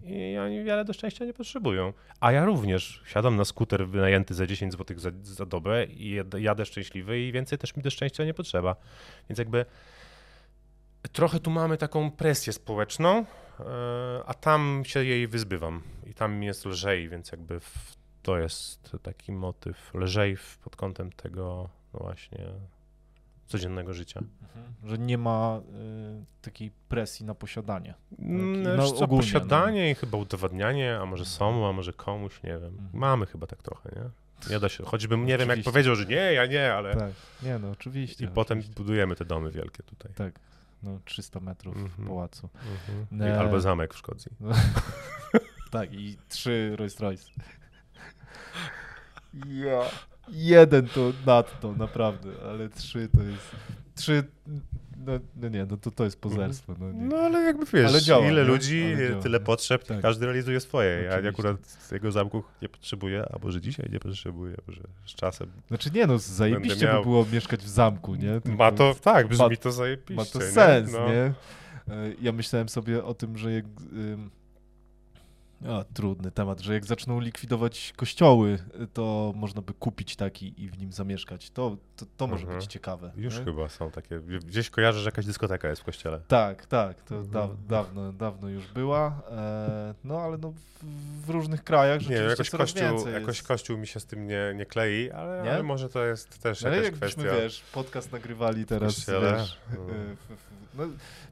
[0.05, 1.93] i oni wiele do szczęścia nie potrzebują.
[2.21, 6.67] A ja również siadam na skuter wynajęty za 10 zł za, za dobę i jadę
[6.67, 8.77] szczęśliwy i więcej też mi do szczęścia nie potrzeba.
[9.29, 9.65] Więc jakby
[11.13, 13.25] trochę tu mamy taką presję społeczną, e,
[14.27, 17.61] a tam się jej wyzbywam i tam mi jest lżej, więc jakby
[18.23, 22.39] to jest taki motyw lżej pod kątem tego no właśnie
[23.47, 24.21] codziennego życia.
[24.21, 24.75] Mhm.
[24.85, 27.95] Że nie ma y, takiej presji na posiadanie.
[28.19, 29.89] No, co, ogólnie, posiadanie no.
[29.89, 32.65] i chyba udowadnianie, a może są, a może komuś, nie wiem.
[32.65, 32.89] Mhm.
[32.93, 34.11] Mamy chybym tak trochę, nie?
[34.51, 35.49] Nie da się, choćbym nie oczywiście.
[35.49, 36.97] wiem, jak powiedział, że nie, ja nie, ale...
[36.97, 37.13] Tak,
[37.43, 38.13] nie no, oczywiście.
[38.13, 38.35] I oczywiście.
[38.35, 40.13] potem budujemy te domy wielkie tutaj.
[40.15, 40.41] Tak,
[40.83, 42.07] no 300 metrów mm -hmm.
[42.07, 42.49] pałacu.
[42.91, 43.25] Mm -hmm.
[43.25, 43.41] e...
[43.41, 44.33] Albo zamek w Szkocji.
[44.41, 44.53] No.
[45.71, 47.31] tak, i trzy Rolls Royce.
[49.47, 49.83] Ja.
[50.29, 53.51] Jeden to nadto, naprawdę, ale trzy to jest...
[53.95, 54.25] Trzy
[55.07, 56.75] no, no, nie, no to, to jest pozerstwo.
[56.79, 60.01] No, no ale jakby wiesz, ale działa, ile ludzi, działa, tyle potrzeb, tak.
[60.01, 60.97] każdy realizuje swoje.
[60.97, 61.23] Oczywiście.
[61.25, 65.51] Ja akurat z tego zamku nie potrzebuję, a może dzisiaj nie potrzebuję, może z czasem.
[65.69, 67.03] Znaczy nie no, zajebiście miał...
[67.03, 68.41] by było mieszkać w zamku, nie?
[68.41, 70.15] Tylko ma to, tak, brzmi ma, to zajebiście.
[70.15, 70.99] Ma to sens, nie?
[70.99, 71.09] No.
[71.09, 71.35] nie?
[72.23, 73.65] Ja myślałem sobie o tym, że jak
[75.69, 78.59] o, trudny temat, że jak zaczną likwidować kościoły,
[78.93, 81.51] to można by kupić taki i w nim zamieszkać.
[81.51, 82.61] To, to, to może mhm.
[82.61, 83.13] być ciekawe.
[83.17, 83.45] Już nie?
[83.45, 84.21] chyba są takie.
[84.21, 86.21] Gdzieś kojarzę, że jakaś dyskoteka jest w kościele.
[86.29, 87.03] Tak, tak.
[87.03, 87.33] To mhm.
[87.33, 89.23] da, dawno, dawno już była.
[89.31, 93.87] E, no ale no, w, w, różnych krajach rzeczywiście nie, jakoś kościół, jakoś kościół mi
[93.87, 95.53] się z tym nie, nie klei, ale, nie?
[95.53, 97.23] ale może to jest też ale jakaś kwestia.
[97.23, 99.79] wiesz, podcast nagrywali teraz, wiesz, no.
[99.79, 100.85] w, no,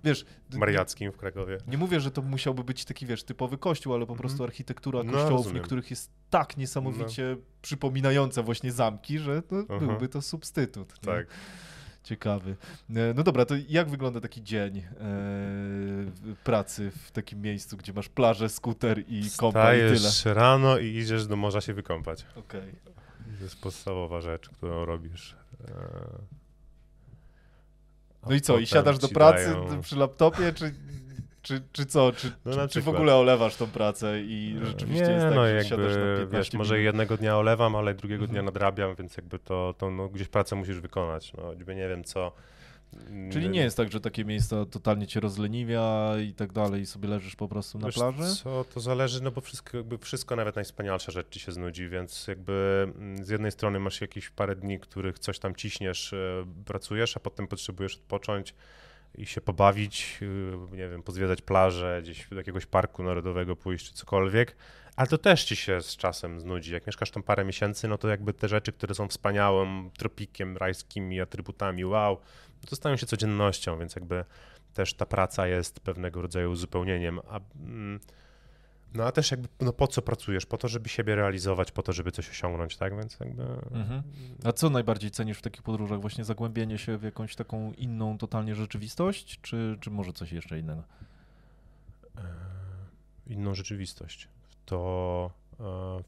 [0.05, 0.25] wiesz...
[0.59, 1.59] Mariackim w Krakowie.
[1.69, 4.19] Nie mówię, że to musiałby być taki, wiesz, typowy kościół, ale po mhm.
[4.19, 5.57] prostu architektura No, kościołów rozumiem.
[5.57, 9.87] niektórych jest tak niesamowicie przypominająca właśnie zamki, że to Aha.
[9.87, 10.93] byłby to substytut.
[11.07, 11.13] nie?
[11.13, 11.27] Tak.
[12.05, 12.57] Ciekawy.
[12.91, 14.85] E, No dobra, to jak wygląda taki dzień e,
[16.45, 20.35] pracy w takim miejscu, gdzie masz plażę, skuter i kompa i tyle?
[20.35, 22.27] Rano i idziesz do morza się wykąpać.
[22.37, 22.73] Okej.
[23.39, 25.37] To jest podstawowa rzecz, którą robisz.
[25.69, 26.42] E,
[28.29, 30.75] No i co, i siadasz do pracy dają- przy laptopie, czy,
[31.43, 32.13] czy, czy co?
[32.13, 35.45] Czy, No czy, czy w ogóle olewasz tą pracę i rzeczywiście nie, jest tak, no
[35.45, 38.45] że jakby, siadasz na 15 wiesz, może jednego dnia olewam, ale drugiego dnia Mhm.
[38.47, 41.33] nadrabiam, więc jakby to, to no, gdzieś pracę musisz wykonać.
[41.33, 42.33] No, choćby nie wiem co.
[43.33, 47.09] Czyli nie jest tak, że takie miejsca totalnie cię rozleniwia i tak dalej i sobie
[47.09, 48.37] leżysz po prostu na Wiesz plaży?
[48.37, 52.27] Co, to zależy, no bo wszystko, jakby wszystko, nawet najwspanialsza rzecz ci się znudzi, więc
[52.27, 57.17] jakby mm, z jednej strony masz jakieś parę dni, których coś tam ciśniesz, e, pracujesz,
[57.17, 58.55] a potem potrzebujesz odpocząć
[59.15, 60.21] i się pobawić,
[60.73, 64.57] e, nie wiem, pozwiedzać plażę, gdzieś do jakiegoś parku narodowego pójść czy cokolwiek,
[64.97, 66.73] ale to też ci się z czasem znudzi.
[66.73, 71.21] Jak mieszkasz tam parę miesięcy, no to jakby te rzeczy, które są wspaniałym tropikiem, rajskimi
[71.21, 72.19] atrybutami, wow,
[72.67, 74.25] to stają się codziennością, więc jakby
[74.75, 77.21] też ta praca jest pewnego rodzaju uzupełnieniem.
[77.31, 78.01] A, mm,
[78.95, 80.47] no a też jakby, no po co pracujesz?
[80.47, 82.97] Po to, żeby siebie realizować, po to, żeby coś osiągnąć, tak?
[82.97, 83.43] Więc jakby...
[83.73, 84.03] Mhm.
[84.45, 86.01] A co najbardziej cenisz w takich podróżach?
[86.01, 90.83] Właśnie zagłębienie się w jakąś taką inną totalnie rzeczywistość, czy, czy może coś jeszcze innego?
[92.19, 92.23] e,
[93.27, 94.29] inną rzeczywistość.
[94.67, 95.31] To,
[95.61, 96.03] e,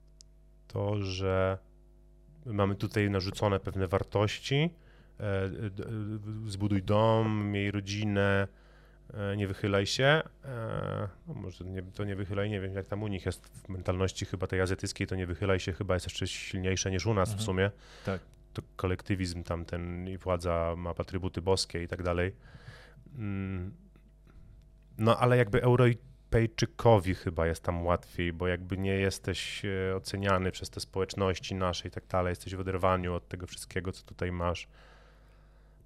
[0.68, 1.58] to, że
[2.46, 4.70] mamy tutaj narzucone pewne wartości,
[5.20, 5.50] e,
[6.46, 8.48] zbuduj dom, miej rodzinę,
[9.14, 10.22] e, nie wychylaj się.
[11.26, 14.26] No może nie, to nie wychylaj, nie wiem jak tam u nich jest w mentalności
[14.26, 17.38] chyba tej azjatyckiej, to nie wychylaj się chyba jest jeszcze silniejsze niż u nas Mhm.
[17.42, 17.70] w sumie.
[18.04, 18.20] Tak.
[18.52, 22.34] To kolektywizm tamten i władza ma atrybuty boskie i tak dalej.
[23.18, 23.74] Mm,
[24.98, 25.62] No ale jakby
[26.34, 31.88] Europejczykowi chyba jest tam łatwiej, bo jakby nie jesteś e, oceniany przez te społeczności nasze
[31.88, 34.68] i tak dalej, jesteś w oderwaniu od tego wszystkiego, co tutaj masz.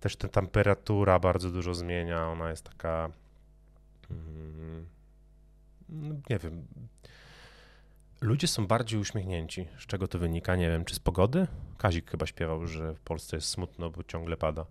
[0.01, 3.11] Też ta temperatura bardzo dużo zmienia, ona jest taka,
[4.11, 4.87] mm,
[5.89, 6.67] no, nie wiem,
[8.21, 9.69] ludzie są bardziej uśmiechnięci.
[9.79, 10.57] Z czego to wynika?
[10.57, 11.47] Nie wiem, czy z pogody?
[11.79, 14.67] Kazik chyba śpiewał, że w Polsce jest smutno, bo ciągle pada.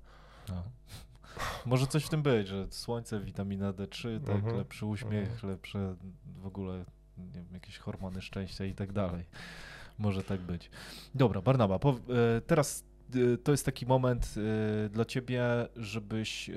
[0.50, 0.64] No.
[1.66, 4.58] Może coś w tym być, że słońce, witamina D3, tak, Mhm.
[4.58, 5.96] lepszy uśmiech, lepsze
[6.42, 6.86] w ogóle
[7.18, 9.26] nie wiem, jakieś hormony szczęścia i tak dalej.
[9.98, 10.70] Może tak być.
[11.16, 12.84] Dobra, Barnaba, po, e, teraz
[13.34, 14.36] e, to jest taki moment
[14.86, 15.44] e, dla ciebie,
[15.76, 16.50] żebyś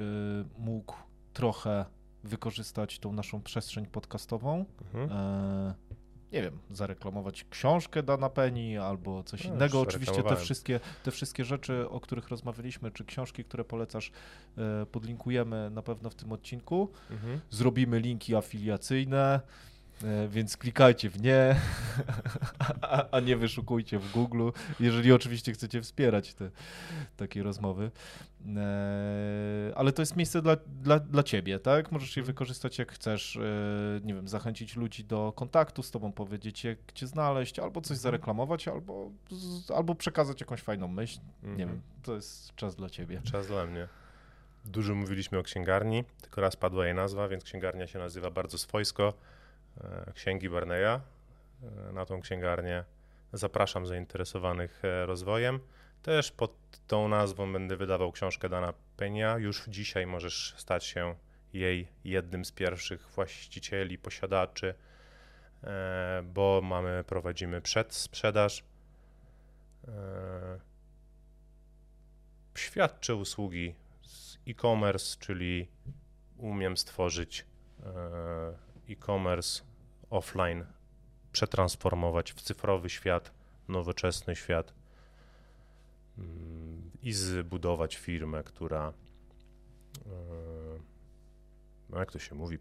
[0.58, 0.94] mógł
[1.32, 1.84] trochę
[2.24, 4.64] wykorzystać tą naszą przestrzeń podcastową.
[4.94, 5.10] Mhm.
[5.12, 5.74] E,
[6.32, 9.80] nie wiem, zareklamować książkę Dana Penny albo coś No, innego.
[9.80, 14.12] Oczywiście te wszystkie, te wszystkie rzeczy, o których rozmawialiśmy, czy książki, które polecasz,
[14.58, 16.88] e, podlinkujemy na pewno w tym odcinku.
[17.10, 17.40] Mhm.
[17.50, 19.40] Zrobimy linki afiliacyjne,
[20.28, 21.56] więc klikajcie w nie,
[22.82, 24.50] a, a nie wyszukujcie w Google,
[24.80, 26.50] jeżeli oczywiście chcecie wspierać te
[27.16, 27.90] takie rozmowy.
[28.56, 31.92] E, Ale to jest miejsce dla, dla, dla ciebie, tak?
[31.92, 36.64] Możesz je wykorzystać jak chcesz, e, nie wiem, zachęcić ludzi do kontaktu z tobą, powiedzieć
[36.64, 39.10] jak cię znaleźć, albo coś zareklamować, albo,
[39.76, 41.20] albo przekazać jakąś fajną myśl.
[41.42, 41.68] Nie Mhm.
[41.68, 43.20] wiem, to jest czas dla ciebie.
[43.24, 43.88] Czas dla mnie.
[44.64, 49.08] Dużo mówiliśmy o księgarni, tylko raz padła jej nazwa, więc księgarnia się nazywa bardzo swojsko
[49.08, 49.39] e,
[50.14, 51.00] Księgi Barneya.
[51.62, 52.84] E, Na tą księgarnię
[53.32, 55.60] zapraszam zainteresowanych e, rozwojem.
[56.02, 56.52] Też pod
[56.86, 59.38] tą nazwą będę wydawał książkę Dana Penia.
[59.38, 61.14] Już dzisiaj możesz stać się
[61.52, 64.74] jej jednym z pierwszych właścicieli, posiadaczy,
[65.64, 68.64] e, bo mamy, prowadzimy przedsprzedaż.
[69.88, 70.60] E,
[72.54, 75.68] świadczę usługi z e-commerce, czyli
[76.36, 77.46] umiem stworzyć
[77.82, 79.62] e, e-commerce
[80.10, 80.64] offline,
[81.32, 83.32] przetransformować w cyfrowy świat,
[83.68, 84.74] nowoczesny świat
[86.18, 88.92] mm, i zbudować firmę, która,
[90.06, 90.10] e,
[91.90, 92.58] no jak to się mówi,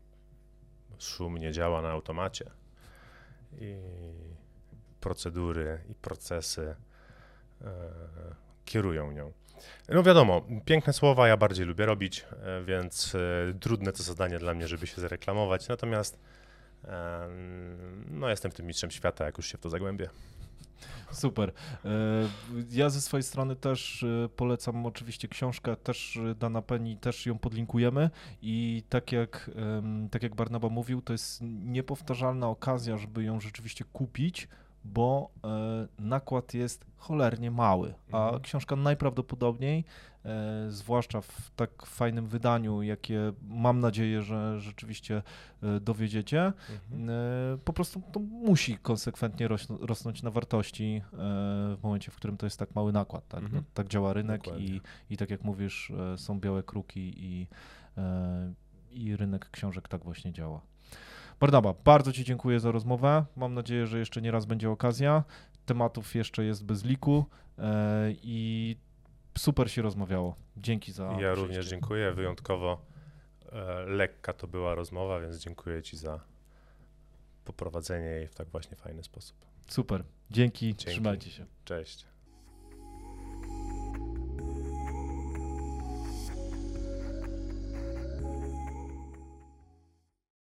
[0.99, 2.51] szumnie działa na automacie
[3.57, 3.75] i
[4.99, 6.75] procedury i procesy
[7.61, 7.65] e,
[8.65, 9.31] kierują nią.
[9.89, 14.53] No wiadomo, piękne słowa ja bardziej lubię robić, e, więc e, trudne to zadanie dla
[14.53, 15.67] mnie, żeby się zareklamować.
[15.67, 16.19] Natomiast
[18.11, 20.09] no jestem w tym mistrzem świata, jak już się w to zagłębię.
[21.11, 21.51] Super.
[21.85, 21.89] E,
[22.69, 24.05] Ja ze swojej strony też
[24.35, 28.09] polecam oczywiście książkę, też Dana Penny, też ją podlinkujemy
[28.41, 29.51] i tak jak,
[30.11, 34.47] tak jak Barnaba mówił, to jest niepowtarzalna okazja, żeby ją rzeczywiście kupić,
[34.83, 38.41] bo e, nakład jest cholernie mały, a Mhm.
[38.41, 39.85] książka najprawdopodobniej,
[40.25, 45.21] e, zwłaszcza w tak fajnym wydaniu, jakie mam nadzieję, że rzeczywiście
[45.63, 46.53] e, dowiedziecie,
[46.91, 47.59] Mhm.
[47.59, 49.47] po prostu to musi konsekwentnie
[49.81, 51.01] rosnąć na wartości
[51.77, 53.27] w momencie, w którym to jest tak mały nakład.
[53.27, 53.63] Tak, Mhm.
[53.63, 57.47] no, tak działa rynek i, i tak jak mówisz, są białe kruki i,
[58.91, 60.61] i rynek książek tak właśnie działa.
[61.39, 63.25] Barnaba, bardzo Ci dziękuję za rozmowę.
[63.35, 65.23] Mam nadzieję, że jeszcze nie raz będzie okazja.
[65.65, 67.25] Tematów jeszcze jest bez liku
[67.57, 68.75] e, i
[69.37, 70.35] super się rozmawiało.
[70.57, 71.03] Dzięki za.
[71.03, 71.35] Ja przyjście.
[71.35, 72.11] również dziękuję.
[72.11, 72.81] Wyjątkowo
[73.51, 76.19] e, lekka to była rozmowa, więc dziękuję Ci za
[77.45, 79.37] poprowadzenie jej w tak właśnie fajny sposób.
[79.67, 80.03] Super.
[80.31, 80.65] Dzięki.
[80.65, 80.85] Dzięki.
[80.85, 81.45] Trzymajcie się.
[81.65, 82.08] Cześć.